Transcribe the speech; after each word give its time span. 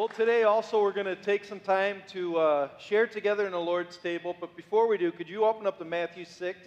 Well, 0.00 0.08
today 0.08 0.44
also 0.44 0.80
we're 0.80 0.94
going 0.94 1.04
to 1.04 1.14
take 1.14 1.44
some 1.44 1.60
time 1.60 2.00
to 2.06 2.38
uh, 2.38 2.68
share 2.78 3.06
together 3.06 3.44
in 3.44 3.52
the 3.52 3.60
Lord's 3.60 3.98
table. 3.98 4.34
But 4.40 4.56
before 4.56 4.88
we 4.88 4.96
do, 4.96 5.12
could 5.12 5.28
you 5.28 5.44
open 5.44 5.66
up 5.66 5.78
to 5.78 5.84
Matthew 5.84 6.24
6? 6.24 6.58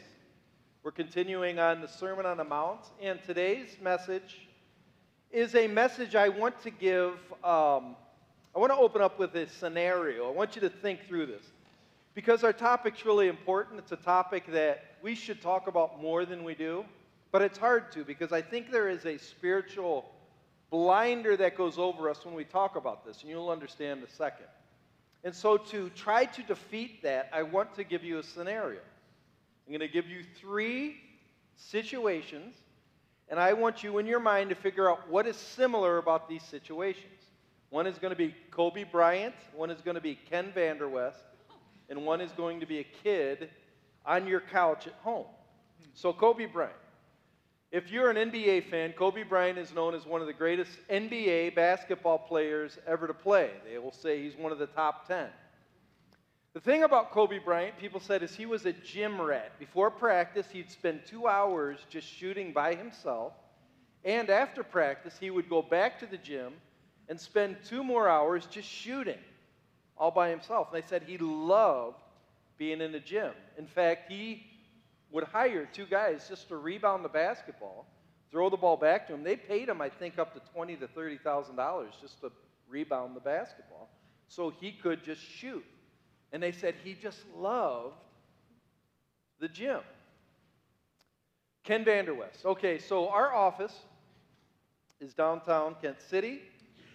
We're 0.84 0.92
continuing 0.92 1.58
on 1.58 1.82
the 1.82 1.88
Sermon 1.88 2.28
on 2.28 2.38
the 2.38 2.44
Mount. 2.44 2.82
And 3.02 3.20
today's 3.24 3.78
message 3.82 4.48
is 5.32 5.56
a 5.56 5.68
message 5.68 6.14
I 6.14 6.30
want 6.30 6.62
to 6.62 6.70
give. 6.70 7.14
Um, 7.44 7.96
I 8.56 8.60
want 8.60 8.72
to 8.72 8.78
open 8.78 9.02
up 9.02 9.18
with 9.18 9.34
a 9.34 9.50
scenario. 9.50 10.28
I 10.28 10.32
want 10.32 10.54
you 10.56 10.62
to 10.62 10.70
think 10.70 11.08
through 11.08 11.26
this. 11.26 11.46
Because 12.14 12.44
our 12.44 12.54
topic's 12.54 13.04
really 13.04 13.30
important. 13.30 13.80
It's 13.80 13.94
a 13.94 13.96
topic 13.96 14.46
that 14.52 14.98
we 15.02 15.16
should 15.16 15.42
talk 15.42 15.66
about 15.66 16.00
more 16.00 16.24
than 16.24 16.44
we 16.44 16.54
do. 16.54 16.86
But 17.32 17.42
it's 17.42 17.58
hard 17.58 17.92
to 17.94 18.04
because 18.04 18.32
I 18.32 18.44
think 18.44 18.70
there 18.70 18.90
is 18.90 19.08
a 19.08 19.18
spiritual 19.18 20.13
blinder 20.74 21.38
that 21.38 21.56
goes 21.56 21.78
over 21.78 22.10
us 22.10 22.26
when 22.26 22.34
we 22.34 22.44
talk 22.44 22.76
about 22.76 23.06
this, 23.06 23.22
and 23.22 23.30
you'll 23.30 23.52
understand 23.52 24.00
in 24.00 24.08
a 24.08 24.10
second. 24.10 24.48
And 25.24 25.34
so, 25.34 25.56
to 25.56 25.92
try 25.92 26.26
to 26.26 26.42
defeat 26.42 27.04
that, 27.04 27.30
I 27.32 27.44
want 27.44 27.76
to 27.76 27.84
give 27.84 28.04
you 28.04 28.18
a 28.18 28.24
scenario. 28.24 28.80
I'm 28.80 29.72
going 29.72 29.88
to 29.88 29.88
give 29.88 30.08
you 30.08 30.24
three 30.42 30.96
situations, 31.56 32.56
and 33.30 33.40
I 33.40 33.54
want 33.54 33.84
you 33.84 34.00
in 34.00 34.08
your 34.08 34.20
mind 34.20 34.50
to 34.50 34.56
figure 34.56 34.90
out 34.90 35.08
what 35.08 35.28
is 35.28 35.38
similar 35.38 36.00
about 36.00 36.28
these 36.28 36.42
situations. 36.42 37.22
One 37.70 37.86
is 37.86 38.00
going 38.00 38.12
to 38.12 38.18
be 38.18 38.34
Kobe 38.50 38.84
Bryant, 38.84 39.36
one 39.56 39.70
is 39.70 39.80
going 39.80 39.96
to 39.96 40.02
be 40.02 40.18
Ken 40.28 40.52
Vanderwest, 40.56 41.22
and 41.88 42.04
one 42.04 42.20
is 42.20 42.32
going 42.32 42.60
to 42.62 42.66
be 42.66 42.80
a 42.80 42.86
kid 43.04 43.52
on 44.08 44.26
your 44.26 44.42
couch 44.42 44.88
at 44.88 44.96
home. 45.04 45.28
So, 45.94 46.14
Kobe 46.14 46.48
Bryant. 46.48 46.74
If 47.74 47.90
you're 47.90 48.12
an 48.12 48.30
NBA 48.30 48.70
fan, 48.70 48.92
Kobe 48.92 49.24
Bryant 49.24 49.58
is 49.58 49.74
known 49.74 49.96
as 49.96 50.06
one 50.06 50.22
of 50.22 50.28
the 50.28 50.34
greatest 50.34 50.70
NBA 50.92 51.56
basketball 51.56 52.20
players 52.20 52.78
ever 52.86 53.08
to 53.08 53.16
play. 53.16 53.50
They 53.68 53.80
will 53.80 53.92
say 53.92 54.22
he's 54.22 54.38
one 54.38 54.52
of 54.52 54.60
the 54.60 54.68
top 54.68 55.08
10. 55.08 55.26
The 56.54 56.60
thing 56.60 56.84
about 56.84 57.10
Kobe 57.10 57.40
Bryant, 57.40 57.80
people 57.80 58.00
said, 58.00 58.22
is 58.22 58.36
he 58.36 58.46
was 58.46 58.68
a 58.68 58.74
gym 58.74 59.20
rat. 59.20 59.58
Before 59.58 59.90
practice, 59.90 60.46
he'd 60.54 60.70
spend 60.70 61.02
two 61.08 61.28
hours 61.28 61.80
just 61.90 62.08
shooting 62.08 62.54
by 62.54 62.76
himself. 62.76 63.34
And 64.06 64.30
after 64.30 64.62
practice, 64.62 65.18
he 65.20 65.32
would 65.32 65.50
go 65.50 65.64
back 65.64 65.98
to 66.02 66.06
the 66.06 66.18
gym 66.18 66.54
and 67.10 67.20
spend 67.20 67.58
two 67.68 67.84
more 67.84 68.08
hours 68.08 68.46
just 68.46 68.70
shooting 68.70 69.18
all 69.98 70.12
by 70.12 70.30
himself. 70.30 70.68
And 70.72 70.80
they 70.80 70.88
said 70.88 71.02
he 71.02 71.18
loved 71.18 71.98
being 72.60 72.82
in 72.82 72.92
the 72.92 73.00
gym. 73.00 73.32
In 73.58 73.66
fact, 73.66 74.12
he 74.12 74.44
would 75.14 75.24
hire 75.24 75.70
two 75.72 75.86
guys 75.86 76.28
just 76.28 76.50
to 76.50 76.58
rebound 76.58 77.06
the 77.06 77.10
basketball, 77.10 77.86
throw 78.32 78.50
the 78.50 78.58
ball 78.58 78.76
back 78.76 79.08
to 79.08 79.14
him. 79.14 79.24
They 79.24 79.38
paid 79.38 79.70
him, 79.70 79.80
I 79.80 79.88
think, 79.88 80.20
up 80.20 80.34
to 80.34 80.42
twenty 80.52 80.76
to 80.76 80.88
thirty 80.88 81.18
thousand 81.18 81.56
dollars 81.56 81.94
just 82.02 82.20
to 82.22 82.32
rebound 82.68 83.16
the 83.16 83.22
basketball, 83.22 83.90
so 84.28 84.52
he 84.60 84.72
could 84.72 85.04
just 85.04 85.22
shoot. 85.22 85.64
And 86.34 86.42
they 86.42 86.52
said 86.52 86.74
he 86.84 86.96
just 86.96 87.20
loved 87.38 87.94
the 89.40 89.48
gym. 89.48 89.82
Ken 91.64 91.86
Vanderwest. 91.86 92.44
Okay, 92.44 92.80
so 92.80 93.08
our 93.10 93.34
office 93.34 93.78
is 95.00 95.14
downtown 95.14 95.76
Kent 95.80 96.02
City. 96.02 96.42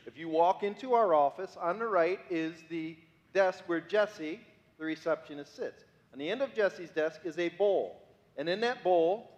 If 0.06 0.18
you 0.18 0.28
walk 0.28 0.64
into 0.64 0.94
our 0.94 1.14
office, 1.14 1.56
on 1.60 1.78
the 1.78 1.86
right 1.86 2.18
is 2.30 2.54
the 2.68 2.96
desk 3.32 3.62
where 3.66 3.80
Jesse, 3.80 4.40
the 4.78 4.84
receptionist, 4.84 5.54
sits. 5.54 5.84
On 6.12 6.18
the 6.18 6.28
end 6.28 6.42
of 6.42 6.52
Jesse's 6.54 6.90
desk 6.90 7.20
is 7.24 7.38
a 7.38 7.50
bowl. 7.50 8.02
And 8.38 8.48
in 8.48 8.60
that 8.62 8.82
bowl 8.82 9.30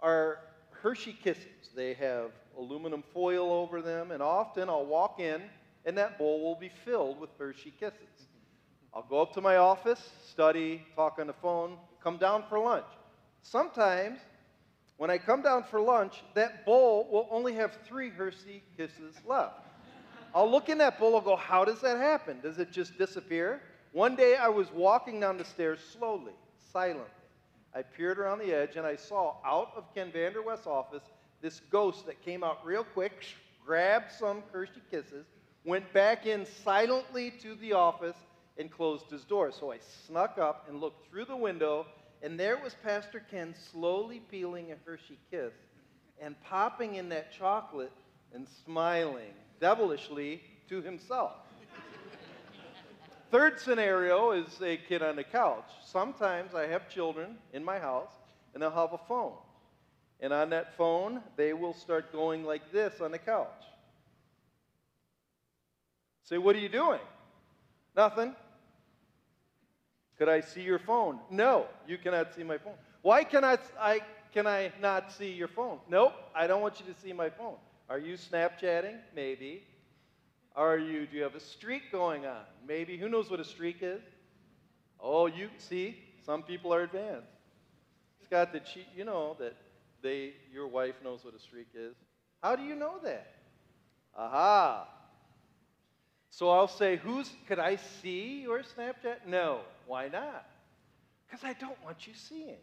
are 0.00 0.40
Hershey 0.70 1.16
Kisses. 1.22 1.70
They 1.76 1.94
have 1.94 2.32
aluminum 2.58 3.04
foil 3.14 3.52
over 3.52 3.80
them, 3.80 4.10
and 4.10 4.20
often 4.20 4.68
I'll 4.68 4.84
walk 4.84 5.20
in 5.20 5.42
and 5.84 5.98
that 5.98 6.18
bowl 6.18 6.42
will 6.42 6.54
be 6.54 6.70
filled 6.84 7.20
with 7.20 7.30
Hershey 7.38 7.72
Kisses. 7.78 8.28
I'll 8.94 9.02
go 9.02 9.22
up 9.22 9.32
to 9.34 9.40
my 9.40 9.56
office, 9.56 10.10
study, 10.30 10.82
talk 10.94 11.18
on 11.18 11.26
the 11.26 11.32
phone, 11.32 11.76
come 12.02 12.18
down 12.18 12.44
for 12.48 12.58
lunch. 12.58 12.86
Sometimes, 13.42 14.20
when 14.96 15.10
I 15.10 15.18
come 15.18 15.42
down 15.42 15.64
for 15.64 15.80
lunch, 15.80 16.22
that 16.34 16.64
bowl 16.64 17.08
will 17.10 17.26
only 17.30 17.54
have 17.54 17.76
three 17.86 18.10
Hershey 18.10 18.62
Kisses 18.76 19.16
left. 19.26 19.66
I'll 20.34 20.50
look 20.50 20.68
in 20.68 20.78
that 20.78 20.98
bowl 20.98 21.16
and 21.16 21.24
go, 21.24 21.36
How 21.36 21.64
does 21.64 21.80
that 21.80 21.98
happen? 21.98 22.40
Does 22.40 22.58
it 22.58 22.70
just 22.70 22.96
disappear? 22.96 23.60
One 23.92 24.14
day 24.14 24.36
I 24.36 24.48
was 24.48 24.70
walking 24.72 25.20
down 25.20 25.36
the 25.36 25.44
stairs 25.44 25.80
slowly, 25.98 26.32
silently. 26.72 27.04
I 27.74 27.82
peered 27.82 28.18
around 28.18 28.38
the 28.38 28.52
edge 28.52 28.76
and 28.76 28.86
I 28.86 28.96
saw 28.96 29.36
out 29.44 29.72
of 29.76 29.92
Ken 29.94 30.10
Vanderwest's 30.12 30.66
office 30.66 31.02
this 31.40 31.60
ghost 31.70 32.06
that 32.06 32.22
came 32.24 32.44
out 32.44 32.64
real 32.64 32.84
quick, 32.84 33.24
grabbed 33.64 34.12
some 34.12 34.42
Hershey 34.52 34.82
Kisses, 34.90 35.26
went 35.64 35.92
back 35.92 36.26
in 36.26 36.46
silently 36.64 37.30
to 37.42 37.54
the 37.56 37.72
office, 37.72 38.16
and 38.58 38.70
closed 38.70 39.10
his 39.10 39.24
door. 39.24 39.50
So 39.50 39.72
I 39.72 39.78
snuck 40.06 40.38
up 40.38 40.66
and 40.68 40.80
looked 40.80 41.08
through 41.08 41.24
the 41.24 41.36
window, 41.36 41.86
and 42.22 42.38
there 42.38 42.58
was 42.58 42.74
Pastor 42.82 43.22
Ken 43.30 43.54
slowly 43.72 44.20
peeling 44.30 44.72
a 44.72 44.76
Hershey 44.84 45.18
Kiss 45.30 45.52
and 46.20 46.40
popping 46.42 46.96
in 46.96 47.08
that 47.08 47.32
chocolate 47.32 47.92
and 48.34 48.46
smiling 48.64 49.32
devilishly 49.60 50.42
to 50.68 50.82
himself. 50.82 51.32
Third 53.32 53.58
scenario 53.58 54.32
is 54.32 54.60
a 54.60 54.76
kid 54.76 55.02
on 55.02 55.16
the 55.16 55.24
couch. 55.24 55.64
Sometimes 55.86 56.54
I 56.54 56.66
have 56.66 56.90
children 56.90 57.38
in 57.54 57.64
my 57.64 57.78
house, 57.78 58.12
and 58.52 58.62
they'll 58.62 58.70
have 58.70 58.92
a 58.92 58.98
phone. 59.08 59.32
And 60.20 60.34
on 60.34 60.50
that 60.50 60.76
phone, 60.76 61.22
they 61.36 61.54
will 61.54 61.72
start 61.72 62.12
going 62.12 62.44
like 62.44 62.70
this 62.72 63.00
on 63.00 63.10
the 63.10 63.18
couch. 63.18 63.48
Say, 66.24 66.36
what 66.36 66.54
are 66.54 66.58
you 66.58 66.68
doing? 66.68 67.00
Nothing. 67.96 68.36
Could 70.18 70.28
I 70.28 70.42
see 70.42 70.60
your 70.60 70.78
phone? 70.78 71.18
No, 71.30 71.68
you 71.88 71.96
cannot 71.96 72.34
see 72.34 72.42
my 72.42 72.58
phone. 72.58 72.74
Why 73.00 73.24
cannot 73.24 73.60
I 73.80 74.02
can 74.34 74.46
I 74.46 74.72
not 74.78 75.10
see 75.10 75.32
your 75.32 75.48
phone? 75.48 75.78
Nope, 75.88 76.12
I 76.34 76.46
don't 76.46 76.60
want 76.60 76.80
you 76.80 76.92
to 76.92 77.00
see 77.00 77.14
my 77.14 77.30
phone. 77.30 77.56
Are 77.88 77.98
you 77.98 78.14
Snapchatting? 78.14 78.98
Maybe. 79.16 79.64
Are 80.54 80.78
you, 80.78 81.06
do 81.06 81.16
you 81.16 81.22
have 81.22 81.34
a 81.34 81.40
streak 81.40 81.90
going 81.90 82.26
on? 82.26 82.42
Maybe, 82.66 82.96
who 82.98 83.08
knows 83.08 83.30
what 83.30 83.40
a 83.40 83.44
streak 83.44 83.78
is? 83.80 84.02
Oh, 85.00 85.26
you 85.26 85.48
see, 85.58 85.96
some 86.24 86.42
people 86.42 86.72
are 86.74 86.82
advanced. 86.82 87.26
Scott, 88.24 88.52
did 88.52 88.62
she, 88.66 88.86
you 88.94 89.04
know 89.04 89.36
that 89.38 89.56
they, 90.02 90.34
your 90.52 90.68
wife 90.68 90.94
knows 91.02 91.24
what 91.24 91.34
a 91.34 91.38
streak 91.38 91.68
is? 91.74 91.94
How 92.42 92.56
do 92.56 92.62
you 92.62 92.74
know 92.74 92.94
that? 93.02 93.32
Aha. 94.16 94.86
So 96.30 96.50
I'll 96.50 96.68
say, 96.68 96.96
who's, 96.96 97.30
could 97.46 97.58
I 97.58 97.76
see 97.76 98.42
your 98.42 98.62
Snapchat? 98.62 99.26
No. 99.26 99.60
Why 99.86 100.08
not? 100.08 100.46
Because 101.26 101.44
I 101.44 101.54
don't 101.54 101.82
want 101.84 102.06
you 102.06 102.12
seeing. 102.14 102.56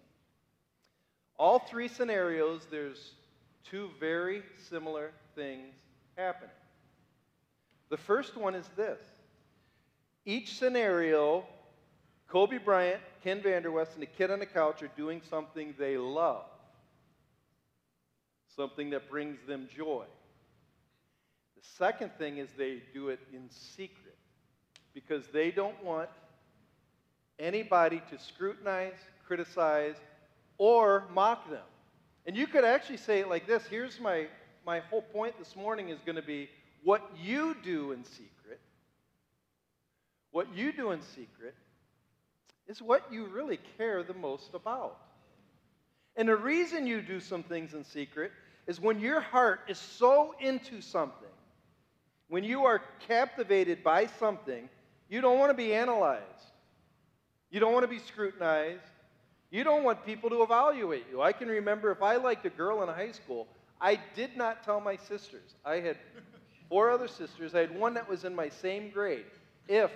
All 1.37 1.59
three 1.59 1.87
scenarios, 1.87 2.67
there's 2.69 3.13
two 3.69 3.89
very 3.99 4.43
similar 4.69 5.11
things 5.35 5.73
happening. 6.17 6.49
The 7.89 7.97
first 7.97 8.37
one 8.37 8.55
is 8.55 8.67
this 8.75 8.99
each 10.25 10.57
scenario, 10.57 11.43
Kobe 12.27 12.57
Bryant, 12.57 13.01
Ken 13.23 13.41
Vanderwest, 13.41 13.93
and 13.93 14.01
the 14.01 14.07
kid 14.07 14.29
on 14.29 14.39
the 14.39 14.45
couch 14.45 14.83
are 14.83 14.91
doing 14.95 15.21
something 15.29 15.73
they 15.77 15.97
love, 15.97 16.45
something 18.55 18.91
that 18.91 19.09
brings 19.09 19.39
them 19.47 19.67
joy. 19.75 20.05
The 21.55 21.67
second 21.77 22.11
thing 22.17 22.37
is 22.37 22.49
they 22.57 22.83
do 22.93 23.09
it 23.09 23.19
in 23.33 23.49
secret 23.49 24.17
because 24.93 25.27
they 25.33 25.51
don't 25.51 25.81
want 25.83 26.09
anybody 27.39 28.01
to 28.11 28.19
scrutinize, 28.19 28.93
criticize, 29.25 29.95
or 30.57 31.05
mock 31.13 31.49
them. 31.49 31.63
And 32.25 32.35
you 32.35 32.45
could 32.45 32.63
actually 32.63 32.97
say 32.97 33.21
it 33.21 33.29
like 33.29 33.47
this 33.47 33.63
here's 33.65 33.99
my, 33.99 34.27
my 34.65 34.79
whole 34.79 35.01
point 35.01 35.39
this 35.39 35.55
morning 35.55 35.89
is 35.89 35.99
going 36.05 36.17
to 36.17 36.21
be 36.21 36.49
what 36.83 37.09
you 37.21 37.55
do 37.63 37.91
in 37.91 38.03
secret, 38.03 38.59
what 40.31 40.47
you 40.55 40.71
do 40.71 40.91
in 40.91 41.01
secret, 41.01 41.55
is 42.67 42.81
what 42.81 43.11
you 43.11 43.25
really 43.25 43.59
care 43.77 44.03
the 44.03 44.13
most 44.13 44.53
about. 44.53 44.97
And 46.15 46.27
the 46.27 46.35
reason 46.35 46.85
you 46.85 47.01
do 47.01 47.19
some 47.19 47.43
things 47.43 47.73
in 47.73 47.83
secret 47.83 48.31
is 48.67 48.79
when 48.79 48.99
your 48.99 49.19
heart 49.19 49.61
is 49.67 49.77
so 49.77 50.35
into 50.39 50.81
something, 50.81 51.27
when 52.27 52.43
you 52.43 52.65
are 52.65 52.81
captivated 53.07 53.83
by 53.83 54.05
something, 54.05 54.69
you 55.09 55.21
don't 55.21 55.39
want 55.39 55.49
to 55.49 55.55
be 55.55 55.73
analyzed. 55.73 56.23
You 57.49 57.59
don't 57.59 57.73
want 57.73 57.83
to 57.83 57.87
be 57.87 57.99
scrutinized. 57.99 58.83
You 59.49 59.63
don't 59.63 59.83
want 59.83 60.05
people 60.05 60.29
to 60.29 60.43
evaluate 60.43 61.05
you. 61.11 61.21
I 61.21 61.31
can 61.31 61.47
remember 61.47 61.91
if 61.91 62.03
I 62.03 62.17
liked 62.17 62.45
a 62.45 62.51
girl 62.51 62.83
in 62.83 62.89
high 62.89 63.11
school, 63.11 63.47
I 63.81 63.99
did 64.15 64.37
not 64.37 64.63
tell 64.63 64.79
my 64.79 64.97
sisters. 64.97 65.55
I 65.65 65.77
had 65.77 65.97
four 66.69 66.91
other 66.91 67.07
sisters. 67.07 67.55
I 67.55 67.59
had 67.59 67.77
one 67.77 67.95
that 67.95 68.07
was 68.07 68.23
in 68.23 68.35
my 68.35 68.49
same 68.49 68.91
grade. 68.91 69.25
If 69.67 69.91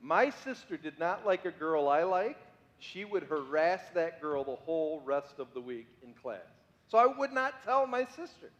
my 0.00 0.30
sister 0.30 0.76
did 0.76 0.98
not 0.98 1.26
like 1.26 1.44
a 1.44 1.50
girl 1.50 1.88
I 1.88 2.02
liked, 2.02 2.42
she 2.78 3.04
would 3.04 3.24
harass 3.24 3.82
that 3.94 4.20
girl 4.20 4.42
the 4.42 4.56
whole 4.56 5.02
rest 5.04 5.34
of 5.38 5.48
the 5.52 5.60
week 5.60 5.86
in 6.02 6.14
class. 6.14 6.40
So 6.88 6.98
I 6.98 7.06
would 7.06 7.32
not 7.32 7.62
tell 7.64 7.86
my 7.86 8.04
sisters 8.04 8.52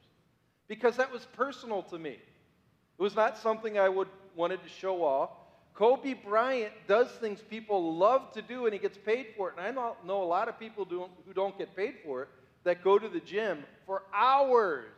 because 0.69 0.96
that 0.98 1.10
was 1.10 1.26
personal 1.32 1.82
to 1.84 1.98
me. 1.98 2.10
It 2.10 3.02
was 3.02 3.16
not 3.16 3.38
something 3.38 3.78
I 3.78 3.88
would 3.88 4.08
wanted 4.37 4.62
to 4.62 4.69
show 4.69 5.02
off. 5.02 5.31
Kobe 5.75 6.14
Bryant 6.14 6.72
does 6.87 7.08
things 7.12 7.40
people 7.48 7.96
love 7.96 8.32
to 8.32 8.42
do 8.42 8.66
and 8.66 8.75
he 8.75 8.78
gets 8.78 8.98
paid 8.98 9.28
for 9.37 9.48
it. 9.48 9.54
And 9.58 9.66
I 9.66 9.70
know 10.06 10.22
a 10.22 10.25
lot 10.25 10.48
of 10.48 10.58
people 10.58 10.84
who 10.84 11.32
don't 11.32 11.56
get 11.56 11.75
paid 11.75 11.94
for 12.04 12.22
it 12.22 12.28
that 12.64 12.84
go 12.84 12.98
to 12.98 13.08
the 13.08 13.20
gym 13.20 13.64
for 13.87 14.02
hours 14.14 14.92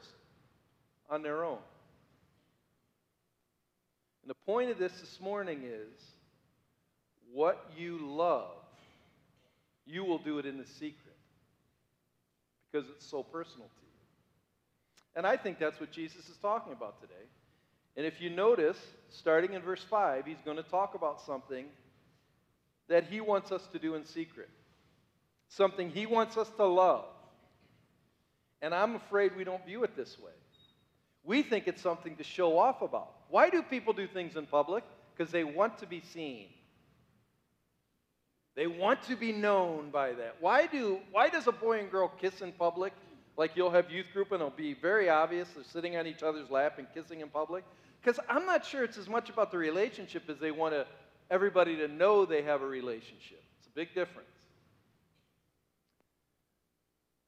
on 1.09 1.23
their 1.23 1.45
own. 1.45 1.59
And 4.23 4.31
the 4.31 4.35
point 4.47 4.71
of 4.71 4.79
this 4.79 4.93
this 5.01 5.21
morning 5.21 5.63
is 5.65 6.01
what 7.33 7.71
you 7.77 7.99
love, 7.99 8.53
you 9.87 10.05
will 10.05 10.19
do 10.19 10.39
it 10.39 10.47
in 10.47 10.59
the 10.59 10.67
secret 10.67 11.17
because 12.71 12.89
it's 12.89 13.07
so 13.07 13.23
personal 13.23 13.67
to 13.67 13.83
you. 13.83 13.89
And 15.17 15.27
I 15.27 15.37
think 15.37 15.59
that's 15.59 15.81
what 15.81 15.91
Jesus 15.91 16.29
is 16.29 16.37
talking 16.37 16.73
about 16.73 17.01
today. 17.01 17.15
And 17.97 18.07
if 18.07 18.21
you 18.21 18.31
notice, 18.31 18.79
starting 19.11 19.53
in 19.53 19.61
verse 19.61 19.85
5, 19.91 20.25
he's 20.25 20.41
going 20.45 20.57
to 20.57 20.63
talk 20.63 20.95
about 20.95 21.21
something 21.21 21.67
that 22.89 23.05
he 23.05 23.21
wants 23.21 23.53
us 23.53 23.67
to 23.73 23.79
do 23.79 23.95
in 23.95 24.05
secret, 24.05 24.49
something 25.49 25.91
he 25.91 26.07
wants 26.07 26.37
us 26.37 26.49
to 26.57 26.65
love. 26.65 27.05
And 28.63 28.75
I'm 28.75 28.95
afraid 28.95 29.37
we 29.37 29.45
don't 29.45 29.65
view 29.67 29.85
it 29.85 29.97
this 29.97 30.19
way. 30.19 30.33
We 31.25 31.43
think 31.43 31.69
it's 31.69 31.83
something 31.83 32.17
to 32.17 32.25
show 32.25 32.59
off 32.59 32.83
about. 32.83 33.11
Why 33.29 33.49
do 33.49 33.63
people 33.63 33.93
do 33.93 34.07
things 34.07 34.37
in 34.37 34.47
public? 34.47 34.85
Because 35.17 35.33
they 35.33 35.45
want 35.45 35.79
to 35.79 35.87
be 35.87 36.03
seen. 36.13 36.49
They 38.55 38.67
want 38.67 39.03
to 39.05 39.17
be 39.17 39.33
known 39.33 39.91
by 39.91 40.13
that. 40.13 40.37
Why, 40.41 40.67
do, 40.67 40.99
why 41.11 41.29
does 41.29 41.47
a 41.47 41.53
boy 41.53 41.81
and 41.81 41.91
girl 41.91 42.13
kiss 42.21 42.43
in 42.43 42.53
public? 42.53 42.93
Like 43.37 43.53
you'll 43.55 43.71
have 43.71 43.91
youth 43.91 44.07
group 44.13 44.33
and 44.33 44.41
it'll 44.41 44.51
be 44.51 44.75
very 44.75 45.09
obvious 45.09 45.49
they're 45.55 45.65
sitting 45.65 45.97
on 45.97 46.07
each 46.07 46.23
other's 46.23 46.51
lap 46.51 46.79
and 46.79 46.87
kissing 46.93 47.21
in 47.21 47.29
public. 47.29 47.65
Because 48.03 48.21
I'm 48.29 48.45
not 48.45 48.67
sure 48.67 48.85
it's 48.85 48.99
as 48.99 49.09
much 49.09 49.31
about 49.31 49.51
the 49.51 49.59
relationship 49.59 50.29
as 50.29 50.39
they 50.39 50.51
want 50.51 50.75
to, 50.75 50.87
everybody 51.31 51.77
to 51.77 51.89
know 51.89 52.27
they 52.27 52.43
have 52.43 52.61
a 52.63 52.67
relationship. 52.67 53.43
It's 53.59 53.69
a 53.69 53.75
big 53.75 53.95
difference. 53.95 54.29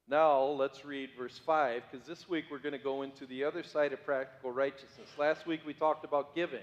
Now, 0.07 0.43
let's 0.43 0.85
read 0.85 1.11
verse 1.17 1.41
5, 1.47 1.83
because 1.91 2.07
this 2.07 2.29
week 2.29 2.45
we're 2.51 2.59
going 2.59 2.73
to 2.73 2.79
go 2.79 3.03
into 3.03 3.25
the 3.25 3.45
other 3.45 3.63
side 3.63 3.95
of 3.95 4.05
practical 4.05 4.51
righteousness. 4.51 5.09
Last 5.19 5.47
week 5.47 5.61
we 5.67 5.73
talked 5.73 6.05
about 6.05 6.35
giving. 6.35 6.61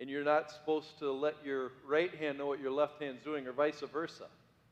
And 0.00 0.10
you're 0.10 0.24
not 0.24 0.50
supposed 0.50 0.98
to 0.98 1.12
let 1.12 1.34
your 1.44 1.70
right 1.86 2.12
hand 2.12 2.38
know 2.38 2.46
what 2.46 2.60
your 2.60 2.72
left 2.72 3.00
hand's 3.00 3.22
doing, 3.22 3.46
or 3.46 3.52
vice 3.52 3.80
versa, 3.92 4.26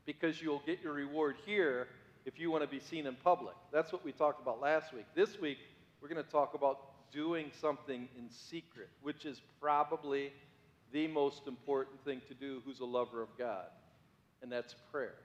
because 0.05 0.41
you'll 0.41 0.63
get 0.65 0.83
your 0.83 0.91
reward 0.91 1.37
here 1.45 1.87
if 2.25 2.37
you 2.37 2.51
want 2.51 2.63
to 2.63 2.69
be 2.69 2.81
seen 2.81 3.07
in 3.07 3.15
public. 3.23 3.55
That's 3.71 3.93
what 3.93 4.03
we 4.03 4.11
talked 4.11 4.41
about 4.41 4.59
last 4.59 4.93
week. 4.93 5.05
This 5.15 5.39
week, 5.39 5.59
we're 6.01 6.09
going 6.09 6.23
to 6.23 6.29
talk 6.29 6.55
about 6.55 6.79
doing 7.13 7.51
something 7.61 8.09
in 8.17 8.29
secret, 8.29 8.89
which 9.01 9.25
is 9.25 9.39
probably 9.61 10.33
the 10.91 11.07
most 11.07 11.47
important 11.47 12.03
thing 12.03 12.21
to 12.27 12.33
do 12.33 12.61
who's 12.65 12.81
a 12.81 12.85
lover 12.85 13.21
of 13.21 13.29
God, 13.37 13.67
and 14.41 14.51
that's 14.51 14.75
prayer. 14.91 15.15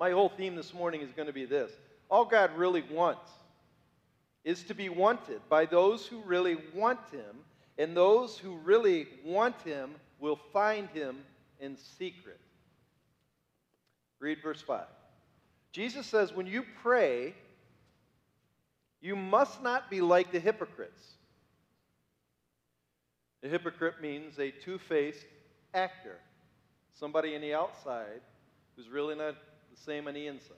My 0.00 0.12
whole 0.12 0.30
theme 0.30 0.56
this 0.56 0.72
morning 0.72 1.02
is 1.02 1.12
going 1.12 1.26
to 1.26 1.32
be 1.32 1.44
this 1.44 1.70
all 2.10 2.24
God 2.24 2.56
really 2.56 2.82
wants 2.90 3.30
is 4.44 4.62
to 4.64 4.74
be 4.74 4.88
wanted 4.88 5.42
by 5.50 5.66
those 5.66 6.06
who 6.06 6.22
really 6.22 6.56
want 6.74 6.98
Him, 7.12 7.36
and 7.76 7.94
those 7.94 8.38
who 8.38 8.56
really 8.64 9.06
want 9.22 9.60
Him 9.60 9.90
will 10.18 10.40
find 10.54 10.88
Him 10.88 11.18
in 11.60 11.76
secret. 11.76 12.40
Read 14.18 14.38
verse 14.42 14.62
5. 14.62 14.84
Jesus 15.72 16.06
says, 16.06 16.32
When 16.32 16.46
you 16.46 16.64
pray, 16.82 17.34
you 19.02 19.14
must 19.14 19.62
not 19.62 19.90
be 19.90 20.00
like 20.00 20.32
the 20.32 20.40
hypocrites. 20.40 21.04
A 23.42 23.48
hypocrite 23.48 24.00
means 24.00 24.38
a 24.38 24.50
two 24.50 24.78
faced 24.78 25.26
actor, 25.74 26.16
somebody 26.98 27.34
on 27.34 27.42
the 27.42 27.52
outside 27.52 28.22
who's 28.74 28.88
really 28.88 29.14
not 29.14 29.34
same 29.84 30.08
on 30.08 30.14
the 30.14 30.26
inside. 30.26 30.56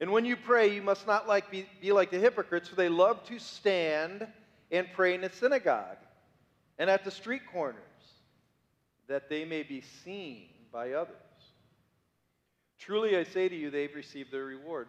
And 0.00 0.10
when 0.10 0.24
you 0.24 0.36
pray, 0.36 0.74
you 0.74 0.82
must 0.82 1.06
not 1.06 1.28
like 1.28 1.50
be, 1.50 1.66
be 1.80 1.92
like 1.92 2.10
the 2.10 2.18
hypocrites, 2.18 2.68
for 2.68 2.74
they 2.74 2.88
love 2.88 3.24
to 3.24 3.38
stand 3.38 4.26
and 4.70 4.86
pray 4.94 5.14
in 5.14 5.20
the 5.20 5.30
synagogue 5.30 5.98
and 6.78 6.90
at 6.90 7.04
the 7.04 7.10
street 7.10 7.42
corners, 7.52 7.78
that 9.06 9.28
they 9.28 9.44
may 9.44 9.62
be 9.62 9.82
seen 10.04 10.48
by 10.72 10.92
others. 10.92 11.14
Truly, 12.78 13.16
I 13.16 13.24
say 13.24 13.48
to 13.48 13.54
you, 13.54 13.70
they've 13.70 13.94
received 13.94 14.32
their 14.32 14.44
reward. 14.44 14.88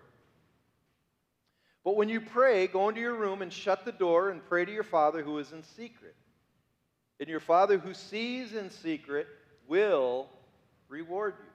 But 1.84 1.96
when 1.96 2.10
you 2.10 2.20
pray, 2.20 2.66
go 2.66 2.90
into 2.90 3.00
your 3.00 3.14
room 3.14 3.44
and 3.44 3.54
shut 3.54 3.86
the 3.86 3.92
door 3.92 4.32
and 4.32 4.44
pray 4.44 4.66
to 4.66 4.72
your 4.72 4.84
Father 4.84 5.22
who 5.22 5.38
is 5.38 5.52
in 5.52 5.62
secret. 5.64 6.16
And 7.20 7.30
your 7.30 7.40
Father 7.40 7.78
who 7.78 7.94
sees 7.94 8.54
in 8.54 8.72
secret 8.72 9.28
will 9.68 10.28
reward 10.90 11.36
you. 11.38 11.55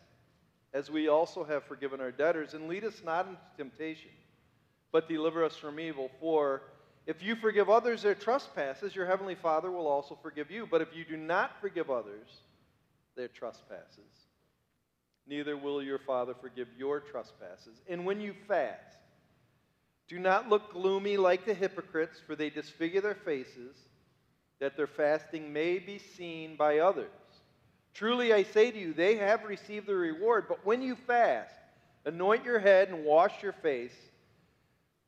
as 0.73 0.89
we 0.89 1.07
also 1.07 1.43
have 1.43 1.63
forgiven 1.63 1.99
our 1.99 2.11
debtors, 2.11 2.53
and 2.53 2.67
lead 2.67 2.83
us 2.83 3.01
not 3.03 3.27
into 3.27 3.39
temptation, 3.57 4.11
but 4.91 5.09
deliver 5.09 5.43
us 5.43 5.55
from 5.55 5.79
evil. 5.79 6.09
For 6.19 6.61
if 7.05 7.21
you 7.21 7.35
forgive 7.35 7.69
others 7.69 8.03
their 8.03 8.15
trespasses, 8.15 8.95
your 8.95 9.05
heavenly 9.05 9.35
Father 9.35 9.71
will 9.71 9.87
also 9.87 10.17
forgive 10.21 10.51
you. 10.51 10.67
But 10.69 10.81
if 10.81 10.95
you 10.95 11.03
do 11.03 11.17
not 11.17 11.59
forgive 11.59 11.89
others 11.89 12.29
their 13.15 13.27
trespasses, 13.27 14.27
neither 15.27 15.57
will 15.57 15.81
your 15.83 15.99
Father 15.99 16.35
forgive 16.39 16.67
your 16.77 16.99
trespasses. 16.99 17.81
And 17.89 18.05
when 18.05 18.21
you 18.21 18.33
fast, 18.47 18.97
do 20.07 20.19
not 20.19 20.49
look 20.49 20.73
gloomy 20.73 21.17
like 21.17 21.45
the 21.45 21.53
hypocrites, 21.53 22.19
for 22.25 22.35
they 22.35 22.49
disfigure 22.49 23.01
their 23.01 23.15
faces, 23.15 23.75
that 24.59 24.77
their 24.77 24.87
fasting 24.87 25.51
may 25.51 25.79
be 25.79 25.97
seen 25.97 26.55
by 26.55 26.79
others. 26.79 27.09
Truly 27.93 28.33
I 28.33 28.43
say 28.43 28.71
to 28.71 28.79
you, 28.79 28.93
they 28.93 29.17
have 29.17 29.43
received 29.43 29.87
the 29.87 29.95
reward. 29.95 30.45
But 30.47 30.65
when 30.65 30.81
you 30.81 30.95
fast, 30.95 31.53
anoint 32.05 32.45
your 32.45 32.59
head 32.59 32.89
and 32.89 33.03
wash 33.03 33.43
your 33.43 33.53
face, 33.53 33.95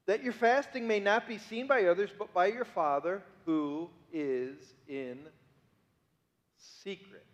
that 0.05 0.23
your 0.23 0.33
fasting 0.33 0.87
may 0.87 0.99
not 0.99 1.27
be 1.27 1.37
seen 1.37 1.65
by 1.67 1.85
others, 1.85 2.09
but 2.17 2.33
by 2.33 2.47
your 2.47 2.65
Father 2.65 3.23
who 3.45 3.89
is 4.11 4.57
in 4.87 5.19
secret. 6.57 7.25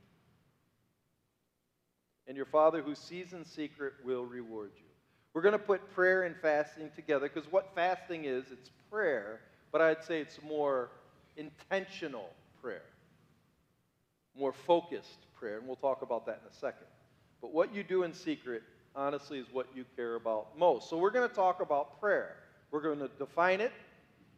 And 2.28 2.38
your 2.38 2.46
Father 2.46 2.84
who 2.84 2.94
sees 2.94 3.34
in 3.34 3.44
secret 3.44 3.94
will 4.06 4.24
reward 4.24 4.72
you. 4.78 4.86
We're 5.34 5.42
going 5.42 5.54
to 5.54 5.60
put 5.60 5.94
prayer 5.96 6.24
and 6.24 6.36
fasting 6.42 6.92
together 6.96 7.28
because 7.28 7.52
what 7.52 7.74
fasting 7.74 8.26
is, 8.26 8.46
it's 8.52 8.70
prayer, 8.92 9.42
but 9.72 9.82
I'd 9.82 10.04
say 10.04 10.22
it's 10.22 10.40
more 10.44 10.90
intentional 11.38 12.30
prayer, 12.62 12.84
more 14.36 14.54
focused 14.54 15.26
prayer, 15.40 15.58
and 15.58 15.68
we'll 15.68 15.76
talk 15.76 16.02
about 16.02 16.26
that 16.26 16.42
in 16.44 16.52
a 16.52 16.54
second. 16.54 16.88
But 17.42 17.54
what 17.54 17.74
you 17.74 17.84
do 17.84 18.04
in 18.04 18.14
secret, 18.14 18.64
honestly, 18.96 19.40
is 19.40 19.48
what 19.52 19.68
you 19.74 19.86
care 19.96 20.16
about 20.16 20.58
most. 20.58 20.90
So 20.90 20.98
we're 20.98 21.12
going 21.12 21.28
to 21.28 21.34
talk 21.34 21.62
about 21.62 22.00
prayer. 22.00 22.36
We're 22.72 22.82
going 22.82 23.00
to 23.00 23.10
define 23.18 23.62
it. 23.62 23.72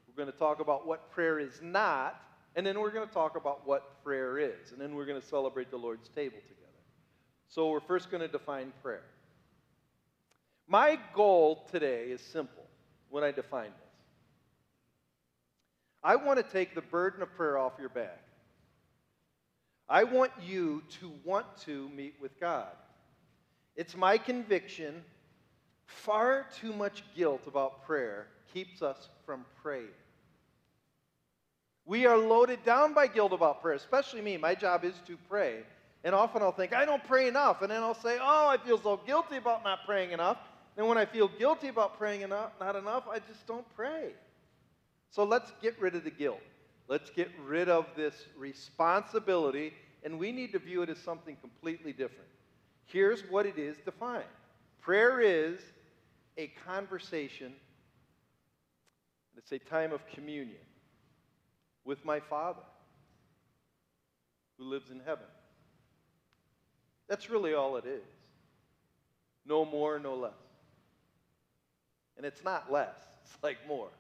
We're 0.08 0.24
going 0.24 0.32
to 0.32 0.38
talk 0.38 0.60
about 0.60 0.86
what 0.86 1.12
prayer 1.12 1.40
is 1.40 1.60
not. 1.62 2.22
And 2.56 2.66
then 2.66 2.80
we're 2.80 2.92
going 2.92 3.08
to 3.08 3.14
talk 3.14 3.36
about 3.36 3.66
what 3.66 4.04
prayer 4.04 4.38
is. 4.38 4.72
And 4.72 4.80
then 4.80 4.96
we're 4.96 5.06
going 5.06 5.20
to 5.20 5.26
celebrate 5.26 5.72
the 5.72 5.78
Lord's 5.78 6.10
table 6.10 6.38
together. 6.48 6.62
So 7.48 7.70
we're 7.70 7.80
first 7.80 8.12
going 8.12 8.22
to 8.22 8.28
define 8.28 8.72
prayer. 8.84 9.04
My 10.68 11.00
goal 11.14 11.68
today 11.72 12.06
is 12.06 12.22
simple 12.22 12.64
when 13.10 13.24
I 13.24 13.32
define 13.32 13.66
this. 13.66 13.92
I 16.04 16.16
want 16.16 16.38
to 16.38 16.44
take 16.44 16.76
the 16.76 16.82
burden 16.82 17.22
of 17.22 17.34
prayer 17.36 17.58
off 17.58 17.74
your 17.80 17.90
back. 17.90 18.24
I 19.92 20.06
want 20.06 20.32
you 20.42 20.84
to 21.02 21.12
want 21.26 21.46
to 21.66 21.90
meet 21.90 22.16
with 22.22 22.40
God. 22.40 22.72
It's 23.76 23.94
my 23.94 24.18
conviction 24.18 25.04
far 25.86 26.48
too 26.62 26.72
much 26.72 27.04
guilt 27.14 27.42
about 27.46 27.86
prayer 27.86 28.28
keeps 28.54 28.82
us 28.82 29.10
from 29.26 29.44
praying. 29.62 29.98
We 31.86 32.06
are 32.06 32.18
loaded 32.18 32.64
down 32.64 32.94
by 32.94 33.08
guilt 33.08 33.34
about 33.34 33.62
prayer, 33.62 33.76
especially 33.76 34.22
me. 34.22 34.38
My 34.38 34.56
job 34.56 34.86
is 34.86 34.94
to 35.08 35.18
pray. 35.28 35.58
And 36.06 36.16
often 36.16 36.42
I'll 36.42 36.54
think, 36.54 36.74
I 36.74 36.86
don't 36.86 37.04
pray 37.04 37.28
enough. 37.28 37.62
And 37.62 37.70
then 37.70 37.84
I'll 37.84 37.94
say, 37.94 38.18
Oh, 38.22 38.48
I 38.48 38.56
feel 38.66 38.80
so 38.80 38.96
guilty 39.06 39.36
about 39.36 39.66
not 39.66 39.86
praying 39.86 40.12
enough. 40.12 40.38
And 40.78 40.88
when 40.88 40.98
I 40.98 41.04
feel 41.04 41.28
guilty 41.28 41.68
about 41.68 41.98
praying 41.98 42.22
enough, 42.22 42.52
not 42.62 42.78
enough, 42.78 43.10
I 43.12 43.20
just 43.20 43.46
don't 43.46 43.66
pray. 43.76 44.14
So 45.10 45.26
let's 45.26 45.52
get 45.62 45.78
rid 45.82 45.96
of 45.96 46.06
the 46.06 46.12
guilt. 46.12 46.40
Let's 46.92 47.10
get 47.10 47.32
rid 47.48 47.70
of 47.70 47.86
this 47.96 48.26
responsibility, 48.38 49.72
and 50.04 50.20
we 50.20 50.34
need 50.34 50.52
to 50.52 50.60
view 50.60 50.82
it 50.82 50.90
as 50.90 50.98
something 50.98 51.38
completely 51.38 51.94
different. 51.94 52.28
Here's 52.84 53.22
what 53.30 53.46
it 53.46 53.58
is 53.58 53.78
defined 53.86 54.26
prayer 54.82 55.22
is 55.22 55.62
a 56.38 56.48
conversation, 56.68 57.54
it's 59.38 59.54
a 59.54 59.60
time 59.60 59.94
of 59.94 60.06
communion 60.08 60.66
with 61.86 62.04
my 62.04 62.20
Father 62.20 62.60
who 64.58 64.66
lives 64.66 64.92
in 64.92 65.00
heaven. 65.00 65.24
That's 67.08 67.30
really 67.30 67.54
all 67.54 67.78
it 67.78 67.86
is. 67.86 68.04
No 69.46 69.64
more, 69.64 69.98
no 69.98 70.16
less. 70.16 70.34
And 72.18 72.26
it's 72.26 72.44
not 72.44 72.70
less, 72.70 72.98
it's 73.24 73.42
like 73.42 73.66
more. 73.66 73.92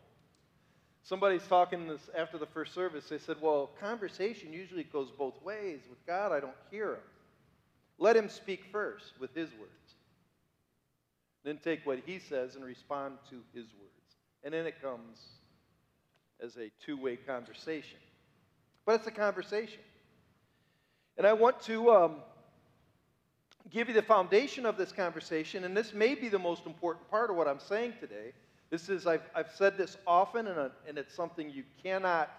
Somebody's 1.04 1.46
talking 1.48 1.88
this 1.88 2.10
after 2.16 2.38
the 2.38 2.46
first 2.46 2.74
service. 2.74 3.10
They 3.10 3.18
said, 3.18 3.38
Well, 3.42 3.72
conversation 3.80 4.54
usually 4.54 4.84
goes 4.84 5.10
both 5.12 5.42
ways. 5.42 5.80
With 5.90 6.06
God, 6.06 6.32
I 6.32 6.40
don't 6.40 6.54
hear 6.70 6.94
him. 6.94 7.02
Let 7.98 8.16
him 8.16 8.30
speak 8.30 8.66
first 8.72 9.14
with 9.20 9.34
his 9.34 9.50
words. 9.52 9.72
Then 11.44 11.58
take 11.64 11.86
what 11.86 12.00
he 12.06 12.20
says 12.20 12.56
and 12.56 12.64
respond 12.64 13.18
to 13.30 13.38
his 13.54 13.66
words. 13.74 14.16
And 14.44 14.54
then 14.54 14.66
it 14.66 14.82
comes 14.82 15.20
as 16.42 16.58
a 16.58 16.72
two 16.84 16.98
way 16.98 17.16
conversation. 17.16 17.98
But 18.86 18.96
it's 18.96 19.08
a 19.08 19.12
conversation. 19.12 19.80
And 21.18 21.28
I 21.28 21.34
want 21.34 21.62
to 21.64 21.92
um, 21.92 22.16
give 23.70 23.88
you 23.88 23.94
the 23.94 24.02
foundation 24.02 24.66
of 24.66 24.78
this 24.78 24.92
conversation, 24.92 25.64
and 25.64 25.76
this 25.76 25.94
may 25.94 26.16
be 26.16 26.30
the 26.30 26.40
most 26.40 26.66
important 26.66 27.10
part 27.10 27.30
of 27.30 27.36
what 27.36 27.48
I'm 27.48 27.60
saying 27.60 27.94
today. 28.00 28.34
This 28.72 28.88
is, 28.88 29.06
I've, 29.06 29.30
I've 29.36 29.52
said 29.52 29.78
this 29.78 29.98
often, 30.08 30.48
and, 30.48 30.58
a, 30.58 30.62
uh, 30.64 30.70
and 30.88 30.98
it's 30.98 31.14
something 31.14 31.50
you 31.50 31.64
cannot, 31.84 32.32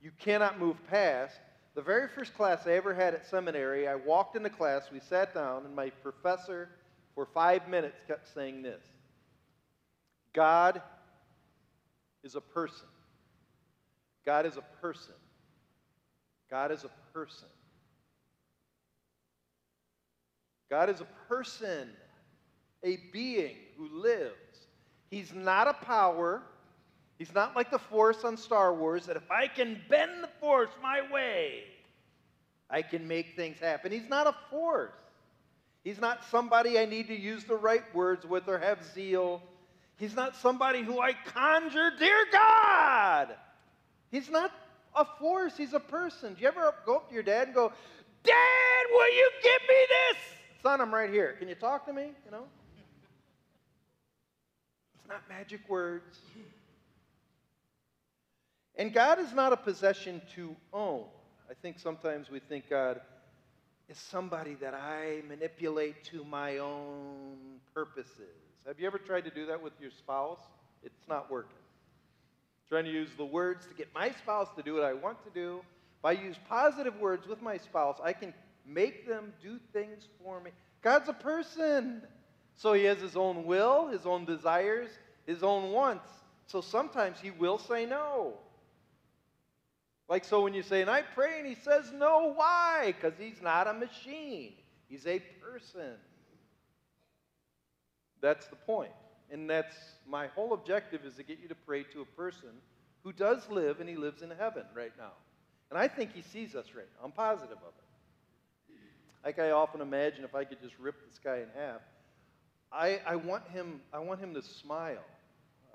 you 0.00 0.12
cannot 0.18 0.60
move 0.60 0.76
past. 0.88 1.40
The 1.74 1.82
very 1.82 2.08
first 2.08 2.34
class 2.34 2.66
I 2.66 2.72
ever 2.72 2.94
had 2.94 3.14
at 3.14 3.26
seminary, 3.26 3.88
I 3.88 3.96
walked 3.96 4.36
into 4.36 4.48
class, 4.48 4.90
we 4.92 5.00
sat 5.00 5.34
down, 5.34 5.66
and 5.66 5.74
my 5.74 5.90
professor, 5.90 6.70
for 7.16 7.26
five 7.34 7.68
minutes, 7.68 7.98
kept 8.06 8.32
saying 8.32 8.62
this 8.62 8.80
God 10.32 10.80
is 12.22 12.36
a 12.36 12.40
person. 12.40 12.86
God 14.24 14.46
is 14.46 14.56
a 14.56 14.64
person. 14.80 15.14
God 16.48 16.70
is 16.70 16.84
a 16.84 16.90
person. 17.12 17.48
God 20.70 20.90
is 20.90 21.00
a 21.00 21.06
person, 21.28 21.90
a 22.84 22.98
being 23.12 23.56
who 23.76 23.88
lives. 24.00 24.65
He's 25.10 25.32
not 25.32 25.68
a 25.68 25.72
power. 25.72 26.42
He's 27.18 27.34
not 27.34 27.56
like 27.56 27.70
the 27.70 27.78
Force 27.78 28.24
on 28.24 28.36
Star 28.36 28.74
Wars 28.74 29.06
that 29.06 29.16
if 29.16 29.30
I 29.30 29.46
can 29.46 29.80
bend 29.88 30.22
the 30.22 30.28
Force 30.40 30.70
my 30.82 31.00
way, 31.10 31.64
I 32.68 32.82
can 32.82 33.06
make 33.06 33.36
things 33.36 33.58
happen. 33.58 33.92
He's 33.92 34.08
not 34.08 34.26
a 34.26 34.34
force. 34.50 34.90
He's 35.84 36.00
not 36.00 36.24
somebody 36.24 36.78
I 36.78 36.84
need 36.84 37.06
to 37.08 37.14
use 37.14 37.44
the 37.44 37.54
right 37.54 37.82
words 37.94 38.26
with 38.26 38.48
or 38.48 38.58
have 38.58 38.84
zeal. 38.84 39.40
He's 39.98 40.16
not 40.16 40.34
somebody 40.36 40.82
who 40.82 41.00
I 41.00 41.12
conjure, 41.12 41.92
dear 41.98 42.26
God. 42.32 43.28
He's 44.10 44.28
not 44.28 44.50
a 44.96 45.04
force, 45.04 45.56
he's 45.56 45.74
a 45.74 45.80
person. 45.80 46.34
Do 46.34 46.42
you 46.42 46.48
ever 46.48 46.74
go 46.84 46.96
up 46.96 47.08
to 47.08 47.14
your 47.14 47.22
dad 47.22 47.48
and 47.48 47.54
go, 47.54 47.72
Dad, 48.24 48.86
will 48.90 49.14
you 49.14 49.30
give 49.42 49.68
me 49.68 49.86
this? 49.88 50.62
Son, 50.62 50.80
I'm 50.80 50.92
right 50.92 51.10
here. 51.10 51.36
Can 51.38 51.48
you 51.48 51.54
talk 51.54 51.86
to 51.86 51.92
me? 51.92 52.10
You 52.24 52.32
know? 52.32 52.44
Not 55.08 55.28
magic 55.28 55.60
words. 55.68 56.18
And 58.76 58.92
God 58.92 59.18
is 59.18 59.32
not 59.32 59.52
a 59.52 59.56
possession 59.56 60.20
to 60.34 60.54
own. 60.72 61.04
I 61.50 61.54
think 61.54 61.78
sometimes 61.78 62.28
we 62.28 62.40
think 62.40 62.68
God 62.68 63.00
is 63.88 63.96
somebody 63.96 64.54
that 64.54 64.74
I 64.74 65.22
manipulate 65.28 66.04
to 66.06 66.24
my 66.24 66.58
own 66.58 67.36
purposes. 67.72 68.34
Have 68.66 68.80
you 68.80 68.86
ever 68.86 68.98
tried 68.98 69.24
to 69.24 69.30
do 69.30 69.46
that 69.46 69.62
with 69.62 69.72
your 69.80 69.92
spouse? 69.92 70.40
It's 70.82 71.08
not 71.08 71.30
working. 71.30 71.52
Trying 72.68 72.84
to 72.84 72.90
use 72.90 73.10
the 73.16 73.24
words 73.24 73.64
to 73.66 73.74
get 73.74 73.94
my 73.94 74.10
spouse 74.10 74.48
to 74.56 74.62
do 74.62 74.74
what 74.74 74.82
I 74.82 74.92
want 74.92 75.22
to 75.24 75.30
do. 75.30 75.60
If 76.00 76.04
I 76.04 76.12
use 76.12 76.36
positive 76.48 76.98
words 76.98 77.28
with 77.28 77.40
my 77.40 77.58
spouse, 77.58 77.98
I 78.02 78.12
can 78.12 78.34
make 78.66 79.06
them 79.06 79.32
do 79.40 79.60
things 79.72 80.08
for 80.22 80.40
me. 80.40 80.50
God's 80.82 81.08
a 81.08 81.12
person. 81.12 82.02
So 82.56 82.72
he 82.72 82.84
has 82.84 82.98
his 82.98 83.16
own 83.16 83.44
will, 83.44 83.88
his 83.88 84.06
own 84.06 84.24
desires, 84.24 84.90
his 85.26 85.42
own 85.42 85.72
wants. 85.72 86.10
So 86.46 86.60
sometimes 86.60 87.20
he 87.20 87.30
will 87.30 87.58
say 87.58 87.86
no. 87.86 88.34
Like 90.08 90.24
so 90.24 90.42
when 90.42 90.54
you 90.54 90.62
say, 90.62 90.80
and 90.80 90.90
I 90.90 91.02
pray, 91.02 91.38
and 91.38 91.46
he 91.46 91.56
says 91.56 91.92
no, 91.92 92.32
why? 92.34 92.94
Because 92.96 93.18
he's 93.18 93.42
not 93.42 93.66
a 93.66 93.72
machine. 93.72 94.52
He's 94.88 95.06
a 95.06 95.18
person. 95.42 95.94
That's 98.20 98.46
the 98.46 98.56
point. 98.56 98.92
And 99.30 99.50
that's 99.50 99.76
my 100.08 100.28
whole 100.28 100.52
objective 100.52 101.04
is 101.04 101.14
to 101.16 101.24
get 101.24 101.40
you 101.40 101.48
to 101.48 101.54
pray 101.54 101.82
to 101.92 102.02
a 102.02 102.04
person 102.04 102.50
who 103.02 103.12
does 103.12 103.48
live 103.50 103.80
and 103.80 103.88
he 103.88 103.96
lives 103.96 104.22
in 104.22 104.30
heaven 104.30 104.62
right 104.74 104.92
now. 104.96 105.12
And 105.70 105.78
I 105.78 105.88
think 105.88 106.12
he 106.14 106.22
sees 106.22 106.54
us 106.54 106.66
right 106.76 106.86
now. 106.96 107.04
I'm 107.04 107.12
positive 107.12 107.58
of 107.58 107.74
it. 107.76 108.76
Like 109.24 109.40
I 109.40 109.50
often 109.50 109.80
imagine 109.80 110.24
if 110.24 110.36
I 110.36 110.44
could 110.44 110.60
just 110.62 110.78
rip 110.78 110.94
this 111.08 111.18
guy 111.18 111.38
in 111.38 111.48
half, 111.56 111.80
I, 112.72 113.00
I, 113.06 113.16
want 113.16 113.48
him, 113.48 113.80
I 113.92 113.98
want 113.98 114.20
him 114.20 114.34
to 114.34 114.42
smile. 114.42 115.04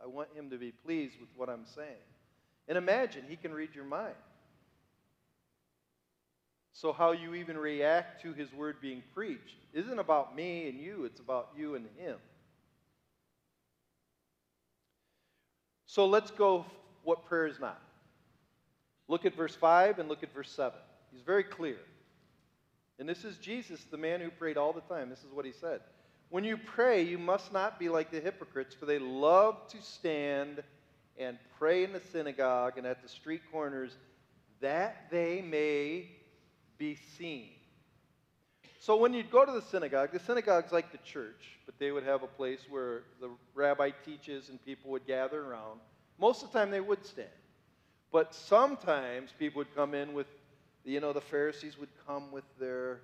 I 0.04 0.08
want 0.08 0.30
him 0.36 0.50
to 0.50 0.58
be 0.58 0.72
pleased 0.72 1.20
with 1.20 1.30
what 1.36 1.50
I'm 1.50 1.66
saying. 1.76 2.04
And 2.68 2.78
imagine 2.78 3.24
he 3.28 3.36
can 3.36 3.54
read 3.54 3.76
your 3.76 3.86
mind. 3.86 4.16
So, 6.74 6.94
how 6.94 7.12
you 7.12 7.36
even 7.36 7.58
react 7.58 8.22
to 8.24 8.34
his 8.34 8.52
word 8.54 8.78
being 8.82 9.04
preached 9.14 9.56
isn't 9.74 10.00
about 10.00 10.36
me 10.36 10.70
and 10.70 10.80
you, 10.80 11.06
it's 11.06 11.20
about 11.20 11.50
you 11.56 11.76
and 11.76 11.86
him. 11.98 12.16
So, 15.86 16.06
let's 16.08 16.32
go 16.32 16.66
what 17.04 17.26
prayer 17.26 17.48
is 17.48 17.60
not. 17.60 17.82
Look 19.08 19.26
at 19.26 19.36
verse 19.36 19.54
5 19.54 20.00
and 20.00 20.08
look 20.08 20.24
at 20.24 20.34
verse 20.34 20.50
7. 20.50 20.80
He's 21.12 21.22
very 21.22 21.44
clear. 21.44 21.78
And 22.98 23.10
this 23.10 23.26
is 23.26 23.36
Jesus, 23.38 23.84
the 23.92 23.98
man 23.98 24.22
who 24.22 24.30
prayed 24.30 24.58
all 24.58 24.72
the 24.72 24.82
time. 24.82 25.10
This 25.10 25.20
is 25.20 25.34
what 25.34 25.46
he 25.46 25.52
said. 25.52 25.82
When 26.32 26.44
you 26.46 26.58
pray, 26.58 27.04
you 27.04 27.18
must 27.18 27.52
not 27.52 27.78
be 27.78 27.90
like 27.90 28.10
the 28.10 28.22
hypocrites, 28.22 28.74
for 28.74 28.86
they 28.86 29.00
love 29.00 29.68
to 29.68 29.82
stand 29.82 30.64
and 31.20 31.38
pray 31.60 31.84
in 31.84 31.92
the 31.92 32.02
synagogue 32.12 32.78
and 32.78 32.88
at 32.88 33.04
the 33.04 33.10
street 33.10 33.42
corners 33.52 33.92
that 34.62 35.12
they 35.12 35.42
may 35.42 36.08
be 36.78 36.98
seen. 37.18 37.50
So 38.80 38.96
when 38.96 39.14
you'd 39.14 39.30
go 39.30 39.46
to 39.46 39.52
the 39.52 39.62
synagogue, 39.62 40.14
the 40.14 40.20
synagogue's 40.20 40.72
like 40.72 40.94
the 40.94 41.00
church, 41.00 41.60
but 41.66 41.78
they 41.78 41.92
would 41.92 42.06
have 42.06 42.24
a 42.24 42.28
place 42.28 42.62
where 42.70 43.04
the 43.20 43.30
rabbi 43.54 43.92
teaches 44.06 44.48
and 44.48 44.64
people 44.66 44.90
would 44.92 45.06
gather 45.06 45.44
around. 45.44 45.82
Most 46.18 46.44
of 46.44 46.52
the 46.52 46.58
time 46.58 46.72
they 46.72 46.80
would 46.80 47.06
stand. 47.06 47.28
But 48.10 48.34
sometimes 48.34 49.32
people 49.38 49.60
would 49.60 49.76
come 49.76 49.94
in 49.94 50.14
with 50.14 50.28
you 50.84 51.00
know, 51.00 51.14
the 51.14 51.22
Pharisees 51.22 51.78
would 51.78 51.90
come 52.08 52.32
with 52.32 52.44
their 52.60 53.02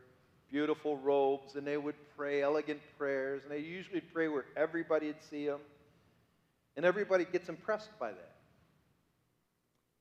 beautiful 0.51 0.97
robes 0.97 1.55
and 1.55 1.65
they 1.65 1.77
would 1.77 1.95
pray 2.15 2.41
elegant 2.41 2.79
prayers, 2.97 3.43
and 3.43 3.51
they 3.51 3.59
usually 3.59 4.01
pray 4.01 4.27
where 4.27 4.45
everybody 4.55 5.07
would 5.07 5.23
see 5.29 5.45
them. 5.45 5.59
And 6.75 6.85
everybody 6.85 7.25
gets 7.25 7.49
impressed 7.49 7.89
by 7.99 8.11
that. 8.11 8.35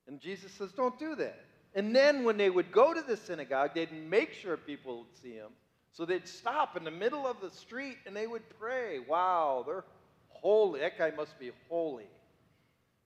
And 0.07 0.21
Jesus 0.21 0.53
says, 0.53 0.73
Don't 0.73 0.99
do 0.99 1.15
that. 1.17 1.45
And 1.75 1.95
then 1.95 2.25
when 2.25 2.37
they 2.37 2.51
would 2.51 2.73
go 2.73 2.95
to 2.95 3.03
the 3.03 3.17
synagogue, 3.17 3.71
they'd 3.75 3.93
make 3.93 4.33
sure 4.33 4.57
people 4.57 4.99
would 4.99 5.23
see 5.23 5.33
him. 5.33 5.51
So 5.93 6.05
they'd 6.05 6.29
stop 6.29 6.77
in 6.77 6.85
the 6.85 6.91
middle 6.91 7.27
of 7.27 7.41
the 7.41 7.51
street 7.51 7.97
and 8.07 8.15
they 8.15 8.27
would 8.27 8.43
pray. 8.59 8.99
Wow, 8.99 9.65
they're 9.67 9.85
holy. 10.29 10.81
That 10.81 10.99
guy 10.99 11.11
must 11.11 11.39
be 11.39 11.53
holy. 11.69 12.07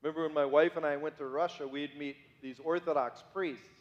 Remember 0.03 0.23
when 0.23 0.35
my 0.35 0.45
wife 0.45 0.77
and 0.77 0.87
I 0.87 0.97
went 0.97 1.19
to 1.19 1.27
Russia, 1.27 1.69
we'd 1.69 1.97
meet 1.99 2.17
these 2.43 2.59
Orthodox 2.59 3.23
priests. 3.33 3.80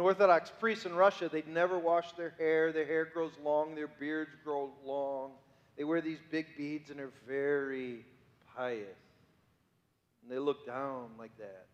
Orthodox 0.00 0.50
priests 0.58 0.86
in 0.86 0.94
Russia, 0.94 1.28
they 1.28 1.44
never 1.46 1.78
wash 1.78 2.12
their 2.12 2.34
hair. 2.38 2.72
Their 2.72 2.86
hair 2.86 3.04
grows 3.04 3.32
long, 3.42 3.74
their 3.74 3.86
beards 3.86 4.32
grow 4.44 4.70
long. 4.84 5.32
They 5.76 5.84
wear 5.84 6.00
these 6.00 6.18
big 6.30 6.46
beads 6.56 6.90
and 6.90 7.00
are 7.00 7.12
very 7.26 8.04
pious. 8.56 8.98
And 10.22 10.30
they 10.30 10.38
look 10.38 10.66
down 10.66 11.10
like 11.18 11.36
that. 11.38 11.66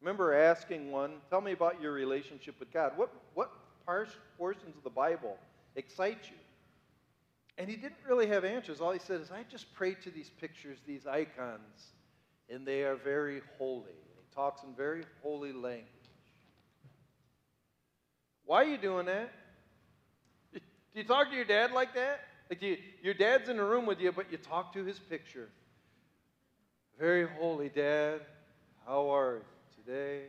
remember 0.00 0.34
asking 0.34 0.92
one, 0.92 1.14
tell 1.30 1.40
me 1.40 1.52
about 1.52 1.80
your 1.80 1.92
relationship 1.92 2.56
with 2.60 2.72
God. 2.72 2.92
What, 2.96 3.12
what 3.34 3.50
portions 4.38 4.76
of 4.76 4.84
the 4.84 4.90
Bible 4.90 5.36
excite 5.76 6.18
you? 6.30 6.36
And 7.56 7.68
he 7.68 7.76
didn't 7.76 7.98
really 8.08 8.26
have 8.26 8.44
answers. 8.44 8.80
All 8.80 8.92
he 8.92 8.98
said 8.98 9.20
is, 9.20 9.30
I 9.30 9.44
just 9.48 9.72
pray 9.74 9.94
to 9.94 10.10
these 10.10 10.30
pictures, 10.40 10.78
these 10.86 11.06
icons, 11.06 11.92
and 12.50 12.66
they 12.66 12.82
are 12.82 12.96
very 12.96 13.42
holy. 13.58 13.84
And 13.84 14.18
he 14.18 14.34
talks 14.34 14.62
in 14.64 14.74
very 14.74 15.04
holy 15.22 15.52
language. 15.52 15.93
Why 18.46 18.62
are 18.62 18.68
you 18.68 18.78
doing 18.78 19.06
that? 19.06 19.32
Do 20.52 20.60
you 21.00 21.04
talk 21.04 21.30
to 21.30 21.34
your 21.36 21.44
dad 21.44 21.72
like 21.72 21.94
that? 21.94 22.20
Like 22.48 22.62
you, 22.62 22.76
your 23.02 23.14
dad's 23.14 23.48
in 23.48 23.56
the 23.56 23.64
room 23.64 23.86
with 23.86 24.00
you, 24.00 24.12
but 24.12 24.30
you 24.30 24.38
talk 24.38 24.72
to 24.74 24.84
his 24.84 24.98
picture. 24.98 25.48
Very 26.98 27.26
holy 27.26 27.68
dad, 27.68 28.20
how 28.86 29.12
are 29.12 29.36
you 29.36 29.82
today? 29.84 30.26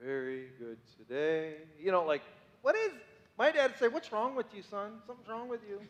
Very 0.00 0.46
good 0.58 0.78
today. 0.96 1.56
You 1.78 1.92
know, 1.92 2.04
like, 2.04 2.22
what 2.62 2.76
is, 2.76 2.92
my 3.36 3.50
dad 3.50 3.74
say, 3.78 3.88
What's 3.88 4.10
wrong 4.12 4.34
with 4.34 4.46
you, 4.54 4.62
son? 4.62 4.92
Something's 5.06 5.28
wrong 5.28 5.48
with 5.48 5.60
you. 5.68 5.80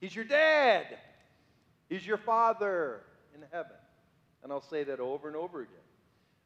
He's 0.00 0.14
your 0.14 0.24
dad, 0.24 0.86
He's 1.88 2.06
your 2.06 2.16
father 2.16 3.00
in 3.34 3.42
heaven. 3.52 3.76
And 4.42 4.50
I'll 4.50 4.62
say 4.62 4.82
that 4.84 4.98
over 4.98 5.28
and 5.28 5.36
over 5.36 5.60
again. 5.60 5.76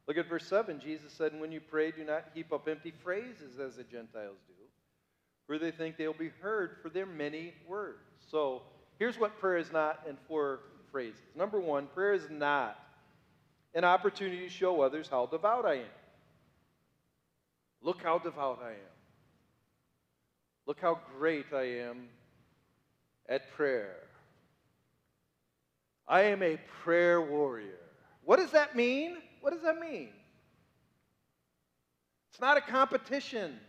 Look 0.06 0.16
at 0.16 0.28
verse 0.28 0.46
7. 0.46 0.80
Jesus 0.80 1.12
said, 1.12 1.32
And 1.32 1.40
When 1.40 1.52
you 1.52 1.60
pray, 1.60 1.90
do 1.90 2.04
not 2.04 2.24
heap 2.34 2.52
up 2.52 2.68
empty 2.68 2.92
phrases 3.02 3.58
as 3.58 3.76
the 3.76 3.84
Gentiles 3.84 4.38
do, 4.46 4.54
for 5.46 5.58
they 5.58 5.70
think 5.70 5.96
they'll 5.96 6.12
be 6.12 6.30
heard 6.40 6.76
for 6.82 6.88
their 6.88 7.06
many 7.06 7.54
words. 7.66 7.98
So 8.30 8.62
here's 8.98 9.18
what 9.18 9.38
prayer 9.40 9.58
is 9.58 9.72
not 9.72 10.00
in 10.08 10.16
four 10.28 10.60
phrases. 10.92 11.20
Number 11.34 11.60
one, 11.60 11.86
prayer 11.88 12.14
is 12.14 12.28
not 12.30 12.78
an 13.74 13.84
opportunity 13.84 14.44
to 14.44 14.48
show 14.48 14.80
others 14.80 15.08
how 15.08 15.26
devout 15.26 15.66
I 15.66 15.74
am. 15.74 15.96
Look 17.82 18.02
how 18.02 18.18
devout 18.18 18.60
I 18.64 18.70
am. 18.70 18.96
Look 20.66 20.80
how 20.80 20.98
great 21.18 21.46
I 21.52 21.80
am 21.80 22.08
at 23.28 23.52
prayer. 23.52 23.96
I 26.08 26.22
am 26.22 26.42
a 26.42 26.58
prayer 26.82 27.20
warrior. 27.20 27.78
What 28.24 28.38
does 28.38 28.52
that 28.52 28.74
mean? 28.74 29.18
What 29.46 29.52
does 29.52 29.62
that 29.62 29.78
mean? 29.78 30.08
It's 32.32 32.40
not 32.40 32.56
a 32.56 32.60
competition. 32.60 33.60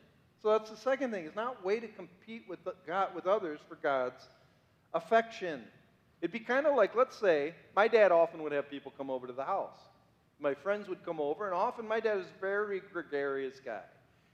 So 0.41 0.49
that's 0.49 0.71
the 0.71 0.75
second 0.75 1.11
thing. 1.11 1.25
It's 1.25 1.35
not 1.35 1.63
way 1.63 1.79
to 1.79 1.87
compete 1.87 2.45
with 2.49 2.57
God 2.87 3.13
with 3.13 3.27
others 3.27 3.59
for 3.69 3.75
God's 3.75 4.27
affection. 4.95 5.61
It'd 6.19 6.31
be 6.31 6.39
kind 6.39 6.65
of 6.65 6.75
like, 6.75 6.95
let's 6.95 7.15
say, 7.15 7.53
my 7.75 7.87
dad 7.87 8.11
often 8.11 8.41
would 8.41 8.53
have 8.53 8.71
people 8.71 8.91
come 8.97 9.11
over 9.11 9.27
to 9.27 9.33
the 9.33 9.43
house. 9.43 9.77
My 10.39 10.55
friends 10.55 10.89
would 10.89 11.05
come 11.05 11.21
over, 11.21 11.45
and 11.45 11.53
often 11.53 11.87
my 11.87 11.99
dad 11.99 12.17
was 12.17 12.25
a 12.25 12.41
very 12.41 12.81
gregarious 12.91 13.59
guy. 13.63 13.83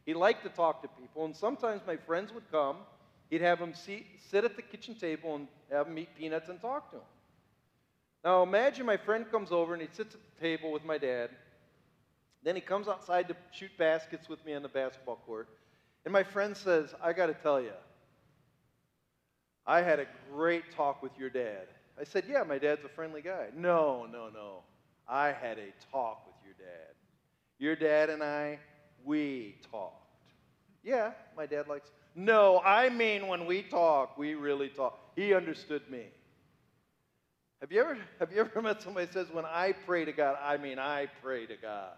He 0.06 0.14
liked 0.14 0.44
to 0.44 0.50
talk 0.50 0.82
to 0.84 0.88
people, 0.98 1.26
and 1.26 1.36
sometimes 1.36 1.82
my 1.86 1.98
friends 1.98 2.32
would 2.32 2.50
come. 2.52 2.78
He'd 3.30 3.42
have 3.42 3.60
them 3.60 3.74
sit, 3.74 4.04
sit 4.32 4.46
at 4.46 4.56
the 4.56 4.62
kitchen 4.62 4.96
table 4.96 5.36
and 5.36 5.48
have 5.70 5.88
them 5.88 5.98
eat 5.98 6.16
peanuts 6.18 6.48
and 6.48 6.62
talk 6.62 6.90
to 6.92 7.00
him. 7.00 7.04
Now 8.24 8.44
imagine 8.44 8.86
my 8.86 8.98
friend 8.98 9.30
comes 9.30 9.52
over 9.52 9.74
and 9.74 9.82
he 9.82 9.90
sits 9.92 10.16
at 10.16 10.22
the 10.22 10.42
table 10.42 10.72
with 10.72 10.86
my 10.86 10.98
dad. 10.98 11.30
Then 12.44 12.56
he 12.56 12.62
comes 12.62 12.88
outside 12.88 13.28
to 13.30 13.36
shoot 13.52 13.72
baskets 13.78 14.28
with 14.30 14.46
me 14.46 14.54
on 14.54 14.64
the 14.64 14.70
basketball 14.70 15.18
court. 15.26 15.48
And 16.06 16.12
my 16.12 16.24
friend 16.24 16.56
says, 16.56 16.94
I 17.02 17.14
got 17.14 17.28
to 17.28 17.34
tell 17.34 17.62
you, 17.62 17.72
I 19.66 19.82
had 19.82 20.00
a 20.00 20.08
great 20.32 20.72
talk 20.76 21.02
with 21.02 21.18
your 21.18 21.30
dad. 21.30 21.68
I 22.00 22.04
said, 22.04 22.26
Yeah, 22.28 22.44
my 22.44 22.58
dad's 22.58 22.84
a 22.84 22.90
friendly 22.90 23.22
guy. 23.22 23.48
No, 23.56 24.06
no, 24.12 24.30
no. 24.30 24.64
I 25.08 25.28
had 25.32 25.58
a 25.58 25.74
talk 25.92 26.26
with 26.26 26.36
your 26.44 26.54
dad. 26.54 26.96
Your 27.60 27.76
dad 27.76 28.10
and 28.10 28.24
I, 28.24 28.60
we 29.06 29.56
talked. 29.72 30.00
Yeah, 30.84 31.12
my 31.38 31.46
dad 31.46 31.68
likes. 31.68 31.92
No, 32.16 32.62
I 32.64 32.90
mean 32.90 33.28
when 33.28 33.46
we 33.46 33.64
talk, 33.64 34.18
we 34.18 34.36
really 34.36 34.70
talk. 34.70 35.00
He 35.16 35.34
understood 35.34 35.90
me. 35.90 36.08
Have 37.64 37.72
you 37.72 37.80
ever 37.80 37.98
have 38.20 38.34
you 38.34 38.42
ever 38.42 38.62
met 38.62 38.82
somebody 38.82 39.08
who 39.08 39.14
says, 39.14 39.28
when 39.32 39.46
I 39.46 39.72
pray 39.86 40.04
to 40.04 40.12
God, 40.12 40.36
I 40.44 40.58
mean 40.58 40.80
I 40.80 41.08
pray 41.22 41.46
to 41.46 41.56
God. 41.56 41.94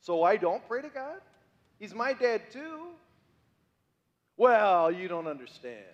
So 0.00 0.24
I 0.24 0.36
don't 0.36 0.66
pray 0.66 0.82
to 0.82 0.88
God? 0.88 1.20
He's 1.78 1.94
my 1.94 2.14
dad 2.14 2.50
too. 2.50 2.88
Well, 4.36 4.90
you 4.90 5.06
don't 5.06 5.28
understand. 5.28 5.84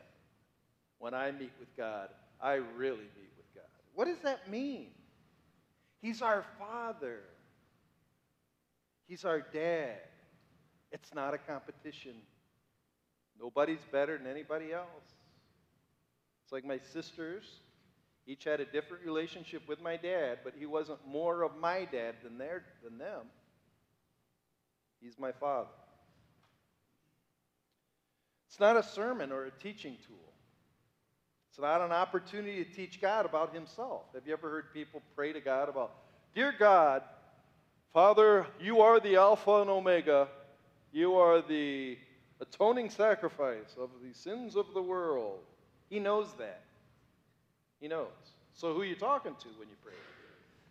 When 0.98 1.12
I 1.12 1.32
meet 1.32 1.52
with 1.60 1.68
God, 1.76 2.08
I 2.40 2.54
really 2.54 2.96
meet 2.96 3.30
with 3.36 3.54
God. 3.54 3.68
What 3.94 4.06
does 4.06 4.20
that 4.22 4.50
mean? 4.50 4.86
He's 6.00 6.22
our 6.22 6.42
Father. 6.58 7.18
He's 9.06 9.26
our 9.26 9.40
dad. 9.40 9.98
It's 10.92 11.12
not 11.14 11.34
a 11.34 11.38
competition. 11.38 12.14
Nobody's 13.38 13.84
better 13.92 14.16
than 14.16 14.26
anybody 14.26 14.72
else. 14.72 15.12
It's 16.42 16.52
like 16.52 16.64
my 16.64 16.78
sisters 16.78 17.44
each 18.26 18.44
had 18.44 18.60
a 18.60 18.64
different 18.64 19.04
relationship 19.04 19.62
with 19.68 19.80
my 19.80 19.96
dad, 19.96 20.38
but 20.42 20.54
he 20.58 20.66
wasn't 20.66 20.98
more 21.06 21.42
of 21.42 21.56
my 21.60 21.84
dad 21.84 22.16
than, 22.22 22.38
their, 22.38 22.64
than 22.82 22.98
them. 22.98 23.22
He's 25.00 25.18
my 25.18 25.32
father. 25.32 25.68
It's 28.48 28.58
not 28.58 28.76
a 28.76 28.82
sermon 28.82 29.30
or 29.32 29.44
a 29.44 29.50
teaching 29.50 29.96
tool. 30.06 30.16
It's 31.50 31.60
not 31.60 31.80
an 31.80 31.92
opportunity 31.92 32.64
to 32.64 32.70
teach 32.70 33.00
God 33.00 33.24
about 33.24 33.54
himself. 33.54 34.02
Have 34.14 34.26
you 34.26 34.32
ever 34.32 34.50
heard 34.50 34.74
people 34.74 35.02
pray 35.14 35.32
to 35.32 35.40
God 35.40 35.68
about, 35.68 35.94
Dear 36.34 36.52
God, 36.58 37.02
Father, 37.94 38.46
you 38.60 38.80
are 38.82 39.00
the 39.00 39.16
Alpha 39.16 39.62
and 39.62 39.70
Omega. 39.70 40.28
You 40.92 41.14
are 41.14 41.40
the 41.40 41.96
atoning 42.40 42.90
sacrifice 42.90 43.74
of 43.80 43.88
the 44.02 44.12
sins 44.12 44.54
of 44.54 44.66
the 44.74 44.82
world. 44.82 45.38
He 45.88 45.98
knows 45.98 46.28
that. 46.38 46.65
He 47.80 47.88
knows. 47.88 48.08
So 48.54 48.72
who 48.72 48.82
are 48.82 48.86
you 48.86 48.96
talking 48.96 49.34
to 49.34 49.48
when 49.58 49.68
you 49.68 49.76
pray? 49.84 49.92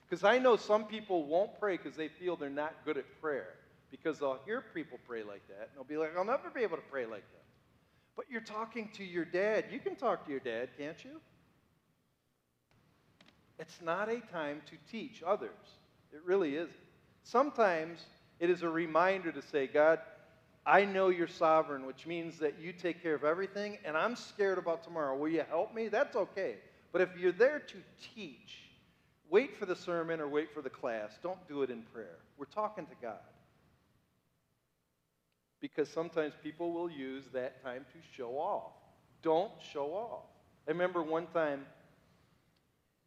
Because 0.08 0.24
I 0.24 0.38
know 0.38 0.56
some 0.56 0.86
people 0.86 1.26
won't 1.26 1.60
pray 1.60 1.78
because 1.78 1.96
they 1.96 2.08
feel 2.08 2.36
they're 2.36 2.50
not 2.50 2.74
good 2.86 2.98
at 2.98 3.06
prayer. 3.22 3.50
Because 3.92 4.20
they'll 4.20 4.40
hear 4.46 4.64
people 4.74 4.98
pray 5.08 5.24
like 5.24 5.48
that, 5.48 5.70
and 5.70 5.70
they'll 5.76 5.84
be 5.84 5.98
like, 5.98 6.18
I'll 6.18 6.26
never 6.26 6.50
be 6.50 6.62
able 6.62 6.78
to 6.78 6.84
pray 6.92 7.06
like 7.06 7.24
that. 7.32 7.44
But 8.16 8.26
you're 8.30 8.42
talking 8.42 8.90
to 8.96 9.04
your 9.04 9.26
dad. 9.26 9.66
You 9.72 9.80
can 9.80 9.96
talk 9.96 10.26
to 10.26 10.32
your 10.32 10.40
dad, 10.40 10.70
can't 10.78 11.02
you? 11.04 11.22
It's 13.60 13.82
not 13.82 14.10
a 14.10 14.20
time 14.32 14.62
to 14.68 14.92
teach 14.92 15.24
others. 15.26 15.50
It 16.12 16.22
really 16.26 16.56
isn't. 16.56 16.76
Sometimes 17.24 18.00
it 18.40 18.50
is 18.50 18.64
a 18.64 18.70
reminder 18.70 19.32
to 19.32 19.42
say, 19.42 19.68
God, 19.68 20.00
I 20.66 20.84
know 20.84 21.10
you're 21.10 21.28
sovereign, 21.28 21.86
which 21.86 22.08
means 22.08 22.40
that 22.40 22.60
you 22.60 22.74
take 22.74 23.02
care 23.02 23.16
of 23.16 23.24
everything, 23.24 23.78
and 23.86 23.96
I'm 23.96 24.16
scared 24.16 24.58
about 24.58 24.84
tomorrow. 24.84 25.16
Will 25.16 25.30
you 25.30 25.44
help 25.48 25.74
me? 25.74 25.88
That's 25.88 26.16
okay. 26.16 26.56
But 26.96 27.02
if 27.02 27.18
you're 27.18 27.34
there 27.34 27.60
to 27.60 27.76
teach, 28.16 28.56
wait 29.30 29.58
for 29.58 29.66
the 29.66 29.76
sermon 29.76 30.22
or 30.22 30.30
wait 30.30 30.54
for 30.54 30.62
the 30.62 30.70
class. 30.70 31.12
Don't 31.22 31.46
do 31.46 31.62
it 31.62 31.70
in 31.70 31.82
prayer. 31.94 32.20
We're 32.38 32.46
talking 32.46 32.86
to 32.86 32.96
God. 33.02 33.20
Because 35.60 35.90
sometimes 35.90 36.32
people 36.42 36.72
will 36.72 36.90
use 36.90 37.26
that 37.34 37.62
time 37.62 37.86
to 37.92 38.16
show 38.16 38.38
off. 38.38 38.72
Don't 39.24 39.52
show 39.74 39.88
off. 39.88 40.24
I 40.70 40.72
remember 40.72 41.04
one 41.04 41.28
time, 41.34 41.66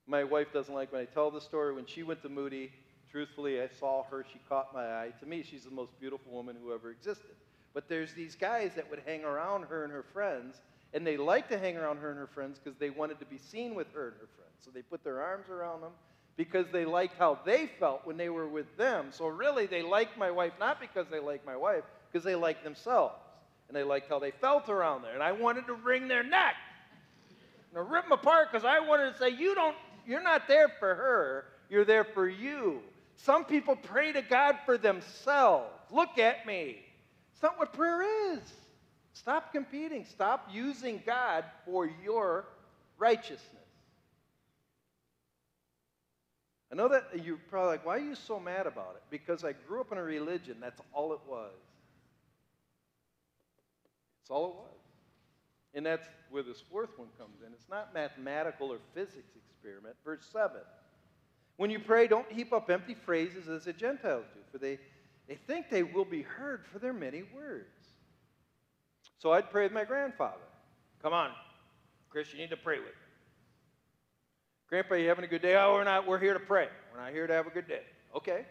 my 0.07 0.23
wife 0.23 0.53
doesn't 0.53 0.75
like 0.75 0.93
when 0.93 1.01
I 1.01 1.07
tell 1.07 1.31
the 1.31 1.41
story. 1.41 1.73
When 1.73 1.87
she 1.87 2.03
went 2.03 2.21
to 2.25 2.29
Moody, 2.29 2.71
truthfully, 3.11 3.59
I 3.63 3.69
saw 3.81 4.05
her. 4.11 4.23
She 4.31 4.39
caught 4.51 4.75
my 4.75 4.85
eye. 4.85 5.15
To 5.21 5.25
me, 5.25 5.43
she's 5.43 5.65
the 5.65 5.71
most 5.71 5.99
beautiful 5.99 6.31
woman 6.31 6.57
who 6.63 6.75
ever 6.75 6.91
existed. 6.91 7.37
But 7.73 7.89
there's 7.89 8.13
these 8.13 8.35
guys 8.35 8.73
that 8.77 8.91
would 8.91 9.01
hang 9.07 9.25
around 9.25 9.63
her 9.63 9.83
and 9.83 9.91
her 9.95 10.05
friends, 10.13 10.61
and 10.95 11.07
they 11.07 11.17
liked 11.17 11.51
to 11.51 11.59
hang 11.59 11.77
around 11.77 11.99
her 11.99 12.11
and 12.11 12.19
her 12.19 12.27
friends 12.27 12.59
because 12.63 12.79
they 12.79 12.91
wanted 12.91 13.19
to 13.21 13.27
be 13.27 13.39
seen 13.39 13.75
with 13.75 13.93
her 13.93 14.09
and 14.09 14.17
her 14.17 14.29
friends. 14.37 14.55
So 14.61 14.71
they 14.73 14.83
put 14.83 15.05
their 15.05 15.23
arms 15.23 15.49
around 15.51 15.83
them 15.83 15.93
because 16.37 16.67
they 16.73 16.85
liked 16.85 17.19
how 17.19 17.39
they 17.45 17.69
felt 17.79 18.07
when 18.07 18.17
they 18.17 18.29
were 18.29 18.49
with 18.49 18.77
them. 18.77 19.09
So 19.11 19.27
really, 19.27 19.67
they 19.67 19.83
liked 19.83 20.17
my 20.17 20.31
wife 20.31 20.53
not 20.59 20.81
because 20.81 21.07
they 21.11 21.21
liked 21.21 21.45
my 21.45 21.57
wife, 21.57 21.85
because 22.11 22.25
they 22.25 22.35
liked 22.35 22.65
themselves. 22.65 23.15
And 23.69 23.77
they 23.77 23.83
liked 23.83 24.09
how 24.09 24.19
they 24.19 24.31
felt 24.31 24.69
around 24.71 25.03
there. 25.03 25.13
And 25.13 25.23
I 25.23 25.33
wanted 25.33 25.67
to 25.67 25.75
wring 25.75 26.09
their 26.09 26.23
neck 26.23 26.55
and 27.75 27.91
rip 27.91 28.05
them 28.05 28.13
apart 28.13 28.51
because 28.51 28.65
I 28.65 28.81
wanted 28.81 29.13
to 29.13 29.19
say, 29.19 29.29
you 29.29 29.55
don't, 29.55 29.77
you're 30.07 30.23
not 30.23 30.49
there 30.49 30.69
for 30.79 30.95
her, 30.95 31.45
you're 31.69 31.85
there 31.85 32.05
for 32.05 32.27
you. 32.29 32.81
Some 33.17 33.45
people 33.45 33.77
pray 33.77 34.13
to 34.13 34.23
God 34.23 34.57
for 34.65 34.79
themselves. 34.79 35.71
Look 35.91 36.19
at 36.19 36.47
me. 36.47 36.79
It's 37.35 37.43
not 37.43 37.59
what 37.59 37.73
prayer 37.73 38.33
is. 38.33 38.41
Stop 39.19 39.53
competing. 39.53 40.05
Stop 40.05 40.49
using 40.53 41.03
God 41.05 41.45
for 41.65 41.91
your 42.05 42.45
righteousness. 42.99 43.43
I 46.71 46.77
know 46.77 46.89
that 46.89 47.25
you're 47.25 47.39
probably 47.49 47.71
like, 47.71 47.87
why 47.87 47.97
are 47.97 48.01
you 48.01 48.15
so 48.15 48.39
mad 48.39 48.67
about 48.67 48.95
it? 48.97 49.03
Because 49.11 49.43
I 49.43 49.55
grew 49.67 49.81
up 49.81 49.91
in 49.91 49.99
a 49.99 50.03
religion. 50.03 50.59
That's 50.61 50.81
all 50.93 51.13
it 51.13 51.21
was. 51.27 51.51
That's 54.21 54.31
all 54.31 54.45
it 54.47 54.55
was. 54.55 54.79
And 55.75 55.85
that's 55.85 56.07
where 56.31 56.43
this 56.43 56.61
fourth 56.61 56.91
one 56.97 57.09
comes 57.19 57.41
in. 57.45 57.53
It's 57.53 57.69
not 57.71 57.95
mathematical 57.95 58.71
or 58.71 58.79
physics 58.95 59.33
experiment. 59.37 59.97
Verse 60.05 60.27
7. 60.33 60.51
When 61.57 61.71
you 61.71 61.81
pray, 61.81 62.07
don't 62.07 62.31
heap 62.31 62.53
up 62.53 62.71
empty 62.71 62.95
phrases 62.95 63.49
as 63.49 63.65
the 63.65 63.73
Gentiles 63.73 64.27
do, 64.33 64.41
for 64.53 64.59
they, 64.59 64.79
they 65.27 65.35
think 65.47 65.71
they 65.71 65.83
will 65.83 66.05
be 66.05 66.23
heard 66.23 66.65
for 66.71 66.79
their 66.79 66.93
many 66.93 67.25
words. 67.35 67.78
So 69.19 69.33
I'd 69.33 69.51
pray 69.51 69.65
with 69.65 69.73
my 69.73 69.85
grandfather. 69.85 70.41
Come 71.03 71.13
on, 71.13 71.31
Chris, 72.11 72.33
you 72.33 72.39
need 72.39 72.51
to 72.51 72.57
pray 72.57 72.79
with 72.79 72.87
me. 72.87 72.93
Grandpa, 74.69 74.97
you 74.97 75.09
having 75.09 75.25
a 75.25 75.29
good 75.29 75.43
day? 75.43 75.57
Oh, 75.57 75.73
we're 75.73 75.85
not. 75.85 76.07
We're 76.07 76.19
here 76.19 76.35
to 76.35 76.41
pray. 76.41 76.69
We're 76.93 77.01
not 77.01 77.13
here 77.13 77.27
to 77.27 77.33
have 77.33 77.47
a 77.47 77.51
good 77.51 77.67
day. 77.67 77.83
Okay. 78.15 78.45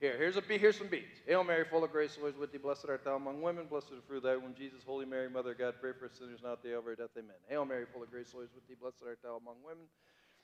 Here, 0.00 0.16
here's 0.16 0.36
a 0.36 0.40
here's 0.40 0.78
some 0.78 0.88
beats. 0.88 1.20
Hail 1.26 1.44
Mary, 1.44 1.64
full 1.68 1.84
of 1.84 1.92
grace, 1.92 2.14
the 2.14 2.22
Lord 2.22 2.34
is 2.34 2.40
with 2.40 2.52
thee. 2.52 2.58
Blessed 2.58 2.86
art 2.88 3.04
thou 3.04 3.16
among 3.16 3.42
women. 3.42 3.66
Blessed 3.68 3.92
is 3.92 4.00
the 4.00 4.06
fruit 4.08 4.18
of 4.18 4.22
thy 4.24 4.36
womb, 4.36 4.54
Jesus. 4.56 4.80
Holy 4.84 5.04
Mary, 5.04 5.28
Mother 5.28 5.52
of 5.52 5.58
God, 5.58 5.74
pray 5.80 5.92
for 5.98 6.06
us 6.06 6.12
sinners 6.18 6.40
now 6.42 6.52
at 6.52 6.62
the 6.62 6.72
hour 6.72 6.78
of 6.78 6.86
our 6.86 6.94
death. 6.94 7.12
Amen. 7.18 7.36
Hail 7.48 7.66
Mary, 7.66 7.84
full 7.92 8.02
of 8.02 8.10
grace, 8.10 8.30
the 8.30 8.38
Lord 8.38 8.48
is 8.48 8.54
with 8.54 8.66
thee. 8.68 8.80
Blessed 8.80 9.04
art 9.06 9.18
thou 9.22 9.36
among 9.36 9.56
women. 9.64 9.84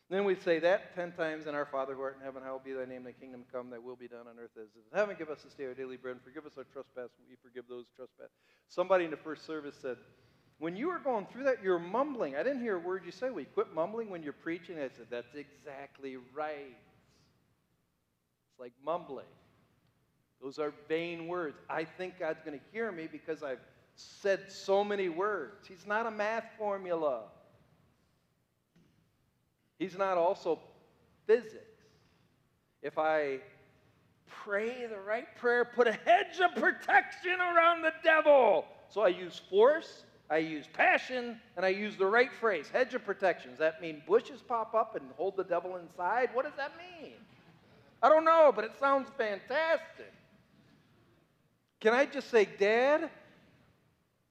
Then 0.09 0.25
we 0.25 0.37
say 0.37 0.61
that 0.61 0.95
ten 0.95 1.11
times, 1.13 1.47
and 1.47 1.57
our 1.57 1.67
Father 1.67 1.95
who 1.95 2.03
art 2.03 2.17
in 2.19 2.25
heaven, 2.25 2.43
hallowed 2.43 2.65
be 2.65 2.73
thy 2.73 2.85
name, 2.85 3.03
thy 3.03 3.13
kingdom 3.13 3.45
come, 3.53 3.71
thy 3.71 3.79
will 3.79 3.97
be 3.97 4.07
done 4.07 4.29
on 4.29 4.39
earth 4.39 4.53
as 4.57 4.69
it 4.75 4.79
is 4.79 4.87
in 4.93 4.97
heaven. 4.97 5.17
Give 5.19 5.31
us 5.31 5.43
this 5.43 5.55
day 5.55 5.65
our 5.65 5.75
daily 5.75 5.97
bread, 5.97 6.15
and 6.15 6.23
forgive 6.23 6.47
us 6.47 6.53
our 6.57 6.65
trespass, 6.73 7.11
we 7.29 7.37
forgive 7.43 7.65
those 7.69 7.87
who 7.97 8.05
trespass. 8.05 8.31
Somebody 8.69 9.05
in 9.05 9.11
the 9.11 9.17
first 9.17 9.45
service 9.45 9.75
said, 9.81 9.97
when 10.59 10.77
you 10.77 10.89
were 10.89 11.01
going 11.01 11.27
through 11.27 11.45
that, 11.45 11.63
you're 11.63 11.79
mumbling. 11.79 12.37
I 12.37 12.43
didn't 12.43 12.63
hear 12.63 12.77
a 12.77 12.81
word 12.81 13.03
you 13.05 13.13
say. 13.13 13.31
We 13.31 13.45
quit 13.45 13.75
mumbling 13.75 14.09
when 14.09 14.23
you're 14.23 14.33
preaching. 14.33 14.79
I 14.79 14.89
said, 14.89 15.07
that's 15.11 15.35
exactly 15.35 16.17
right. 16.33 16.77
It's 18.51 18.59
like 18.59 18.73
mumbling. 18.83 19.27
Those 20.41 20.59
are 20.59 20.73
vain 20.89 21.29
words. 21.29 21.59
I 21.69 21.85
think 21.85 22.19
God's 22.19 22.41
going 22.45 22.59
to 22.59 22.65
hear 22.73 22.91
me 22.91 23.07
because 23.11 23.43
I've 23.43 23.61
said 23.97 24.51
so 24.51 24.83
many 24.83 25.09
words. 25.11 25.67
He's 25.69 25.87
not 25.87 26.07
a 26.07 26.11
math 26.11 26.47
formula. 26.57 27.25
He's 29.87 29.97
not 29.97 30.19
also 30.19 30.59
physics. 31.29 31.85
If 32.83 32.99
I 32.99 33.39
pray 34.27 34.85
the 34.89 34.99
right 34.99 35.29
prayer, 35.37 35.65
put 35.65 35.87
a 35.87 35.93
hedge 35.93 36.41
of 36.41 36.61
protection 36.61 37.41
around 37.41 37.83
the 37.83 37.93
devil. 38.03 38.65
So 38.89 39.03
I 39.03 39.09
use 39.09 39.41
force, 39.49 40.03
I 40.29 40.39
use 40.39 40.65
passion, 40.73 41.41
and 41.57 41.65
I 41.65 41.69
use 41.69 41.95
the 41.95 42.07
right 42.07 42.33
phrase 42.33 42.69
hedge 42.69 42.95
of 42.95 43.05
protection. 43.05 43.51
Does 43.51 43.61
that 43.61 43.81
mean 43.81 44.03
bushes 44.09 44.43
pop 44.43 44.75
up 44.75 44.97
and 44.97 45.09
hold 45.17 45.37
the 45.37 45.45
devil 45.45 45.77
inside? 45.77 46.31
What 46.33 46.45
does 46.47 46.57
that 46.57 46.73
mean? 46.77 47.13
I 48.03 48.09
don't 48.09 48.25
know, 48.25 48.53
but 48.53 48.65
it 48.65 48.73
sounds 48.81 49.09
fantastic. 49.17 50.13
Can 51.79 51.95
I 51.95 52.07
just 52.07 52.29
say, 52.29 52.49
Dad, 52.59 53.09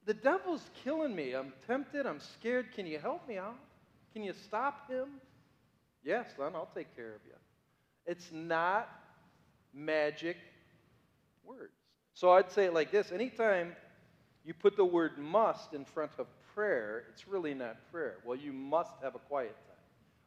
the 0.04 0.12
devil's 0.12 0.68
killing 0.84 1.16
me. 1.16 1.32
I'm 1.32 1.54
tempted. 1.66 2.04
I'm 2.04 2.20
scared. 2.20 2.72
Can 2.74 2.86
you 2.86 2.98
help 2.98 3.26
me 3.26 3.38
out? 3.38 3.56
Can 4.12 4.22
you 4.22 4.34
stop 4.44 4.90
him? 4.90 5.08
Yes, 6.06 6.28
son, 6.36 6.52
I'll 6.54 6.70
take 6.72 6.94
care 6.94 7.16
of 7.16 7.20
you. 7.26 7.34
It's 8.06 8.30
not 8.32 8.88
magic 9.74 10.36
words. 11.44 11.72
So 12.14 12.30
I'd 12.30 12.52
say 12.52 12.66
it 12.66 12.72
like 12.72 12.92
this 12.92 13.10
anytime 13.10 13.74
you 14.44 14.54
put 14.54 14.76
the 14.76 14.84
word 14.84 15.18
must 15.18 15.74
in 15.74 15.84
front 15.84 16.12
of 16.18 16.28
prayer, 16.54 17.02
it's 17.12 17.26
really 17.26 17.54
not 17.54 17.76
prayer. 17.90 18.18
Well, 18.24 18.36
you 18.36 18.52
must 18.52 18.92
have 19.02 19.16
a 19.16 19.18
quiet 19.18 19.56
time. 19.66 19.76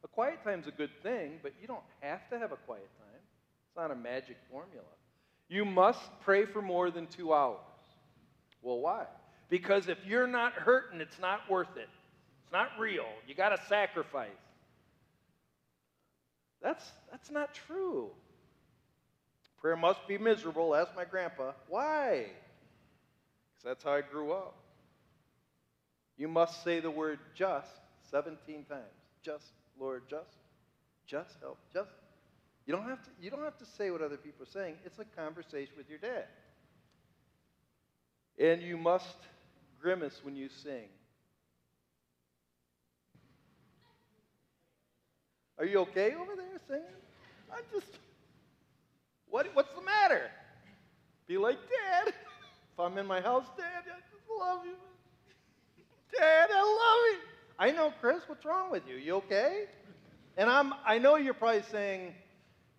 A 0.04 0.08
quiet 0.08 0.44
time's 0.44 0.66
a 0.66 0.70
good 0.70 0.90
thing, 1.02 1.38
but 1.42 1.52
you 1.62 1.66
don't 1.66 1.82
have 2.00 2.28
to 2.28 2.38
have 2.38 2.52
a 2.52 2.56
quiet 2.56 2.88
time. 2.98 3.20
It's 3.66 3.76
not 3.76 3.90
a 3.90 3.96
magic 3.96 4.36
formula. 4.50 4.84
You 5.48 5.64
must 5.64 6.00
pray 6.20 6.44
for 6.44 6.60
more 6.60 6.90
than 6.90 7.06
two 7.06 7.32
hours. 7.32 7.56
Well, 8.60 8.80
why? 8.80 9.06
Because 9.48 9.88
if 9.88 9.98
you're 10.06 10.26
not 10.26 10.52
hurting, 10.52 11.00
it's 11.00 11.18
not 11.18 11.50
worth 11.50 11.74
it. 11.76 11.88
It's 12.42 12.52
not 12.52 12.68
real. 12.78 13.06
You 13.26 13.34
got 13.34 13.48
to 13.48 13.66
sacrifice. 13.66 14.28
That's, 16.62 16.84
that's 17.10 17.30
not 17.30 17.54
true. 17.54 18.10
Prayer 19.60 19.76
must 19.76 20.06
be 20.08 20.18
miserable. 20.18 20.74
Ask 20.74 20.94
my 20.96 21.04
grandpa. 21.04 21.52
Why? 21.68 22.26
Because 23.52 23.64
that's 23.64 23.84
how 23.84 23.92
I 23.92 24.00
grew 24.00 24.32
up. 24.32 24.56
You 26.16 26.28
must 26.28 26.62
say 26.64 26.80
the 26.80 26.90
word 26.90 27.18
just 27.34 27.70
17 28.10 28.64
times. 28.64 28.82
Just, 29.22 29.46
Lord, 29.78 30.02
just. 30.08 30.36
Just 31.06 31.36
help. 31.40 31.58
Just. 31.72 31.90
You 32.66 32.74
don't 32.74 32.88
have 32.88 33.02
to, 33.02 33.10
you 33.20 33.30
don't 33.30 33.42
have 33.42 33.58
to 33.58 33.64
say 33.64 33.90
what 33.90 34.02
other 34.02 34.16
people 34.16 34.44
are 34.44 34.50
saying. 34.50 34.76
It's 34.84 34.98
a 34.98 35.04
conversation 35.04 35.74
with 35.76 35.88
your 35.88 35.98
dad. 35.98 36.26
And 38.38 38.62
you 38.62 38.76
must 38.76 39.16
grimace 39.80 40.20
when 40.22 40.36
you 40.36 40.48
sing. 40.62 40.88
Are 45.60 45.66
you 45.66 45.80
okay 45.80 46.14
over 46.14 46.34
there 46.34 46.58
singing? 46.66 46.84
I 47.52 47.60
just, 47.70 47.86
what, 49.28 49.46
what's 49.52 49.74
the 49.74 49.82
matter? 49.82 50.30
Be 51.26 51.36
like, 51.36 51.58
Dad, 51.58 52.08
if 52.08 52.80
I'm 52.80 52.96
in 52.96 53.06
my 53.06 53.20
house, 53.20 53.44
Dad, 53.58 53.84
I 53.84 54.00
just 54.10 54.40
love 54.40 54.64
you. 54.64 54.74
Dad, 56.18 56.48
I 56.50 56.62
love 56.62 57.12
you. 57.12 57.28
I 57.58 57.70
know, 57.72 57.92
Chris, 58.00 58.22
what's 58.26 58.46
wrong 58.46 58.70
with 58.70 58.84
you? 58.88 58.96
You 58.96 59.16
okay? 59.16 59.66
And 60.38 60.48
I'm, 60.48 60.72
I 60.86 60.98
know 60.98 61.16
you're 61.16 61.34
probably 61.34 61.62
saying, 61.70 62.14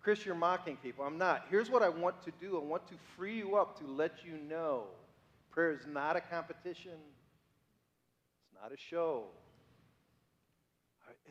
Chris, 0.02 0.26
you're 0.26 0.34
mocking 0.34 0.76
people. 0.78 1.04
I'm 1.04 1.18
not. 1.18 1.46
Here's 1.50 1.70
what 1.70 1.84
I 1.84 1.88
want 1.88 2.20
to 2.24 2.32
do 2.40 2.56
I 2.56 2.64
want 2.64 2.88
to 2.88 2.94
free 3.16 3.36
you 3.36 3.54
up 3.54 3.78
to 3.78 3.86
let 3.86 4.24
you 4.24 4.38
know 4.48 4.86
prayer 5.52 5.70
is 5.70 5.86
not 5.86 6.16
a 6.16 6.20
competition, 6.20 6.90
it's 6.90 8.60
not 8.60 8.72
a 8.72 8.76
show. 8.76 9.26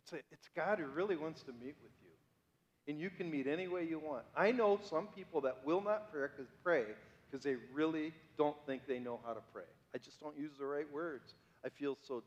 It's, 0.04 0.14
a, 0.14 0.18
it's 0.32 0.50
God 0.56 0.80
who 0.80 0.86
really 0.86 1.16
wants 1.16 1.44
to 1.44 1.52
meet 1.52 1.76
with 1.82 1.92
you. 2.02 2.10
And 2.88 3.00
you 3.00 3.10
can 3.10 3.30
meet 3.30 3.48
any 3.48 3.68
way 3.68 3.86
you 3.86 4.00
want. 4.00 4.24
I 4.36 4.52
know 4.52 4.80
some 4.90 5.08
people 5.16 5.42
that 5.42 5.58
will 5.66 5.82
not 5.82 6.12
pray 6.64 6.86
because 7.30 7.44
they 7.44 7.56
really 7.74 8.14
don't 8.38 8.58
think 8.66 8.88
they 8.88 9.00
know 9.00 9.20
how 9.26 9.34
to 9.34 9.42
pray. 9.54 9.64
I 9.94 9.98
just 9.98 10.20
don't 10.20 10.38
use 10.38 10.52
the 10.58 10.66
right 10.66 10.92
words. 10.92 11.34
I 11.66 11.70
feel 11.70 11.98
so, 12.08 12.24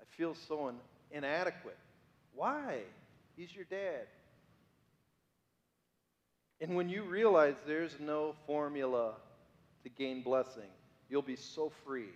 I 0.00 0.04
feel 0.16 0.34
so 0.34 0.68
in, 0.68 0.76
inadequate. 1.10 1.78
Why? 2.34 2.80
He's 3.36 3.54
your 3.54 3.64
dad. 3.64 4.06
And 6.60 6.76
when 6.76 6.88
you 6.88 7.04
realize 7.04 7.54
there's 7.66 7.96
no 7.98 8.34
formula 8.46 9.14
to 9.82 9.88
gain 9.88 10.22
blessing, 10.22 10.70
you'll 11.08 11.22
be 11.22 11.36
so 11.36 11.72
free. 11.84 12.10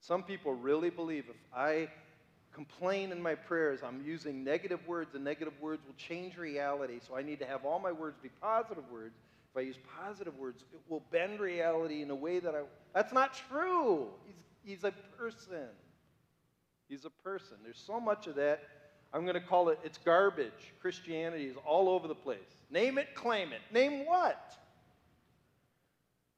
Some 0.00 0.22
people 0.22 0.54
really 0.54 0.90
believe 0.90 1.24
if 1.28 1.36
I 1.54 1.88
complain 2.58 3.12
in 3.12 3.22
my 3.22 3.36
prayers, 3.36 3.80
I'm 3.86 4.02
using 4.04 4.42
negative 4.42 4.80
words, 4.88 5.14
and 5.14 5.22
negative 5.22 5.52
words 5.60 5.80
will 5.86 5.94
change 5.94 6.36
reality. 6.36 6.98
So 7.06 7.16
I 7.16 7.22
need 7.22 7.38
to 7.38 7.46
have 7.46 7.64
all 7.64 7.78
my 7.78 7.92
words 7.92 8.16
be 8.20 8.30
positive 8.40 8.82
words. 8.92 9.14
If 9.52 9.56
I 9.56 9.60
use 9.60 9.76
positive 9.96 10.36
words, 10.36 10.64
it 10.72 10.80
will 10.88 11.04
bend 11.12 11.38
reality 11.38 12.02
in 12.02 12.10
a 12.10 12.16
way 12.16 12.40
that 12.40 12.56
I. 12.56 12.62
That's 12.94 13.12
not 13.12 13.38
true. 13.48 14.08
He's, 14.26 14.34
he's 14.64 14.84
a 14.84 14.92
person. 15.16 15.68
He's 16.88 17.04
a 17.04 17.10
person. 17.10 17.58
There's 17.62 17.80
so 17.86 18.00
much 18.00 18.26
of 18.26 18.34
that. 18.34 18.60
I'm 19.12 19.22
going 19.22 19.34
to 19.34 19.40
call 19.40 19.68
it, 19.68 19.78
it's 19.84 19.98
garbage. 19.98 20.74
Christianity 20.82 21.44
is 21.44 21.56
all 21.64 21.88
over 21.88 22.08
the 22.08 22.14
place. 22.14 22.40
Name 22.70 22.98
it, 22.98 23.14
claim 23.14 23.52
it. 23.52 23.60
Name 23.72 24.04
what? 24.04 24.52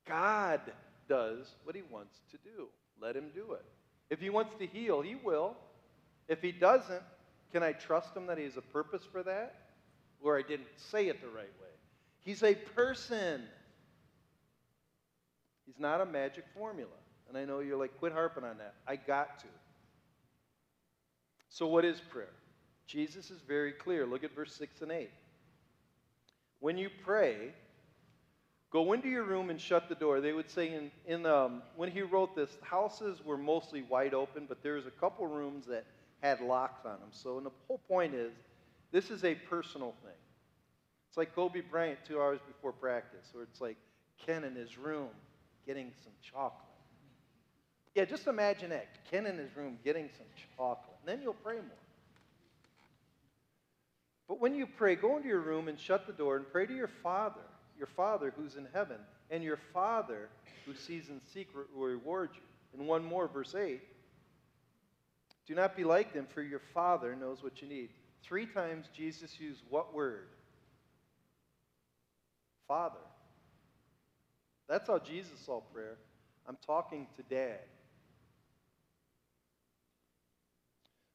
God 0.06 0.60
does 1.08 1.54
what 1.64 1.74
he 1.74 1.82
wants 1.90 2.20
to 2.30 2.36
do. 2.44 2.68
Let 3.00 3.16
him 3.16 3.30
do 3.34 3.52
it. 3.52 3.64
If 4.10 4.20
he 4.20 4.28
wants 4.28 4.54
to 4.56 4.66
heal, 4.66 5.00
he 5.00 5.14
will. 5.14 5.56
If 6.30 6.40
he 6.40 6.52
doesn't, 6.52 7.02
can 7.52 7.64
I 7.64 7.72
trust 7.72 8.16
him 8.16 8.26
that 8.28 8.38
he 8.38 8.44
has 8.44 8.56
a 8.56 8.62
purpose 8.62 9.02
for 9.10 9.24
that? 9.24 9.56
Or 10.22 10.38
I 10.38 10.42
didn't 10.42 10.68
say 10.76 11.08
it 11.08 11.20
the 11.20 11.26
right 11.26 11.52
way. 11.60 11.74
He's 12.20 12.44
a 12.44 12.54
person. 12.54 13.42
He's 15.66 15.80
not 15.80 16.00
a 16.00 16.06
magic 16.06 16.44
formula. 16.56 16.92
And 17.28 17.36
I 17.36 17.44
know 17.44 17.58
you're 17.58 17.76
like, 17.76 17.98
quit 17.98 18.12
harping 18.12 18.44
on 18.44 18.58
that. 18.58 18.74
I 18.86 18.94
got 18.94 19.40
to. 19.40 19.46
So, 21.48 21.66
what 21.66 21.84
is 21.84 22.00
prayer? 22.00 22.28
Jesus 22.86 23.32
is 23.32 23.40
very 23.40 23.72
clear. 23.72 24.06
Look 24.06 24.22
at 24.22 24.34
verse 24.34 24.54
6 24.54 24.82
and 24.82 24.92
8. 24.92 25.10
When 26.60 26.78
you 26.78 26.90
pray, 27.04 27.52
go 28.70 28.92
into 28.92 29.08
your 29.08 29.24
room 29.24 29.50
and 29.50 29.60
shut 29.60 29.88
the 29.88 29.96
door. 29.96 30.20
They 30.20 30.32
would 30.32 30.48
say 30.48 30.72
in, 30.72 30.92
in 31.06 31.26
um, 31.26 31.62
when 31.74 31.90
he 31.90 32.02
wrote 32.02 32.36
this, 32.36 32.56
houses 32.62 33.18
were 33.24 33.36
mostly 33.36 33.82
wide 33.82 34.14
open, 34.14 34.46
but 34.48 34.62
there's 34.62 34.86
a 34.86 34.92
couple 34.92 35.26
rooms 35.26 35.66
that 35.66 35.86
had 36.20 36.40
locks 36.40 36.84
on 36.84 37.00
them. 37.00 37.08
So 37.10 37.36
and 37.36 37.46
the 37.46 37.50
whole 37.66 37.80
point 37.88 38.14
is, 38.14 38.32
this 38.92 39.10
is 39.10 39.24
a 39.24 39.34
personal 39.34 39.94
thing. 40.02 40.12
It's 41.08 41.16
like 41.16 41.34
Kobe 41.34 41.60
Bryant 41.60 41.98
two 42.06 42.20
hours 42.20 42.40
before 42.46 42.72
practice, 42.72 43.26
or 43.34 43.42
it's 43.42 43.60
like 43.60 43.76
Ken 44.24 44.44
in 44.44 44.54
his 44.54 44.78
room 44.78 45.08
getting 45.66 45.92
some 46.02 46.12
chocolate. 46.22 46.66
Yeah, 47.94 48.04
just 48.04 48.26
imagine 48.26 48.70
that. 48.70 48.86
Ken 49.10 49.26
in 49.26 49.36
his 49.36 49.54
room 49.56 49.78
getting 49.84 50.08
some 50.16 50.26
chocolate. 50.56 50.96
And 51.00 51.08
then 51.08 51.22
you'll 51.22 51.34
pray 51.34 51.56
more. 51.56 51.64
But 54.28 54.40
when 54.40 54.54
you 54.54 54.66
pray, 54.66 54.94
go 54.94 55.16
into 55.16 55.28
your 55.28 55.40
room 55.40 55.66
and 55.66 55.78
shut 55.78 56.06
the 56.06 56.12
door 56.12 56.36
and 56.36 56.46
pray 56.52 56.66
to 56.66 56.74
your 56.74 56.90
Father, 57.02 57.40
your 57.76 57.88
Father 57.88 58.32
who's 58.36 58.54
in 58.54 58.68
heaven, 58.72 58.98
and 59.30 59.42
your 59.42 59.58
Father 59.72 60.28
who 60.64 60.74
sees 60.74 61.08
in 61.08 61.20
secret 61.34 61.66
will 61.74 61.86
reward 61.86 62.30
you. 62.34 62.42
And 62.78 62.86
one 62.86 63.04
more, 63.04 63.26
verse 63.26 63.56
8 63.56 63.80
do 65.46 65.54
not 65.54 65.76
be 65.76 65.84
like 65.84 66.12
them, 66.12 66.26
for 66.32 66.42
your 66.42 66.60
Father 66.72 67.16
knows 67.16 67.42
what 67.42 67.60
you 67.60 67.68
need. 67.68 67.90
Three 68.22 68.46
times 68.46 68.86
Jesus 68.94 69.38
used 69.40 69.62
what 69.68 69.94
word? 69.94 70.28
Father. 72.68 73.00
That's 74.68 74.86
how 74.86 74.98
Jesus 74.98 75.40
saw 75.44 75.60
prayer. 75.60 75.96
I'm 76.46 76.58
talking 76.64 77.06
to 77.16 77.22
dad. 77.22 77.58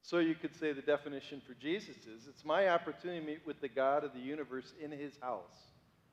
So 0.02 0.20
you 0.20 0.36
could 0.36 0.54
say 0.56 0.72
the 0.72 0.82
definition 0.82 1.42
for 1.48 1.54
Jesus 1.56 1.96
is 2.06 2.28
it's 2.30 2.46
my 2.46 2.68
opportunity 2.70 3.22
to 3.22 3.26
meet 3.26 3.48
with 3.48 3.60
the 3.62 3.70
God 3.70 4.04
of 4.04 4.14
the 4.14 4.20
universe 4.20 4.72
in 4.80 4.92
his 4.92 5.14
house. 5.20 5.56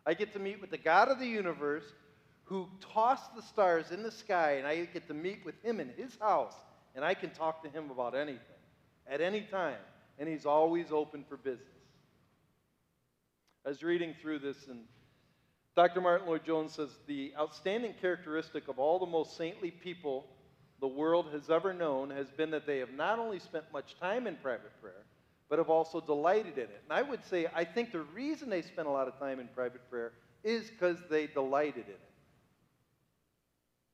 I 0.07 0.15
get 0.15 0.33
to 0.33 0.39
meet 0.39 0.61
with 0.61 0.71
the 0.71 0.79
God 0.79 1.09
of 1.09 1.19
the 1.19 1.27
universe 1.27 1.85
who 2.45 2.69
tossed 2.93 3.35
the 3.35 3.43
stars 3.43 3.91
in 3.91 4.03
the 4.03 4.11
sky, 4.11 4.53
and 4.53 4.67
I 4.67 4.85
get 4.87 5.09
to 5.09 5.15
meet 5.15 5.45
with 5.45 5.61
him 5.63 5.79
in 5.79 5.91
his 5.97 6.17
house 6.21 6.55
and 6.95 7.05
I 7.05 7.15
can 7.15 7.31
talk 7.31 7.63
to 7.63 7.69
him 7.69 7.91
about 7.91 8.15
anything 8.15 8.41
at 9.07 9.21
any 9.21 9.43
time. 9.43 9.79
and 10.19 10.29
He's 10.29 10.47
always 10.47 10.93
open 10.93 11.25
for 11.29 11.37
business. 11.37 11.69
I 13.65 13.69
was 13.69 13.83
reading 13.83 14.15
through 14.21 14.41
this, 14.41 14.67
and 14.69 14.81
Dr. 15.77 16.01
Martyn 16.01 16.27
Lloyd-Jones 16.27 16.73
says 16.73 16.91
the 17.07 17.33
outstanding 17.39 17.95
characteristic 18.01 18.69
of 18.69 18.79
all 18.79 18.99
the 18.99 19.07
most 19.07 19.37
saintly 19.37 19.71
people 19.71 20.27
the 20.81 20.89
world 20.89 21.29
has 21.33 21.49
ever 21.49 21.73
known 21.73 22.11
has 22.11 22.29
been 22.31 22.51
that 22.51 22.67
they 22.67 22.79
have 22.79 22.93
not 22.93 23.21
only 23.21 23.39
spent 23.39 23.65
much 23.73 23.99
time 24.01 24.27
in 24.27 24.37
private 24.37 24.73
prayer, 24.81 25.05
but 25.49 25.59
have 25.59 25.71
also 25.71 26.01
delighted 26.01 26.55
in 26.55 26.65
it. 26.65 26.83
And 26.85 26.93
I 26.93 27.03
would 27.03 27.25
say, 27.25 27.47
I 27.55 27.65
think 27.65 27.93
the 27.93 28.01
reason 28.01 28.51
they 28.51 28.63
spent 28.63 28.89
a 28.89 28.91
lot 28.91 29.07
of 29.07 29.19
time 29.19 29.39
in 29.39 29.49
private 29.55 29.89
prayer 29.89 30.13
is 30.43 30.71
because 30.71 30.97
they 31.09 31.29
delighted 31.29 31.85
in 31.87 31.93
it, 31.93 32.01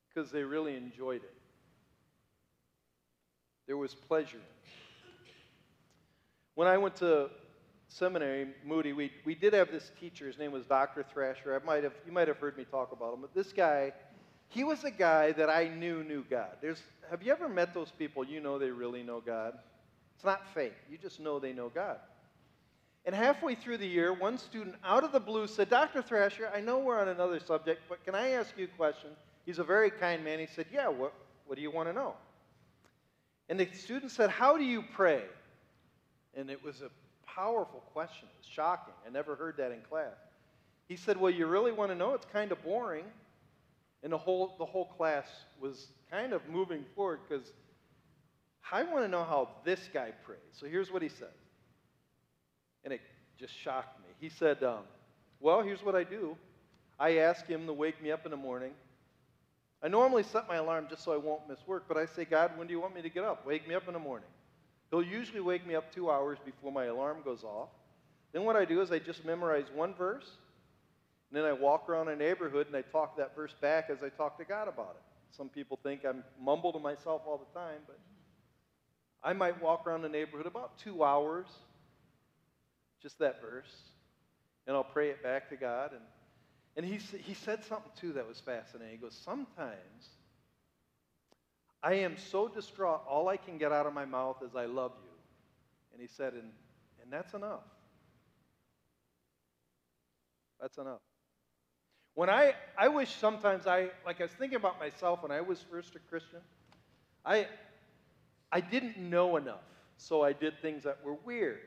because 0.07 0.31
they 0.31 0.43
really 0.43 0.75
enjoyed 0.75 1.21
it. 1.21 1.38
There 3.69 3.77
was 3.77 3.93
pleasure. 3.93 4.41
When 6.55 6.67
I 6.67 6.79
went 6.79 6.95
to 6.95 7.29
seminary, 7.87 8.47
Moody, 8.65 8.93
we, 8.93 9.11
we 9.25 9.35
did 9.35 9.53
have 9.53 9.69
this 9.69 9.91
teacher. 9.99 10.25
His 10.25 10.39
name 10.39 10.51
was 10.51 10.65
Dr. 10.65 11.05
Thrasher. 11.13 11.53
I 11.55 11.63
might 11.63 11.83
have, 11.83 11.93
you 12.03 12.11
might 12.11 12.27
have 12.27 12.37
heard 12.37 12.57
me 12.57 12.63
talk 12.63 12.91
about 12.91 13.13
him. 13.13 13.21
But 13.21 13.35
this 13.35 13.53
guy, 13.53 13.93
he 14.47 14.63
was 14.63 14.85
a 14.85 14.89
guy 14.89 15.33
that 15.33 15.51
I 15.51 15.67
knew 15.67 16.03
knew 16.03 16.25
God. 16.27 16.57
There's, 16.63 16.81
have 17.11 17.21
you 17.21 17.31
ever 17.31 17.47
met 17.47 17.75
those 17.75 17.91
people 17.91 18.23
you 18.23 18.39
know 18.39 18.57
they 18.57 18.71
really 18.71 19.03
know 19.03 19.21
God? 19.21 19.53
It's 20.15 20.25
not 20.25 20.51
fake. 20.55 20.73
You 20.89 20.97
just 20.97 21.19
know 21.19 21.37
they 21.37 21.53
know 21.53 21.69
God. 21.69 21.99
And 23.05 23.13
halfway 23.13 23.53
through 23.53 23.77
the 23.77 23.87
year, 23.87 24.13
one 24.13 24.39
student 24.39 24.77
out 24.83 25.03
of 25.03 25.11
the 25.11 25.19
blue 25.19 25.45
said, 25.45 25.69
Dr. 25.69 26.01
Thrasher, 26.01 26.49
I 26.55 26.59
know 26.59 26.79
we're 26.79 26.99
on 26.99 27.09
another 27.09 27.39
subject, 27.39 27.83
but 27.87 28.03
can 28.03 28.15
I 28.15 28.29
ask 28.29 28.57
you 28.57 28.65
a 28.65 28.77
question? 28.77 29.11
He's 29.45 29.59
a 29.59 29.63
very 29.63 29.91
kind 29.91 30.23
man. 30.23 30.39
He 30.39 30.47
said, 30.47 30.65
Yeah, 30.73 30.87
what, 30.87 31.13
what 31.45 31.55
do 31.55 31.61
you 31.61 31.69
want 31.69 31.87
to 31.87 31.93
know? 31.93 32.15
And 33.49 33.59
the 33.59 33.67
student 33.73 34.11
said, 34.11 34.29
How 34.29 34.57
do 34.57 34.63
you 34.63 34.83
pray? 34.93 35.23
And 36.35 36.49
it 36.49 36.63
was 36.63 36.81
a 36.81 36.89
powerful 37.27 37.83
question. 37.93 38.27
It 38.31 38.37
was 38.37 38.47
shocking. 38.47 38.93
I 39.05 39.09
never 39.09 39.35
heard 39.35 39.57
that 39.57 39.71
in 39.71 39.81
class. 39.81 40.15
He 40.87 40.95
said, 40.95 41.17
Well, 41.17 41.31
you 41.31 41.47
really 41.47 41.71
want 41.71 41.91
to 41.91 41.95
know? 41.95 42.13
It's 42.13 42.27
kind 42.31 42.51
of 42.51 42.63
boring. 42.63 43.05
And 44.03 44.13
the 44.13 44.17
whole, 44.17 44.55
the 44.57 44.65
whole 44.65 44.85
class 44.85 45.27
was 45.59 45.87
kind 46.09 46.31
of 46.31 46.47
moving 46.47 46.85
forward 46.95 47.19
because 47.27 47.51
I 48.71 48.83
want 48.83 49.03
to 49.03 49.07
know 49.07 49.23
how 49.23 49.49
this 49.65 49.89
guy 49.93 50.11
prays. 50.23 50.39
So 50.53 50.67
here's 50.67 50.91
what 50.91 51.01
he 51.01 51.09
said. 51.09 51.33
And 52.85 52.93
it 52.93 53.01
just 53.37 53.53
shocked 53.53 53.99
me. 53.99 54.05
He 54.19 54.29
said, 54.29 54.63
um, 54.63 54.83
Well, 55.39 55.61
here's 55.61 55.83
what 55.83 55.95
I 55.95 56.03
do 56.03 56.37
I 56.99 57.17
ask 57.17 57.47
him 57.47 57.65
to 57.65 57.73
wake 57.73 58.01
me 58.01 58.11
up 58.11 58.25
in 58.25 58.31
the 58.31 58.37
morning. 58.37 58.71
I 59.81 59.87
normally 59.87 60.23
set 60.23 60.47
my 60.47 60.55
alarm 60.55 60.87
just 60.89 61.03
so 61.03 61.13
I 61.13 61.17
won't 61.17 61.47
miss 61.47 61.59
work, 61.65 61.85
but 61.87 61.97
I 61.97 62.05
say, 62.05 62.25
God, 62.25 62.57
when 62.57 62.67
do 62.67 62.73
you 62.73 62.81
want 62.81 62.95
me 62.95 63.01
to 63.01 63.09
get 63.09 63.23
up? 63.23 63.45
Wake 63.45 63.67
me 63.67 63.75
up 63.75 63.87
in 63.87 63.93
the 63.93 63.99
morning. 63.99 64.27
He'll 64.91 65.03
usually 65.03 65.39
wake 65.39 65.65
me 65.65 65.75
up 65.75 65.93
two 65.93 66.11
hours 66.11 66.37
before 66.43 66.71
my 66.71 66.85
alarm 66.85 67.17
goes 67.23 67.43
off. 67.43 67.69
Then 68.33 68.43
what 68.43 68.55
I 68.55 68.65
do 68.65 68.81
is 68.81 68.91
I 68.91 68.99
just 68.99 69.23
memorize 69.23 69.65
one 69.73 69.93
verse, 69.93 70.29
and 71.29 71.37
then 71.37 71.45
I 71.45 71.53
walk 71.53 71.87
around 71.87 72.09
a 72.09 72.15
neighborhood 72.15 72.67
and 72.67 72.75
I 72.75 72.81
talk 72.81 73.17
that 73.17 73.35
verse 73.35 73.53
back 73.61 73.89
as 73.89 74.03
I 74.03 74.09
talk 74.09 74.37
to 74.39 74.45
God 74.45 74.67
about 74.67 74.97
it. 74.97 75.35
Some 75.35 75.47
people 75.47 75.79
think 75.81 76.05
I'm 76.05 76.23
mumble 76.41 76.73
to 76.73 76.79
myself 76.79 77.21
all 77.25 77.37
the 77.37 77.59
time, 77.59 77.79
but 77.87 77.99
I 79.23 79.33
might 79.33 79.61
walk 79.61 79.85
around 79.85 80.01
the 80.01 80.09
neighborhood 80.09 80.47
about 80.47 80.77
two 80.77 81.03
hours, 81.03 81.47
just 83.01 83.19
that 83.19 83.41
verse, 83.41 83.71
and 84.67 84.75
I'll 84.75 84.83
pray 84.83 85.09
it 85.09 85.21
back 85.21 85.49
to 85.49 85.55
God. 85.55 85.91
And, 85.91 86.01
and 86.75 86.85
he, 86.85 86.99
he 87.23 87.33
said 87.33 87.63
something 87.65 87.91
too 87.99 88.13
that 88.13 88.27
was 88.27 88.39
fascinating. 88.39 88.91
He 88.91 88.97
goes, 88.97 89.19
Sometimes 89.23 90.09
I 91.81 91.93
am 91.95 92.17
so 92.17 92.47
distraught, 92.47 93.01
all 93.07 93.29
I 93.29 93.37
can 93.37 93.57
get 93.57 93.71
out 93.71 93.85
of 93.85 93.93
my 93.93 94.05
mouth 94.05 94.37
is, 94.43 94.55
I 94.55 94.65
love 94.65 94.91
you. 95.01 95.09
And 95.93 96.01
he 96.01 96.07
said, 96.07 96.33
and, 96.33 96.51
and 97.01 97.11
that's 97.11 97.33
enough. 97.33 97.63
That's 100.59 100.77
enough. 100.77 100.99
When 102.15 102.29
I, 102.29 102.53
I 102.77 102.89
wish 102.89 103.15
sometimes 103.15 103.65
I, 103.65 103.91
like 104.05 104.19
I 104.19 104.23
was 104.23 104.31
thinking 104.33 104.57
about 104.57 104.77
myself 104.77 105.23
when 105.23 105.31
I 105.31 105.39
was 105.39 105.63
first 105.71 105.95
a 105.95 105.99
Christian, 105.99 106.39
I, 107.25 107.47
I 108.51 108.59
didn't 108.59 108.97
know 108.97 109.37
enough, 109.37 109.63
so 109.95 110.21
I 110.21 110.33
did 110.33 110.61
things 110.61 110.83
that 110.83 110.97
were 111.03 111.13
weird. 111.13 111.59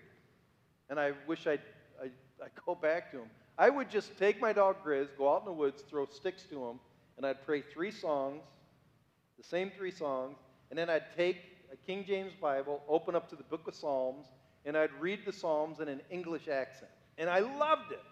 And 0.91 1.01
I 1.01 1.13
wish 1.27 1.47
I'd, 1.47 1.63
I, 2.03 2.07
I 2.43 2.49
go 2.67 2.75
back 2.75 3.13
to 3.13 3.19
them. 3.19 3.31
I 3.63 3.71
would 3.71 3.89
just 3.89 4.19
take 4.19 4.41
my 4.41 4.53
dog 4.53 4.77
Grizz, 4.85 5.07
go 5.17 5.33
out 5.33 5.43
in 5.43 5.45
the 5.45 5.53
woods, 5.53 5.85
throw 5.89 6.07
sticks 6.07 6.43
to 6.51 6.65
him, 6.67 6.81
and 7.17 7.25
I'd 7.25 7.47
pray 7.47 7.63
three 7.63 7.93
songs 7.93 8.43
the 9.43 9.49
same 9.49 9.71
three 9.77 9.91
songs, 9.91 10.37
and 10.71 10.79
then 10.79 10.89
I'd 10.89 11.17
take 11.17 11.37
a 11.73 11.77
King 11.77 12.05
James 12.07 12.33
Bible, 12.41 12.81
open 12.89 13.17
up 13.17 13.29
to 13.31 13.37
the 13.37 13.43
book 13.45 13.67
of 13.67 13.75
Psalms, 13.75 14.27
and 14.65 14.77
I'd 14.77 14.93
read 15.01 15.21
the 15.25 15.33
Psalms 15.33 15.81
in 15.81 15.89
an 15.89 16.01
English 16.11 16.49
accent. 16.49 16.91
And 17.19 17.29
I 17.29 17.41
loved 17.41 17.93
it. 17.93 18.03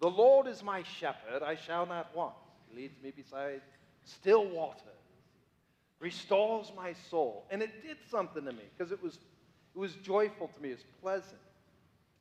The 0.00 0.10
Lord 0.10 0.46
is 0.46 0.62
my 0.62 0.82
shepherd, 0.82 1.42
I 1.44 1.56
shall 1.56 1.86
not 1.86 2.14
want. 2.14 2.34
He 2.68 2.82
leads 2.82 3.02
me 3.02 3.12
beside 3.14 3.60
still 4.04 4.46
waters, 4.46 4.82
restores 6.00 6.72
my 6.76 6.92
soul. 7.10 7.44
And 7.50 7.62
it 7.62 7.82
did 7.84 7.98
something 8.10 8.44
to 8.44 8.52
me 8.52 8.64
because 8.76 8.92
it 8.92 9.02
was, 9.02 9.18
it 9.74 9.78
was 9.78 9.94
joyful 9.94 10.48
to 10.48 10.62
me, 10.62 10.70
it 10.70 10.78
was 10.78 10.84
pleasant. 11.00 11.40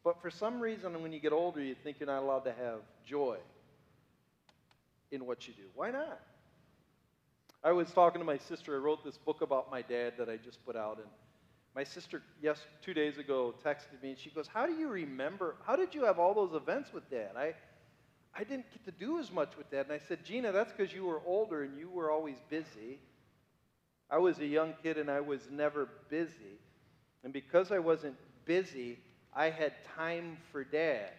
But 0.03 0.21
for 0.21 0.31
some 0.31 0.59
reason, 0.59 1.01
when 1.01 1.11
you 1.11 1.19
get 1.19 1.31
older, 1.33 1.61
you 1.61 1.75
think 1.75 1.97
you're 1.99 2.07
not 2.07 2.23
allowed 2.23 2.45
to 2.45 2.53
have 2.53 2.79
joy 3.05 3.37
in 5.11 5.25
what 5.25 5.47
you 5.47 5.53
do. 5.53 5.63
Why 5.75 5.91
not? 5.91 6.19
I 7.63 7.71
was 7.71 7.91
talking 7.91 8.19
to 8.19 8.25
my 8.25 8.37
sister. 8.37 8.75
I 8.75 8.79
wrote 8.79 9.03
this 9.03 9.17
book 9.17 9.41
about 9.41 9.69
my 9.69 9.83
dad 9.83 10.13
that 10.17 10.29
I 10.29 10.37
just 10.37 10.65
put 10.65 10.75
out, 10.75 10.97
and 10.97 11.07
my 11.75 11.83
sister, 11.83 12.21
yes, 12.41 12.59
two 12.81 12.93
days 12.93 13.17
ago, 13.17 13.53
texted 13.63 14.01
me, 14.01 14.09
and 14.09 14.17
she 14.17 14.31
goes, 14.31 14.47
"How 14.47 14.65
do 14.65 14.73
you 14.73 14.87
remember? 14.87 15.55
How 15.65 15.75
did 15.75 15.93
you 15.93 16.03
have 16.05 16.17
all 16.17 16.33
those 16.33 16.53
events 16.53 16.91
with 16.91 17.07
Dad?" 17.11 17.31
I, 17.37 17.53
I 18.35 18.43
didn't 18.43 18.65
get 18.71 18.83
to 18.85 18.91
do 18.91 19.19
as 19.19 19.31
much 19.31 19.55
with 19.57 19.69
Dad, 19.69 19.85
and 19.85 19.93
I 19.93 19.99
said, 19.99 20.25
"Gina, 20.25 20.51
that's 20.51 20.71
because 20.71 20.91
you 20.91 21.05
were 21.05 21.21
older 21.25 21.61
and 21.63 21.77
you 21.77 21.89
were 21.89 22.09
always 22.09 22.37
busy. 22.49 22.99
I 24.09 24.17
was 24.17 24.39
a 24.39 24.45
young 24.45 24.73
kid 24.83 24.97
and 24.97 25.09
I 25.09 25.21
was 25.21 25.41
never 25.51 25.87
busy, 26.09 26.57
and 27.23 27.31
because 27.31 27.71
I 27.71 27.79
wasn't 27.79 28.15
busy, 28.45 28.97
I 29.33 29.49
had 29.49 29.73
time 29.95 30.37
for 30.51 30.63
Dad." 30.63 31.11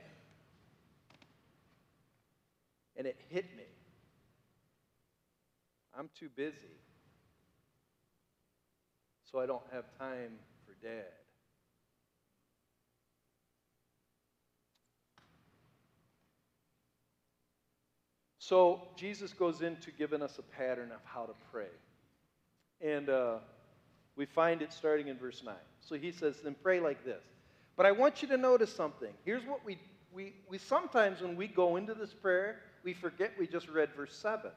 And 2.97 3.07
it 3.07 3.17
hit 3.31 3.57
me. 3.57 3.65
I'm 5.99 6.09
too 6.19 6.29
busy, 6.35 6.77
so 9.31 9.41
I 9.41 9.47
don't 9.47 9.63
have 9.73 9.85
time 9.99 10.33
for 10.65 10.75
dad. 10.87 11.05
So 18.39 18.89
Jesus 18.97 19.33
goes 19.33 19.63
into 19.63 19.91
giving 19.91 20.23
us 20.23 20.39
a 20.39 20.43
pattern 20.43 20.91
of 20.93 21.01
how 21.05 21.27
to 21.27 21.33
pray. 21.53 21.71
And 22.81 23.09
uh, 23.09 23.37
we 24.17 24.27
find 24.27 24.63
it 24.63 24.73
starting 24.73 25.09
in 25.09 25.17
verse 25.17 25.43
9. 25.45 25.55
So 25.81 25.95
he 25.95 26.11
says, 26.11 26.41
then 26.43 26.57
pray 26.63 26.81
like 26.81 27.05
this. 27.05 27.23
But 27.83 27.89
I 27.89 27.93
want 27.99 28.23
you 28.23 28.29
to 28.29 28.37
notice 28.37 28.73
something. 28.73 29.13
Here's 29.25 29.45
what 29.45 29.65
we, 29.65 29.77
we, 30.15 30.35
we 30.49 30.57
sometimes, 30.57 31.21
when 31.21 31.35
we 31.35 31.49
go 31.49 31.75
into 31.75 31.95
this 31.95 32.15
prayer, 32.15 32.61
we 32.85 32.95
forget 32.95 33.33
we 33.37 33.49
just 33.49 33.69
read 33.69 33.89
verse 33.97 34.15
7. 34.15 34.53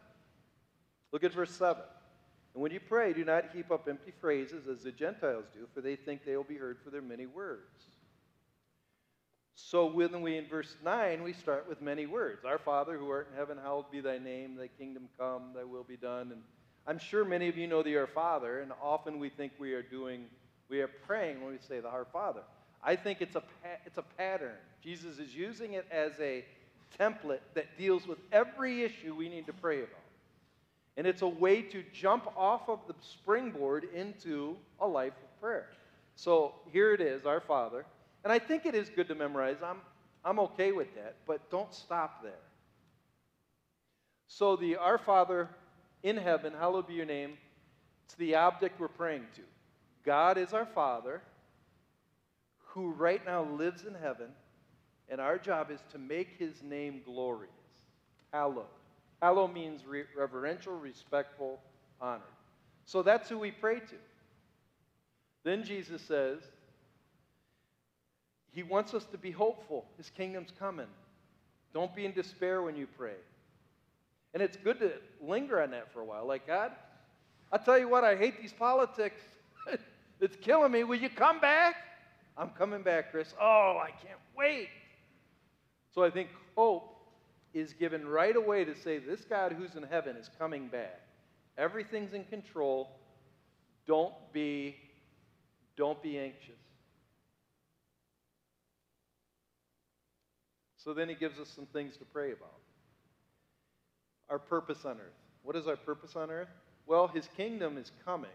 Look 1.11 1.23
at 1.23 1.33
verse 1.33 1.49
7. 1.49 1.81
And 2.53 2.61
when 2.61 2.71
you 2.71 2.79
pray, 2.79 3.13
do 3.13 3.25
not 3.25 3.45
heap 3.51 3.71
up 3.71 3.87
empty 3.89 4.13
phrases 4.21 4.67
as 4.67 4.83
the 4.83 4.91
Gentiles 4.91 5.45
do, 5.55 5.67
for 5.73 5.81
they 5.81 5.95
think 5.95 6.23
they 6.23 6.37
will 6.37 6.43
be 6.43 6.57
heard 6.57 6.77
for 6.83 6.91
their 6.91 7.01
many 7.01 7.25
words. 7.25 7.85
So 9.55 9.87
when 9.87 10.21
we 10.21 10.37
in 10.37 10.45
verse 10.45 10.75
9, 10.83 11.23
we 11.23 11.33
start 11.33 11.67
with 11.67 11.81
many 11.81 12.05
words. 12.05 12.45
Our 12.45 12.59
Father 12.59 12.95
who 12.95 13.09
art 13.09 13.29
in 13.31 13.39
heaven, 13.39 13.57
hallowed 13.57 13.89
be 13.89 14.01
thy 14.01 14.19
name, 14.19 14.55
thy 14.55 14.67
kingdom 14.67 15.09
come, 15.17 15.53
thy 15.55 15.63
will 15.63 15.83
be 15.83 15.97
done. 15.97 16.31
And 16.31 16.43
I'm 16.85 16.99
sure 16.99 17.25
many 17.25 17.47
of 17.47 17.57
you 17.57 17.65
know 17.65 17.81
the 17.81 17.97
Our 17.97 18.05
Father, 18.05 18.59
and 18.59 18.71
often 18.83 19.17
we 19.17 19.29
think 19.29 19.53
we 19.57 19.73
are 19.73 19.81
doing, 19.81 20.25
we 20.69 20.79
are 20.81 20.91
praying 21.07 21.43
when 21.43 21.53
we 21.53 21.57
say 21.67 21.79
the 21.79 21.89
Our 21.89 22.05
Father. 22.05 22.43
I 22.85 22.95
think 22.95 23.21
it's 23.21 23.35
a, 23.35 23.43
it's 23.85 23.97
a 23.97 24.03
pattern. 24.17 24.53
Jesus 24.83 25.17
is 25.17 25.35
using 25.35 25.73
it 25.73 25.87
as 25.91 26.13
a 26.19 26.45
template 26.99 27.39
that 27.55 27.77
deals 27.77 28.07
with 28.07 28.19
every 28.31 28.83
issue 28.83 29.15
we 29.15 29.27
need 29.27 29.47
to 29.47 29.53
pray 29.53 29.79
about. 29.79 29.89
And 30.95 31.07
it's 31.07 31.23
a 31.23 31.27
way 31.27 31.61
to 31.63 31.83
jump 31.91 32.27
off 32.37 32.69
of 32.69 32.79
the 32.87 32.93
springboard 33.01 33.87
into 33.93 34.55
a 34.79 34.87
life 34.87 35.13
of 35.13 35.41
prayer. 35.41 35.67
So 36.15 36.53
here 36.71 36.93
it 36.93 37.01
is, 37.01 37.25
our 37.25 37.41
Father. 37.41 37.85
And 38.23 38.31
I 38.31 38.39
think 38.39 38.65
it 38.65 38.75
is 38.75 38.89
good 38.89 39.07
to 39.09 39.15
memorize. 39.15 39.57
I'm, 39.63 39.81
I'm 40.23 40.39
okay 40.39 40.71
with 40.71 40.93
that, 40.95 41.15
but 41.27 41.49
don't 41.49 41.73
stop 41.73 42.23
there. 42.23 42.31
So 44.27 44.55
the 44.55 44.77
Our 44.77 44.97
Father 44.97 45.49
in 46.03 46.17
heaven, 46.17 46.53
hallowed 46.53 46.87
be 46.87 46.93
your 46.93 47.05
name, 47.05 47.33
it's 48.05 48.15
the 48.15 48.35
object 48.35 48.79
we're 48.79 48.87
praying 48.87 49.25
to. 49.35 49.41
God 50.05 50.37
is 50.37 50.53
our 50.53 50.65
Father 50.65 51.21
who 52.75 52.91
right 52.91 53.25
now 53.25 53.41
lives 53.41 53.85
in 53.85 53.93
heaven, 53.93 54.27
and 55.07 55.21
our 55.21 55.37
job 55.37 55.71
is 55.71 55.79
to 55.93 55.97
make 55.97 56.35
his 56.37 56.61
name 56.61 57.01
glorious. 57.05 57.53
Hallowed. 58.33 58.65
Hallow 59.21 59.47
means 59.47 59.85
re- 59.85 60.03
reverential, 60.15 60.73
respectful, 60.73 61.61
honored. 62.01 62.21
So 62.83 63.01
that's 63.01 63.29
who 63.29 63.39
we 63.39 63.49
pray 63.49 63.79
to. 63.79 63.95
Then 65.45 65.63
Jesus 65.63 66.01
says, 66.01 66.39
He 68.51 68.61
wants 68.61 68.93
us 68.93 69.05
to 69.05 69.17
be 69.17 69.31
hopeful. 69.31 69.85
His 69.95 70.09
kingdom's 70.09 70.51
coming. 70.59 70.87
Don't 71.73 71.95
be 71.95 72.05
in 72.05 72.11
despair 72.11 72.61
when 72.61 72.75
you 72.75 72.87
pray. 72.97 73.15
And 74.33 74.43
it's 74.43 74.57
good 74.57 74.79
to 74.79 74.91
linger 75.21 75.61
on 75.61 75.71
that 75.71 75.93
for 75.93 76.01
a 76.01 76.05
while. 76.05 76.27
Like, 76.27 76.45
God, 76.45 76.73
I 77.53 77.57
tell 77.57 77.79
you 77.79 77.87
what, 77.87 78.03
I 78.03 78.17
hate 78.17 78.41
these 78.41 78.51
politics. 78.51 79.21
it's 80.19 80.35
killing 80.41 80.73
me. 80.73 80.83
Will 80.83 80.99
you 80.99 81.09
come 81.09 81.39
back? 81.39 81.75
I'm 82.37 82.49
coming 82.49 82.81
back, 82.81 83.11
Chris. 83.11 83.33
Oh, 83.39 83.79
I 83.81 83.91
can't 83.91 84.19
wait. 84.37 84.69
So 85.93 86.03
I 86.03 86.09
think 86.09 86.29
hope 86.55 86.95
is 87.53 87.73
given 87.73 88.07
right 88.07 88.35
away 88.35 88.65
to 88.65 88.75
say, 88.75 88.97
this 88.97 89.21
God 89.21 89.53
who's 89.53 89.75
in 89.75 89.83
heaven 89.83 90.17
is 90.17 90.29
coming 90.37 90.67
back. 90.67 90.99
Everything's 91.57 92.13
in 92.13 92.25
control. 92.25 92.89
Don't 93.87 94.13
be, 94.33 94.75
don't 95.77 96.01
be 96.03 96.19
anxious. 96.19 96.59
So 100.77 100.93
then 100.93 101.07
he 101.07 101.15
gives 101.15 101.39
us 101.39 101.49
some 101.49 101.65
things 101.67 101.95
to 101.97 102.05
pray 102.05 102.33
about. 102.33 102.59
Our 104.29 104.39
purpose 104.39 104.85
on 104.85 104.97
earth. 104.97 105.13
What 105.43 105.55
is 105.55 105.67
our 105.67 105.77
purpose 105.77 106.15
on 106.15 106.29
earth? 106.29 106.49
Well, 106.87 107.07
his 107.07 107.27
kingdom 107.37 107.77
is 107.77 107.91
coming, 108.03 108.29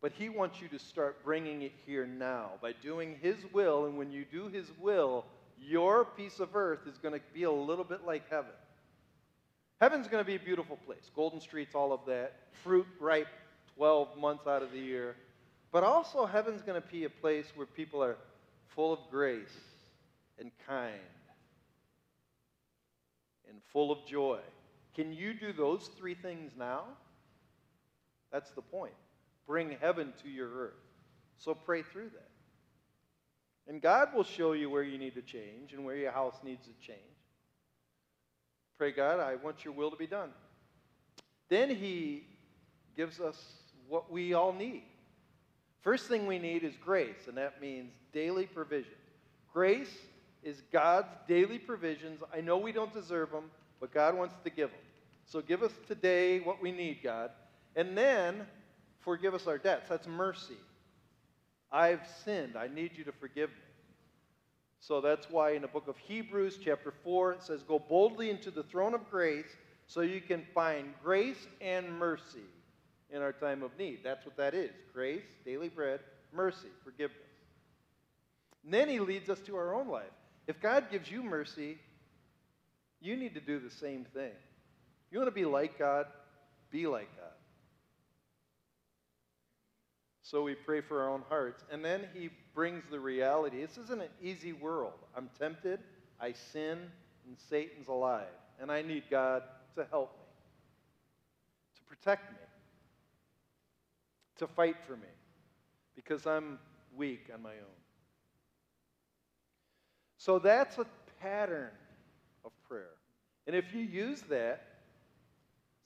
but 0.00 0.12
he 0.12 0.28
wants 0.28 0.60
you 0.60 0.68
to 0.68 0.78
start 0.78 1.24
bringing 1.24 1.62
it 1.62 1.72
here 1.84 2.06
now 2.06 2.50
by 2.62 2.72
doing 2.82 3.16
his 3.20 3.36
will. 3.52 3.86
And 3.86 3.98
when 3.98 4.12
you 4.12 4.24
do 4.30 4.48
his 4.48 4.66
will, 4.80 5.24
your 5.60 6.04
piece 6.04 6.38
of 6.38 6.54
earth 6.54 6.86
is 6.86 6.98
going 6.98 7.14
to 7.14 7.20
be 7.34 7.42
a 7.42 7.50
little 7.50 7.84
bit 7.84 8.06
like 8.06 8.28
heaven. 8.30 8.52
Heaven's 9.80 10.08
going 10.08 10.22
to 10.22 10.26
be 10.26 10.36
a 10.36 10.40
beautiful 10.40 10.76
place. 10.86 11.10
Golden 11.14 11.40
streets, 11.40 11.74
all 11.74 11.92
of 11.92 12.00
that. 12.06 12.34
Fruit 12.62 12.86
ripe 13.00 13.28
12 13.76 14.16
months 14.16 14.46
out 14.46 14.62
of 14.62 14.72
the 14.72 14.78
year. 14.78 15.16
But 15.72 15.84
also, 15.84 16.26
heaven's 16.26 16.62
going 16.62 16.80
to 16.80 16.88
be 16.88 17.04
a 17.04 17.10
place 17.10 17.46
where 17.54 17.66
people 17.66 18.02
are 18.02 18.16
full 18.66 18.92
of 18.92 19.00
grace 19.10 19.56
and 20.38 20.50
kind 20.66 20.94
and 23.48 23.58
full 23.72 23.90
of 23.90 24.06
joy. 24.06 24.38
Can 24.94 25.12
you 25.12 25.34
do 25.34 25.52
those 25.52 25.90
three 25.98 26.14
things 26.14 26.52
now? 26.56 26.84
That's 28.32 28.50
the 28.50 28.62
point. 28.62 28.94
Bring 29.48 29.76
heaven 29.80 30.12
to 30.22 30.28
your 30.28 30.48
earth. 30.48 30.74
So 31.38 31.54
pray 31.54 31.82
through 31.82 32.10
that. 32.10 32.28
And 33.66 33.82
God 33.82 34.14
will 34.14 34.24
show 34.24 34.52
you 34.52 34.70
where 34.70 34.82
you 34.82 34.98
need 34.98 35.14
to 35.14 35.22
change 35.22 35.72
and 35.72 35.84
where 35.84 35.96
your 35.96 36.12
house 36.12 36.36
needs 36.44 36.66
to 36.66 36.86
change. 36.86 37.00
Pray, 38.76 38.92
God, 38.92 39.18
I 39.18 39.36
want 39.36 39.64
your 39.64 39.74
will 39.74 39.90
to 39.90 39.96
be 39.96 40.06
done. 40.06 40.30
Then 41.48 41.70
He 41.70 42.26
gives 42.96 43.20
us 43.20 43.36
what 43.88 44.12
we 44.12 44.34
all 44.34 44.52
need. 44.52 44.84
First 45.82 46.06
thing 46.08 46.26
we 46.26 46.38
need 46.38 46.62
is 46.62 46.74
grace, 46.84 47.26
and 47.26 47.36
that 47.38 47.60
means 47.60 47.92
daily 48.12 48.46
provision. 48.46 48.92
Grace 49.52 49.96
is 50.42 50.62
God's 50.72 51.08
daily 51.26 51.58
provisions. 51.58 52.20
I 52.34 52.40
know 52.40 52.58
we 52.58 52.72
don't 52.72 52.92
deserve 52.92 53.30
them, 53.30 53.50
but 53.80 53.94
God 53.94 54.14
wants 54.16 54.34
to 54.44 54.50
give 54.50 54.70
them. 54.70 54.80
So 55.24 55.40
give 55.40 55.62
us 55.62 55.72
today 55.86 56.40
what 56.40 56.60
we 56.62 56.70
need, 56.70 57.00
God. 57.02 57.30
And 57.76 57.96
then 57.96 58.46
forgive 59.00 59.34
us 59.34 59.46
our 59.46 59.58
debts. 59.58 59.88
That's 59.88 60.06
mercy. 60.06 60.56
I've 61.70 62.00
sinned. 62.24 62.56
I 62.56 62.68
need 62.68 62.92
you 62.96 63.04
to 63.04 63.12
forgive 63.12 63.50
me. 63.50 63.56
So 64.80 65.00
that's 65.00 65.28
why 65.28 65.52
in 65.52 65.62
the 65.62 65.68
book 65.68 65.88
of 65.88 65.96
Hebrews, 65.98 66.58
chapter 66.64 66.92
4, 67.04 67.32
it 67.32 67.42
says, 67.42 67.62
Go 67.62 67.78
boldly 67.78 68.30
into 68.30 68.50
the 68.50 68.62
throne 68.62 68.94
of 68.94 69.10
grace 69.10 69.56
so 69.86 70.00
you 70.00 70.20
can 70.20 70.44
find 70.54 70.94
grace 71.02 71.46
and 71.60 71.98
mercy 71.98 72.44
in 73.10 73.22
our 73.22 73.32
time 73.32 73.62
of 73.62 73.76
need. 73.78 74.00
That's 74.04 74.24
what 74.24 74.36
that 74.36 74.54
is 74.54 74.70
grace, 74.92 75.24
daily 75.44 75.68
bread, 75.68 76.00
mercy, 76.32 76.68
forgiveness. 76.84 77.18
And 78.64 78.72
then 78.72 78.88
he 78.88 79.00
leads 79.00 79.28
us 79.28 79.40
to 79.40 79.56
our 79.56 79.74
own 79.74 79.88
life. 79.88 80.04
If 80.46 80.60
God 80.60 80.90
gives 80.90 81.10
you 81.10 81.22
mercy, 81.22 81.78
you 83.00 83.16
need 83.16 83.34
to 83.34 83.40
do 83.40 83.58
the 83.58 83.70
same 83.70 84.04
thing. 84.14 84.32
You 85.10 85.18
want 85.18 85.28
to 85.28 85.34
be 85.34 85.44
like 85.44 85.78
God? 85.78 86.06
Be 86.70 86.86
like 86.86 87.08
God. 87.16 87.32
So 90.30 90.42
we 90.42 90.54
pray 90.54 90.82
for 90.82 91.00
our 91.00 91.08
own 91.08 91.22
hearts. 91.30 91.64
And 91.72 91.82
then 91.82 92.06
he 92.12 92.28
brings 92.54 92.84
the 92.90 93.00
reality. 93.00 93.62
This 93.62 93.78
isn't 93.78 94.02
an 94.02 94.10
easy 94.22 94.52
world. 94.52 94.92
I'm 95.16 95.30
tempted, 95.38 95.80
I 96.20 96.32
sin, 96.32 96.78
and 97.26 97.36
Satan's 97.48 97.88
alive. 97.88 98.26
And 98.60 98.70
I 98.70 98.82
need 98.82 99.04
God 99.10 99.42
to 99.76 99.86
help 99.90 100.12
me, 100.18 100.26
to 101.76 101.82
protect 101.84 102.30
me, 102.30 102.38
to 104.36 104.46
fight 104.46 104.76
for 104.86 104.96
me, 104.96 105.08
because 105.96 106.26
I'm 106.26 106.58
weak 106.94 107.30
on 107.32 107.42
my 107.42 107.52
own. 107.52 107.78
So 110.18 110.38
that's 110.38 110.76
a 110.76 110.84
pattern 111.22 111.70
of 112.44 112.52
prayer. 112.68 112.90
And 113.46 113.56
if 113.56 113.72
you 113.72 113.80
use 113.80 114.20
that, 114.28 114.67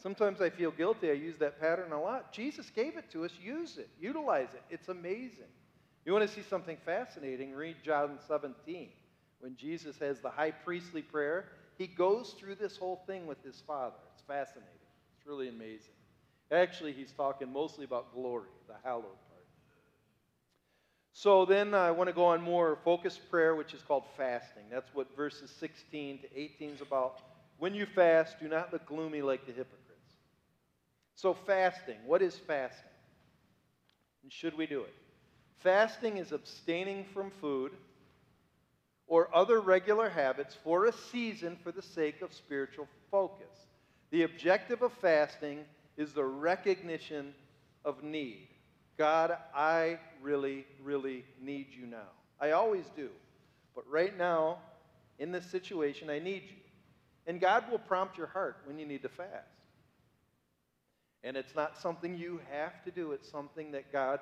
Sometimes 0.02 0.40
I 0.40 0.50
feel 0.50 0.72
guilty. 0.72 1.10
I 1.10 1.14
use 1.14 1.36
that 1.38 1.60
pattern 1.60 1.92
a 1.92 2.00
lot. 2.00 2.32
Jesus 2.32 2.70
gave 2.70 2.96
it 2.96 3.08
to 3.12 3.24
us. 3.24 3.30
Use 3.40 3.78
it, 3.78 3.88
utilize 4.00 4.48
it. 4.52 4.62
It's 4.68 4.88
amazing. 4.88 5.50
You 6.04 6.12
want 6.12 6.28
to 6.28 6.34
see 6.34 6.42
something 6.42 6.76
fascinating? 6.84 7.52
Read 7.52 7.76
John 7.84 8.18
17. 8.26 8.88
When 9.38 9.54
Jesus 9.56 9.96
has 10.00 10.20
the 10.20 10.30
high 10.30 10.50
priestly 10.50 11.02
prayer, 11.02 11.44
he 11.78 11.86
goes 11.86 12.34
through 12.38 12.56
this 12.56 12.76
whole 12.76 13.04
thing 13.06 13.28
with 13.28 13.42
his 13.44 13.62
Father. 13.64 13.94
It's 14.12 14.22
fascinating. 14.26 14.68
It's 15.16 15.26
really 15.26 15.48
amazing. 15.48 15.94
Actually, 16.50 16.92
he's 16.92 17.12
talking 17.12 17.52
mostly 17.52 17.84
about 17.84 18.12
glory, 18.12 18.48
the 18.66 18.74
hallowed 18.82 19.04
part. 19.04 19.46
So 21.12 21.44
then 21.44 21.74
uh, 21.74 21.78
I 21.78 21.90
want 21.92 22.08
to 22.08 22.14
go 22.14 22.24
on 22.24 22.42
more 22.42 22.78
focused 22.84 23.30
prayer, 23.30 23.54
which 23.54 23.72
is 23.72 23.82
called 23.82 24.04
fasting. 24.16 24.64
That's 24.68 24.92
what 24.94 25.14
verses 25.16 25.52
16 25.60 26.18
to 26.20 26.38
18 26.38 26.70
is 26.70 26.80
about. 26.80 27.20
When 27.58 27.74
you 27.74 27.86
fast, 27.86 28.40
do 28.40 28.48
not 28.48 28.72
look 28.72 28.86
gloomy 28.86 29.22
like 29.22 29.46
the 29.46 29.52
hypocrites 29.52 29.81
so, 31.14 31.34
fasting. 31.34 31.96
What 32.06 32.22
is 32.22 32.36
fasting? 32.36 32.90
And 34.22 34.32
should 34.32 34.56
we 34.56 34.66
do 34.66 34.80
it? 34.80 34.94
Fasting 35.60 36.16
is 36.16 36.32
abstaining 36.32 37.04
from 37.12 37.30
food 37.40 37.72
or 39.06 39.28
other 39.34 39.60
regular 39.60 40.08
habits 40.08 40.56
for 40.64 40.86
a 40.86 40.92
season 40.92 41.56
for 41.62 41.70
the 41.70 41.82
sake 41.82 42.22
of 42.22 42.32
spiritual 42.32 42.88
focus. 43.10 43.66
The 44.10 44.22
objective 44.22 44.82
of 44.82 44.92
fasting 44.94 45.60
is 45.96 46.12
the 46.12 46.24
recognition 46.24 47.34
of 47.84 48.02
need. 48.02 48.48
God, 48.98 49.36
I 49.54 49.98
really, 50.20 50.66
really 50.82 51.24
need 51.40 51.68
you 51.70 51.86
now. 51.86 52.08
I 52.40 52.52
always 52.52 52.84
do. 52.96 53.08
But 53.74 53.88
right 53.88 54.16
now, 54.16 54.58
in 55.18 55.30
this 55.30 55.46
situation, 55.46 56.10
I 56.10 56.18
need 56.18 56.42
you. 56.44 56.56
And 57.26 57.40
God 57.40 57.70
will 57.70 57.78
prompt 57.78 58.18
your 58.18 58.26
heart 58.26 58.56
when 58.64 58.78
you 58.78 58.86
need 58.86 59.02
to 59.02 59.08
fast. 59.08 59.51
And 61.24 61.36
it's 61.36 61.54
not 61.54 61.78
something 61.78 62.16
you 62.16 62.40
have 62.50 62.82
to 62.84 62.90
do, 62.90 63.12
it's 63.12 63.30
something 63.30 63.72
that 63.72 63.92
God 63.92 64.20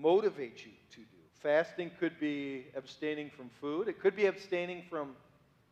motivates 0.00 0.64
you 0.64 0.72
to 0.92 0.98
do. 0.98 1.04
Fasting 1.42 1.90
could 2.00 2.18
be 2.18 2.66
abstaining 2.74 3.30
from 3.30 3.50
food, 3.60 3.88
it 3.88 4.00
could 4.00 4.16
be 4.16 4.26
abstaining 4.26 4.84
from 4.88 5.14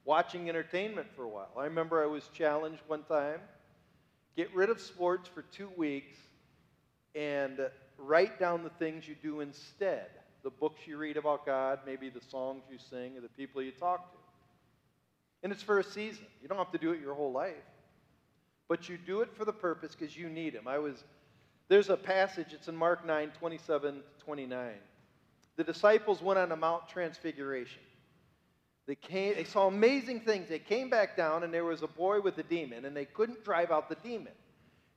watching 0.04 0.48
entertainment 0.48 1.06
for 1.14 1.24
a 1.24 1.28
while. 1.28 1.52
I 1.56 1.64
remember 1.64 2.02
I 2.02 2.06
was 2.06 2.28
challenged 2.34 2.82
one 2.86 3.04
time 3.04 3.40
get 4.34 4.54
rid 4.54 4.70
of 4.70 4.80
sports 4.80 5.28
for 5.28 5.42
two 5.42 5.68
weeks 5.76 6.16
and 7.14 7.60
write 7.98 8.40
down 8.40 8.64
the 8.64 8.70
things 8.70 9.06
you 9.06 9.14
do 9.22 9.40
instead 9.40 10.06
the 10.42 10.50
books 10.50 10.86
you 10.86 10.96
read 10.96 11.16
about 11.16 11.46
God, 11.46 11.80
maybe 11.86 12.08
the 12.08 12.20
songs 12.20 12.64
you 12.70 12.78
sing, 12.90 13.16
or 13.16 13.20
the 13.20 13.28
people 13.28 13.62
you 13.62 13.70
talk 13.70 14.10
to. 14.10 14.18
And 15.42 15.52
it's 15.52 15.62
for 15.62 15.78
a 15.78 15.84
season. 15.84 16.26
You 16.40 16.48
don't 16.48 16.58
have 16.58 16.72
to 16.72 16.78
do 16.78 16.92
it 16.92 17.00
your 17.00 17.14
whole 17.14 17.32
life 17.32 17.54
but 18.68 18.88
you 18.88 18.98
do 18.98 19.20
it 19.20 19.30
for 19.36 19.44
the 19.44 19.52
purpose 19.52 19.94
because 19.98 20.16
you 20.16 20.28
need 20.28 20.54
him. 20.54 20.66
I 20.66 20.78
was 20.78 21.04
there's 21.68 21.88
a 21.88 21.96
passage, 21.96 22.48
it's 22.52 22.68
in 22.68 22.76
Mark 22.76 23.06
9, 23.06 23.32
27 23.38 24.02
29. 24.24 24.70
The 25.56 25.64
disciples 25.64 26.22
went 26.22 26.38
on 26.38 26.52
a 26.52 26.56
Mount 26.56 26.88
Transfiguration. 26.88 27.80
They, 28.86 28.94
came, 28.94 29.34
they 29.34 29.44
saw 29.44 29.68
amazing 29.68 30.20
things. 30.20 30.48
They 30.48 30.58
came 30.58 30.90
back 30.90 31.16
down, 31.16 31.44
and 31.44 31.54
there 31.54 31.64
was 31.64 31.82
a 31.82 31.86
boy 31.86 32.20
with 32.20 32.36
a 32.38 32.42
demon, 32.42 32.84
and 32.84 32.96
they 32.96 33.04
couldn't 33.04 33.44
drive 33.44 33.70
out 33.70 33.88
the 33.88 33.96
demon. 33.96 34.32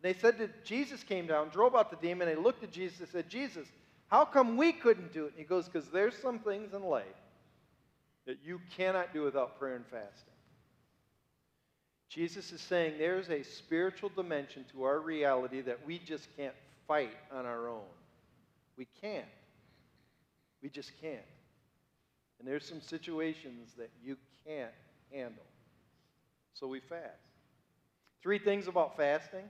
They 0.02 0.14
said 0.14 0.38
that 0.40 0.66
Jesus 0.66 1.04
came 1.04 1.28
down, 1.28 1.50
drove 1.50 1.76
out 1.76 1.90
the 1.90 2.08
demon. 2.08 2.28
They 2.28 2.36
looked 2.36 2.64
at 2.64 2.72
Jesus 2.72 3.00
and 3.00 3.10
said, 3.10 3.30
Jesus, 3.30 3.68
how 4.08 4.26
come 4.26 4.58
we 4.58 4.72
couldn't 4.72 5.14
do 5.14 5.26
it? 5.26 5.32
And 5.32 5.38
he 5.38 5.44
goes, 5.44 5.70
Because 5.70 5.90
there's 5.90 6.18
some 6.18 6.40
things 6.40 6.74
in 6.74 6.84
life 6.84 7.06
that 8.26 8.38
you 8.44 8.60
cannot 8.76 9.14
do 9.14 9.24
without 9.24 9.60
prayer 9.60 9.76
and 9.76 9.86
fasting. 9.86 10.35
Jesus 12.16 12.54
is 12.54 12.62
saying 12.62 12.94
there's 12.98 13.30
a 13.30 13.44
spiritual 13.44 14.10
dimension 14.16 14.64
to 14.72 14.84
our 14.84 15.02
reality 15.02 15.60
that 15.60 15.86
we 15.86 16.00
just 16.00 16.30
can't 16.38 16.56
fight 16.88 17.12
on 17.30 17.46
our 17.46 17.68
own. 17.68 17.82
We 18.78 18.88
can't. 19.02 19.26
We 20.64 20.70
just 20.70 20.94
can't. 21.02 21.20
And 22.40 22.48
there's 22.48 22.66
some 22.66 22.80
situations 22.80 23.74
that 23.78 23.90
you 24.02 24.16
can't 24.48 24.72
handle. 25.12 25.44
So 26.54 26.68
we 26.68 26.80
fast. 26.80 27.04
Three 28.24 28.40
things 28.40 28.70
about 28.70 28.96
fasting. 28.96 29.44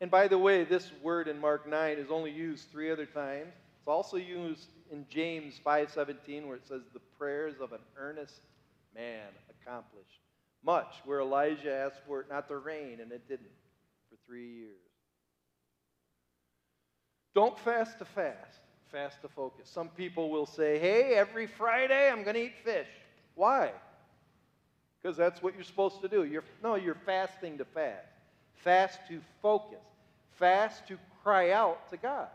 And 0.00 0.10
by 0.10 0.26
the 0.26 0.38
way, 0.38 0.64
this 0.64 0.90
word 1.00 1.28
in 1.28 1.40
Mark 1.40 1.68
9 1.68 1.98
is 1.98 2.10
only 2.10 2.32
used 2.32 2.68
three 2.72 2.90
other 2.90 3.06
times. 3.06 3.52
It's 3.78 3.86
also 3.86 4.16
used 4.16 4.66
in 4.90 5.06
James 5.08 5.60
5:17 5.64 6.48
where 6.48 6.56
it 6.56 6.66
says 6.66 6.82
the 6.92 7.00
prayers 7.16 7.60
of 7.60 7.72
an 7.72 7.80
earnest 7.96 8.40
man 8.92 9.28
accomplished 9.50 10.17
much 10.64 10.94
where 11.04 11.20
Elijah 11.20 11.72
asked 11.72 12.00
for 12.06 12.20
it 12.20 12.26
not 12.30 12.48
to 12.48 12.56
rain 12.56 13.00
and 13.00 13.12
it 13.12 13.28
didn't 13.28 13.50
for 14.10 14.16
3 14.26 14.46
years. 14.46 14.76
Don't 17.34 17.58
fast 17.60 17.98
to 18.00 18.04
fast, 18.04 18.60
fast 18.90 19.22
to 19.22 19.28
focus. 19.28 19.68
Some 19.68 19.88
people 19.88 20.30
will 20.30 20.46
say, 20.46 20.78
"Hey, 20.78 21.14
every 21.14 21.46
Friday 21.46 22.10
I'm 22.10 22.22
going 22.24 22.34
to 22.34 22.42
eat 22.42 22.58
fish." 22.64 22.88
Why? 23.34 23.72
Because 25.00 25.16
that's 25.16 25.40
what 25.40 25.54
you're 25.54 25.62
supposed 25.62 26.00
to 26.00 26.08
do. 26.08 26.24
You're, 26.24 26.44
no, 26.62 26.74
you're 26.74 26.96
fasting 27.06 27.58
to 27.58 27.64
fast. 27.64 28.08
Fast 28.54 28.98
to 29.08 29.20
focus. 29.40 29.78
Fast 30.32 30.88
to 30.88 30.98
cry 31.22 31.52
out 31.52 31.88
to 31.90 31.96
God. 31.96 32.28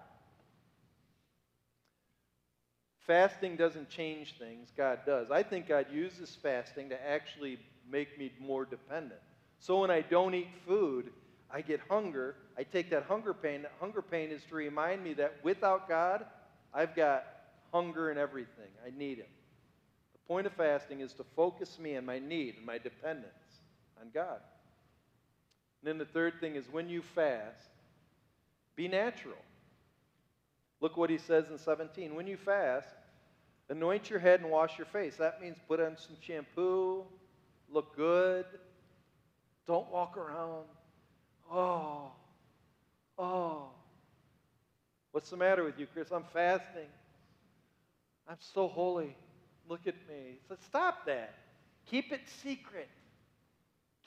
Fasting 3.00 3.58
doesn't 3.58 3.90
change 3.90 4.38
things, 4.38 4.72
God 4.78 5.00
does. 5.06 5.30
I 5.30 5.44
think 5.44 5.68
God 5.68 5.88
uses 5.92 6.38
fasting 6.42 6.90
to 6.90 7.10
actually 7.10 7.60
make 7.90 8.18
me 8.18 8.32
more 8.40 8.66
dependent. 8.66 9.20
So 9.60 9.82
when 9.82 9.92
I 9.92 10.02
don't 10.02 10.34
eat 10.34 10.50
food, 10.68 11.12
I 11.50 11.62
get 11.62 11.80
hunger. 11.90 12.36
I 12.58 12.64
take 12.64 12.90
that 12.90 13.04
hunger 13.04 13.34
pain. 13.34 13.62
That 13.62 13.74
hunger 13.80 14.02
pain 14.02 14.30
is 14.32 14.44
to 14.50 14.56
remind 14.56 15.04
me 15.04 15.14
that 15.16 15.36
without 15.44 15.88
God, 15.88 16.26
I've 16.74 16.96
got 16.96 17.26
hunger 17.72 18.10
and 18.10 18.20
everything. 18.20 18.70
I 18.86 18.98
need 18.98 19.20
Him. 19.20 19.28
The 20.14 20.28
point 20.28 20.48
of 20.48 20.54
fasting 20.54 21.02
is 21.02 21.14
to 21.14 21.24
focus 21.36 21.78
me 21.80 21.96
on 21.96 22.06
my 22.06 22.20
need 22.20 22.56
and 22.58 22.66
my 22.66 22.78
dependence 22.78 23.34
on 24.02 24.10
God. 24.14 24.40
And 25.82 25.90
then 25.90 25.98
the 25.98 26.06
third 26.06 26.40
thing 26.40 26.56
is 26.56 26.66
when 26.72 26.90
you 26.90 27.02
fast, 27.02 27.70
be 28.76 28.88
natural. 28.88 29.36
Look 30.82 30.98
what 30.98 31.10
he 31.10 31.18
says 31.18 31.46
in 31.50 31.58
17. 31.58 32.16
When 32.16 32.28
you 32.28 32.38
fast, 32.38 32.90
anoint 33.70 34.10
your 34.10 34.20
head 34.20 34.42
and 34.42 34.50
wash 34.50 34.78
your 34.78 34.88
face. 34.88 35.16
That 35.18 35.42
means 35.42 35.58
put 35.68 35.80
on 35.80 35.98
some 35.98 36.16
shampoo, 36.20 37.06
look 37.74 37.96
good. 37.96 38.46
Don't 39.66 39.92
walk 39.92 40.18
around. 40.18 40.66
Oh, 41.52 42.12
oh. 43.18 43.70
What's 45.12 45.30
the 45.30 45.38
matter 45.38 45.64
with 45.64 45.80
you, 45.80 45.88
Chris? 45.94 46.12
I'm 46.12 46.26
fasting. 46.34 46.90
I'm 48.28 48.38
so 48.40 48.68
holy. 48.68 49.16
Look 49.68 49.88
at 49.88 49.96
me. 50.08 50.40
So 50.48 50.56
stop 50.68 51.06
that. 51.06 51.34
Keep 51.86 52.12
it 52.12 52.22
secret. 52.42 52.90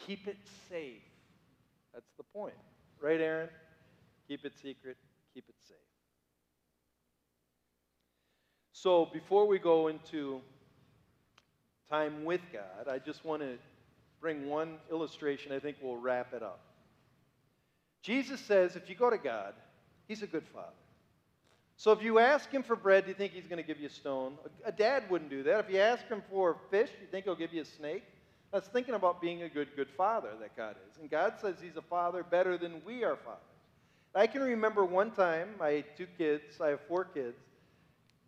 Keep 0.07 0.27
it 0.27 0.39
safe. 0.69 1.03
That's 1.95 2.11
the 2.17 2.25
point. 2.25 2.55
Right, 3.01 3.21
Aaron? 3.21 3.49
Keep 4.29 4.45
it 4.45 4.53
secret. 4.61 4.97
Keep 5.35 5.45
it 5.49 5.55
safe. 5.67 5.77
So 8.73 9.09
before 9.13 9.47
we 9.47 9.59
go 9.59 9.89
into 9.89 10.41
time 11.91 12.25
with 12.25 12.41
God, 12.53 12.89
I 12.91 12.99
just 12.99 13.25
want 13.25 13.43
to 13.43 13.57
bring 14.21 14.49
one 14.49 14.79
illustration 14.91 15.53
I 15.53 15.59
think 15.59 15.77
we'll 15.81 15.97
wrap 15.97 16.33
it 16.33 16.43
up. 16.43 16.61
Jesus 18.03 18.41
says 18.41 18.77
if 18.77 18.89
you 18.89 18.95
go 18.95 19.11
to 19.11 19.19
God, 19.19 19.55
He's 20.09 20.23
a 20.23 20.27
good 20.27 20.47
father. 20.55 20.69
So 21.77 21.93
if 21.93 22.03
you 22.03 22.19
ask 22.19 22.51
Him 22.51 22.63
for 22.63 22.77
bread, 22.77 23.05
do 23.05 23.09
you 23.09 23.15
think 23.15 23.33
He's 23.33 23.47
going 23.47 23.63
to 23.63 23.67
give 23.67 23.81
you 23.81 23.89
a 23.89 23.91
stone? 23.91 24.35
A, 24.65 24.73
dad 24.73 25.05
wouldn't 25.11 25.31
do 25.31 25.43
that. 25.43 25.65
If 25.65 25.71
you 25.71 25.81
ask 25.81 26.07
Him 26.09 26.23
for 26.31 26.57
fish, 26.71 26.89
do 26.91 27.03
you 27.03 27.09
think 27.11 27.25
He'll 27.25 27.35
give 27.35 27.53
you 27.53 27.63
a 27.63 27.67
snake? 27.67 28.05
That's 28.53 28.69
thinking 28.69 28.95
about 28.95 29.21
being 29.21 29.43
a 29.43 29.49
good, 29.49 29.69
good 29.77 29.91
father 29.97 30.31
that 30.41 30.57
God 30.57 30.77
is. 30.89 30.99
And 30.99 31.11
God 31.11 31.35
says 31.41 31.57
He's 31.61 31.77
a 31.77 31.83
father 31.83 32.23
better 32.23 32.57
than 32.57 32.81
we 32.87 33.05
are 33.05 33.17
fathers. 33.17 33.41
I 34.15 34.27
can 34.27 34.41
remember 34.41 34.85
one 34.85 35.11
time, 35.11 35.51
my 35.59 35.85
two 35.97 36.07
kids, 36.17 36.61
I 36.61 36.69
have 36.69 36.81
four 36.89 37.05
kids, 37.05 37.37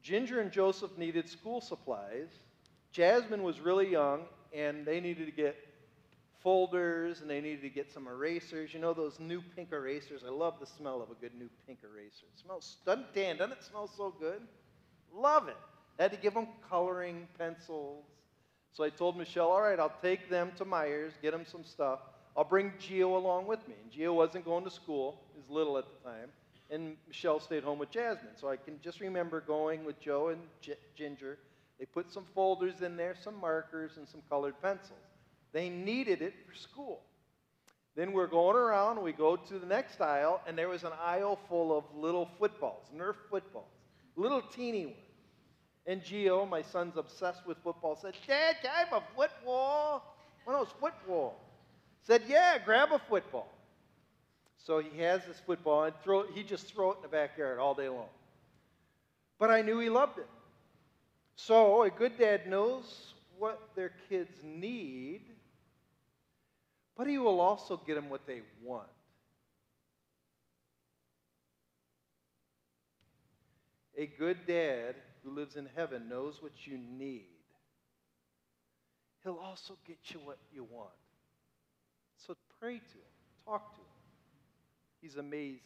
Ginger 0.03 0.41
and 0.41 0.53
Joseph 0.53 0.97
needed 0.99 1.29
school 1.29 1.61
supplies. 1.61 2.29
Jasmine 2.93 3.43
was 3.43 3.61
really 3.61 3.89
young, 3.91 4.23
and 4.53 4.87
they 4.87 5.01
needed 5.01 5.27
to 5.27 5.33
get 5.33 5.57
folders 6.43 7.21
and 7.21 7.29
they 7.31 7.41
needed 7.41 7.63
to 7.63 7.69
get 7.69 7.91
some 7.93 8.07
erasers. 8.07 8.73
You 8.73 8.81
know 8.81 8.95
those 8.95 9.19
new 9.19 9.43
pink 9.57 9.73
erasers? 9.73 10.23
I 10.27 10.31
love 10.31 10.55
the 10.61 10.67
smell 10.67 11.03
of 11.03 11.11
a 11.11 11.15
good 11.15 11.35
new 11.35 11.51
pink 11.67 11.81
eraser. 11.85 12.27
It 12.33 12.39
smells 12.41 12.77
doesn't 12.87 13.13
doesn't 13.15 13.53
it 13.53 13.65
smell 13.65 13.89
so 13.89 14.15
good? 14.19 14.43
Love 15.13 15.49
it. 15.49 15.57
I 15.99 16.03
had 16.05 16.13
to 16.13 16.19
give 16.19 16.35
them 16.35 16.49
coloring 16.69 17.27
pencils. 17.39 18.05
So 18.73 18.85
I 18.85 18.91
told 18.91 19.17
Michelle, 19.17 19.49
all 19.49 19.63
right, 19.63 19.79
I'll 19.81 19.97
take 20.03 20.31
them 20.31 20.53
to 20.59 20.65
Myers, 20.65 21.15
get 21.23 21.33
them 21.33 21.45
some 21.45 21.65
stuff. 21.65 22.01
I'll 22.37 22.45
bring 22.45 22.73
Gio 22.81 23.17
along 23.17 23.47
with 23.47 23.67
me. 23.67 23.75
And 23.83 23.91
Gio 23.93 24.15
wasn't 24.15 24.45
going 24.45 24.65
to 24.65 24.71
school, 24.71 25.23
he 25.35 25.41
was 25.41 25.51
little 25.51 25.77
at 25.79 25.85
the 25.87 26.09
time 26.09 26.31
and 26.71 26.97
Michelle 27.07 27.41
stayed 27.41 27.65
home 27.65 27.79
with 27.79 27.91
Jasmine. 27.91 28.37
So 28.37 28.49
I 28.49 28.57
can 28.57 28.79
just 28.83 29.01
remember 29.01 29.41
going 29.41 29.85
with 29.85 29.99
Joe 30.01 30.29
and 30.29 30.41
G- 30.61 30.75
Ginger. 30.95 31.39
They 31.79 31.87
put 31.87 32.13
some 32.13 32.25
folders 32.35 32.83
in 32.83 32.97
there, 32.97 33.15
some 33.23 33.41
markers, 33.41 33.97
and 33.97 34.09
some 34.09 34.23
colored 34.29 34.61
pencils. 34.61 34.99
They 35.53 35.69
needed 35.69 36.23
it 36.23 36.35
for 36.47 36.55
school. 36.55 37.01
Then 37.95 38.13
we're 38.13 38.27
going 38.27 38.57
around, 38.57 39.03
we 39.03 39.13
go 39.13 39.37
to 39.37 39.59
the 39.59 39.67
next 39.67 40.01
aisle, 40.01 40.41
and 40.47 40.57
there 40.57 40.69
was 40.69 40.85
an 40.85 40.93
aisle 41.01 41.39
full 41.49 41.77
of 41.77 41.85
little 41.97 42.29
footballs, 42.39 42.85
Nerf 42.97 43.17
footballs, 43.31 43.67
little 44.17 44.41
teeny 44.41 44.87
ones. 44.87 44.99
And 45.87 46.03
Gio, 46.03 46.49
my 46.49 46.63
son's 46.63 46.97
obsessed 46.97 47.47
with 47.47 47.57
football, 47.65 47.97
said, 47.97 48.15
Dad, 48.27 48.57
can 48.63 48.71
I 48.71 48.85
have 48.85 48.93
a 48.93 49.03
football? 49.17 50.05
One 50.45 50.55
of 50.55 50.67
those 50.67 50.75
footballs. 50.79 51.35
Said, 52.03 52.23
Yeah, 52.29 52.59
grab 52.65 52.91
a 52.93 52.99
football. 52.99 53.49
So 54.59 54.81
he 54.81 55.01
has 55.01 55.25
this 55.27 55.41
football 55.47 55.85
and 55.85 55.95
throw, 56.05 56.25
he 56.31 56.43
just 56.43 56.73
throw 56.73 56.93
it 56.93 56.97
in 56.97 57.03
the 57.03 57.09
backyard 57.09 57.59
all 57.59 57.75
day 57.75 57.89
long. 57.89 58.09
But 59.39 59.51
I 59.51 59.63
knew 59.63 59.79
he 59.79 59.89
loved 59.89 60.19
it. 60.19 60.27
So 61.41 61.85
a 61.85 61.91
good 61.91 62.19
dad 62.19 62.49
knows 62.49 63.15
what 63.39 63.61
their 63.77 63.93
kids 64.09 64.41
need, 64.43 65.23
but 66.97 67.07
he 67.07 67.17
will 67.17 67.41
also 67.41 67.81
get 67.87 67.95
them 67.95 68.11
what 68.11 68.27
they 68.27 68.43
want. 68.63 68.89
A 73.97 74.07
good 74.07 74.39
dad 74.49 74.97
who 75.23 75.31
lives 75.31 75.55
in 75.55 75.69
heaven 75.77 76.09
knows 76.09 76.43
what 76.43 76.67
you 76.67 76.77
need. 76.77 77.29
He'll 79.23 79.39
also 79.39 79.75
get 79.87 79.99
you 80.07 80.19
what 80.25 80.39
you 80.53 80.67
want. 80.69 80.91
So 82.27 82.35
pray 82.61 82.79
to 82.79 82.79
him, 82.79 83.13
talk 83.45 83.75
to 83.75 83.81
him. 83.81 83.87
He's 85.01 85.17
amazing. 85.17 85.61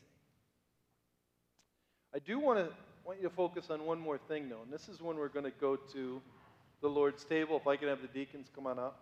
I 2.14 2.18
do 2.18 2.38
want 2.38 2.58
to 2.58 2.74
want 3.04 3.20
you 3.20 3.28
to 3.28 3.34
focus 3.34 3.70
on 3.70 3.84
one 3.84 3.98
more 3.98 4.18
thing, 4.18 4.48
though, 4.48 4.62
and 4.62 4.72
this 4.72 4.88
is 4.88 5.00
when 5.00 5.16
we're 5.16 5.28
going 5.28 5.44
to 5.44 5.52
go 5.60 5.76
to 5.76 6.20
the 6.80 6.88
Lord's 6.88 7.24
table. 7.24 7.56
If 7.56 7.66
I 7.66 7.76
can 7.76 7.88
have 7.88 8.02
the 8.02 8.08
deacons 8.08 8.48
come 8.54 8.66
on 8.66 8.78
up. 8.78 9.00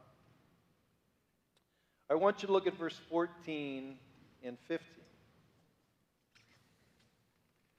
I 2.08 2.14
want 2.14 2.42
you 2.42 2.46
to 2.48 2.52
look 2.52 2.66
at 2.66 2.76
verse 2.76 2.98
14 3.08 3.96
and 4.42 4.58
15. 4.66 4.86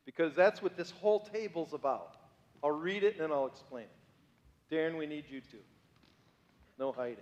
Because 0.05 0.33
that's 0.33 0.61
what 0.61 0.77
this 0.77 0.91
whole 0.91 1.19
table's 1.19 1.73
about. 1.73 2.15
I'll 2.63 2.71
read 2.71 3.03
it 3.03 3.13
and 3.13 3.23
then 3.23 3.31
I'll 3.31 3.47
explain 3.47 3.85
it. 3.85 4.73
Darren, 4.73 4.97
we 4.97 5.05
need 5.05 5.25
you 5.29 5.41
too. 5.41 5.57
No 6.79 6.91
hiding. 6.91 7.17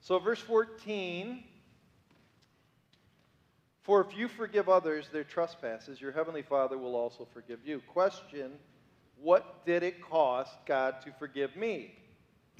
So, 0.00 0.18
verse 0.18 0.40
14 0.40 1.44
for 3.88 4.02
if 4.02 4.14
you 4.14 4.28
forgive 4.28 4.68
others 4.68 5.08
their 5.10 5.24
trespasses, 5.24 5.98
your 5.98 6.12
heavenly 6.12 6.42
Father 6.42 6.76
will 6.76 6.94
also 6.94 7.26
forgive 7.32 7.60
you. 7.64 7.80
Question 7.88 8.50
What 9.18 9.64
did 9.64 9.82
it 9.82 10.02
cost 10.02 10.52
God 10.66 10.96
to 11.06 11.12
forgive 11.18 11.56
me? 11.56 11.94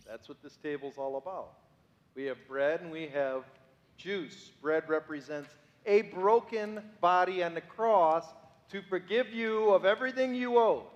That's 0.09 0.27
what 0.27 0.43
this 0.43 0.57
table's 0.63 0.97
all 0.97 1.19
about. 1.19 1.51
We 2.15 2.25
have 2.25 2.39
bread 2.49 2.81
and 2.81 2.91
we 2.91 3.09
have 3.09 3.45
juice. 3.99 4.53
Bread 4.63 4.89
represents 4.89 5.51
a 5.85 6.01
broken 6.01 6.81
body 7.03 7.45
on 7.45 7.53
the 7.53 7.61
cross 7.61 8.25
to 8.71 8.81
forgive 8.81 9.29
you 9.29 9.69
of 9.69 9.85
everything 9.85 10.35
you 10.35 10.57
owe. 10.57 10.87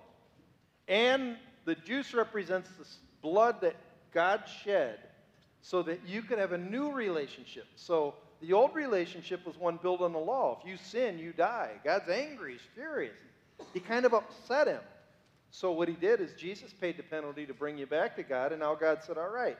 And 0.87 1.37
the 1.65 1.75
juice 1.75 2.11
represents 2.11 2.71
the 2.79 2.87
blood 3.21 3.61
that 3.61 3.75
God 4.11 4.45
shed 4.63 4.97
so 5.61 5.83
that 5.83 5.99
you 6.07 6.23
could 6.23 6.39
have 6.39 6.53
a 6.53 6.57
new 6.57 6.91
relationship. 6.91 7.67
So 7.75 8.15
the 8.43 8.51
old 8.51 8.75
relationship 8.75 9.45
was 9.45 9.57
one 9.57 9.79
built 9.81 10.01
on 10.01 10.11
the 10.11 10.19
law. 10.19 10.59
If 10.59 10.67
you 10.67 10.75
sin, 10.75 11.17
you 11.17 11.31
die. 11.31 11.71
God's 11.85 12.09
angry, 12.09 12.53
he's 12.53 12.61
furious. 12.75 13.15
He 13.73 13.79
kind 13.79 14.05
of 14.05 14.13
upset 14.13 14.67
him. 14.67 14.81
So 15.49 15.71
what 15.71 15.87
he 15.87 15.93
did 15.93 16.19
is 16.19 16.33
Jesus 16.33 16.73
paid 16.73 16.97
the 16.97 17.03
penalty 17.03 17.45
to 17.45 17.53
bring 17.53 17.77
you 17.77 17.85
back 17.85 18.17
to 18.17 18.23
God, 18.23 18.51
and 18.51 18.59
now 18.59 18.75
God 18.75 19.01
said, 19.01 19.17
All 19.17 19.29
right, 19.29 19.57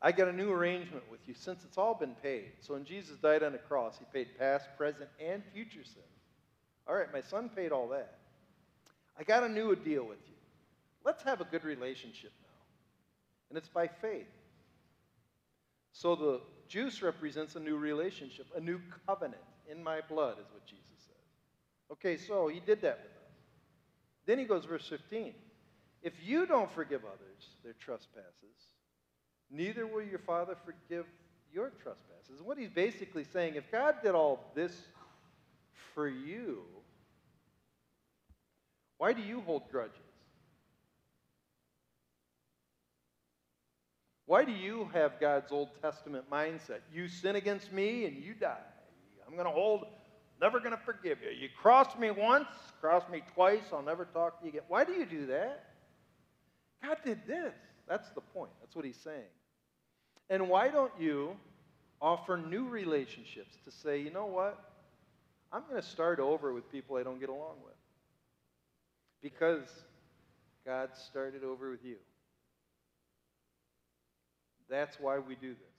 I 0.00 0.12
got 0.12 0.28
a 0.28 0.32
new 0.32 0.50
arrangement 0.50 1.04
with 1.10 1.20
you 1.26 1.34
since 1.34 1.62
it's 1.62 1.76
all 1.76 1.94
been 1.94 2.14
paid. 2.22 2.52
So 2.60 2.72
when 2.72 2.86
Jesus 2.86 3.18
died 3.18 3.42
on 3.42 3.52
the 3.52 3.58
cross, 3.58 3.98
he 3.98 4.06
paid 4.14 4.38
past, 4.38 4.66
present, 4.78 5.10
and 5.22 5.42
future 5.52 5.84
sins. 5.84 6.06
All 6.88 6.94
right, 6.94 7.12
my 7.12 7.20
son 7.20 7.50
paid 7.54 7.70
all 7.70 7.88
that. 7.88 8.14
I 9.18 9.24
got 9.24 9.44
a 9.44 9.48
new 9.48 9.76
deal 9.76 10.04
with 10.04 10.20
you. 10.26 10.36
Let's 11.04 11.22
have 11.24 11.42
a 11.42 11.44
good 11.44 11.64
relationship 11.64 12.32
now. 12.40 12.48
And 13.50 13.58
it's 13.58 13.68
by 13.68 13.88
faith. 13.88 14.26
So 15.92 16.16
the 16.16 16.40
juice 16.70 17.02
represents 17.02 17.56
a 17.56 17.60
new 17.60 17.76
relationship, 17.76 18.46
a 18.56 18.60
new 18.60 18.80
covenant 19.06 19.42
in 19.70 19.82
my 19.82 20.00
blood, 20.08 20.34
is 20.38 20.46
what 20.52 20.64
Jesus 20.64 20.86
says. 20.96 21.92
Okay, 21.92 22.16
so 22.16 22.48
he 22.48 22.60
did 22.60 22.80
that 22.82 22.98
with 23.02 23.12
us. 23.12 23.32
Then 24.24 24.38
he 24.38 24.44
goes, 24.44 24.64
verse 24.64 24.86
15. 24.88 25.34
If 26.02 26.14
you 26.24 26.46
don't 26.46 26.70
forgive 26.72 27.02
others 27.04 27.56
their 27.64 27.74
trespasses, 27.74 28.56
neither 29.50 29.86
will 29.86 30.02
your 30.02 30.20
Father 30.20 30.56
forgive 30.64 31.06
your 31.52 31.72
trespasses. 31.82 32.40
What 32.42 32.56
he's 32.56 32.70
basically 32.70 33.24
saying, 33.24 33.56
if 33.56 33.70
God 33.70 33.96
did 34.02 34.14
all 34.14 34.44
this 34.54 34.72
for 35.94 36.08
you, 36.08 36.62
why 38.98 39.12
do 39.12 39.22
you 39.22 39.40
hold 39.40 39.68
grudges? 39.70 39.96
Why 44.30 44.44
do 44.44 44.52
you 44.52 44.88
have 44.92 45.18
God's 45.18 45.50
Old 45.50 45.70
Testament 45.82 46.30
mindset? 46.30 46.82
You 46.94 47.08
sin 47.08 47.34
against 47.34 47.72
me 47.72 48.04
and 48.04 48.16
you 48.16 48.32
die. 48.32 48.62
I'm 49.26 49.34
going 49.34 49.44
to 49.44 49.50
hold, 49.50 49.86
never 50.40 50.60
going 50.60 50.70
to 50.70 50.80
forgive 50.84 51.18
you. 51.20 51.30
You 51.30 51.48
crossed 51.60 51.98
me 51.98 52.12
once, 52.12 52.46
crossed 52.80 53.10
me 53.10 53.24
twice, 53.34 53.64
I'll 53.72 53.82
never 53.82 54.04
talk 54.04 54.38
to 54.38 54.44
you 54.44 54.50
again. 54.50 54.62
Why 54.68 54.84
do 54.84 54.92
you 54.92 55.04
do 55.04 55.26
that? 55.26 55.64
God 56.80 56.98
did 57.04 57.26
this. 57.26 57.52
That's 57.88 58.08
the 58.10 58.20
point. 58.20 58.52
That's 58.60 58.76
what 58.76 58.84
he's 58.84 59.00
saying. 59.02 59.32
And 60.28 60.48
why 60.48 60.68
don't 60.68 60.92
you 60.96 61.36
offer 62.00 62.36
new 62.36 62.68
relationships 62.68 63.56
to 63.64 63.72
say, 63.72 64.00
you 64.00 64.12
know 64.12 64.26
what? 64.26 64.62
I'm 65.52 65.62
going 65.68 65.82
to 65.82 65.88
start 65.88 66.20
over 66.20 66.52
with 66.52 66.70
people 66.70 66.94
I 66.98 67.02
don't 67.02 67.18
get 67.18 67.30
along 67.30 67.56
with. 67.64 67.74
Because 69.24 69.68
God 70.64 70.90
started 70.94 71.42
over 71.42 71.72
with 71.72 71.84
you. 71.84 71.96
That's 74.70 74.98
why 75.00 75.18
we 75.18 75.34
do 75.34 75.54
this. 75.54 75.69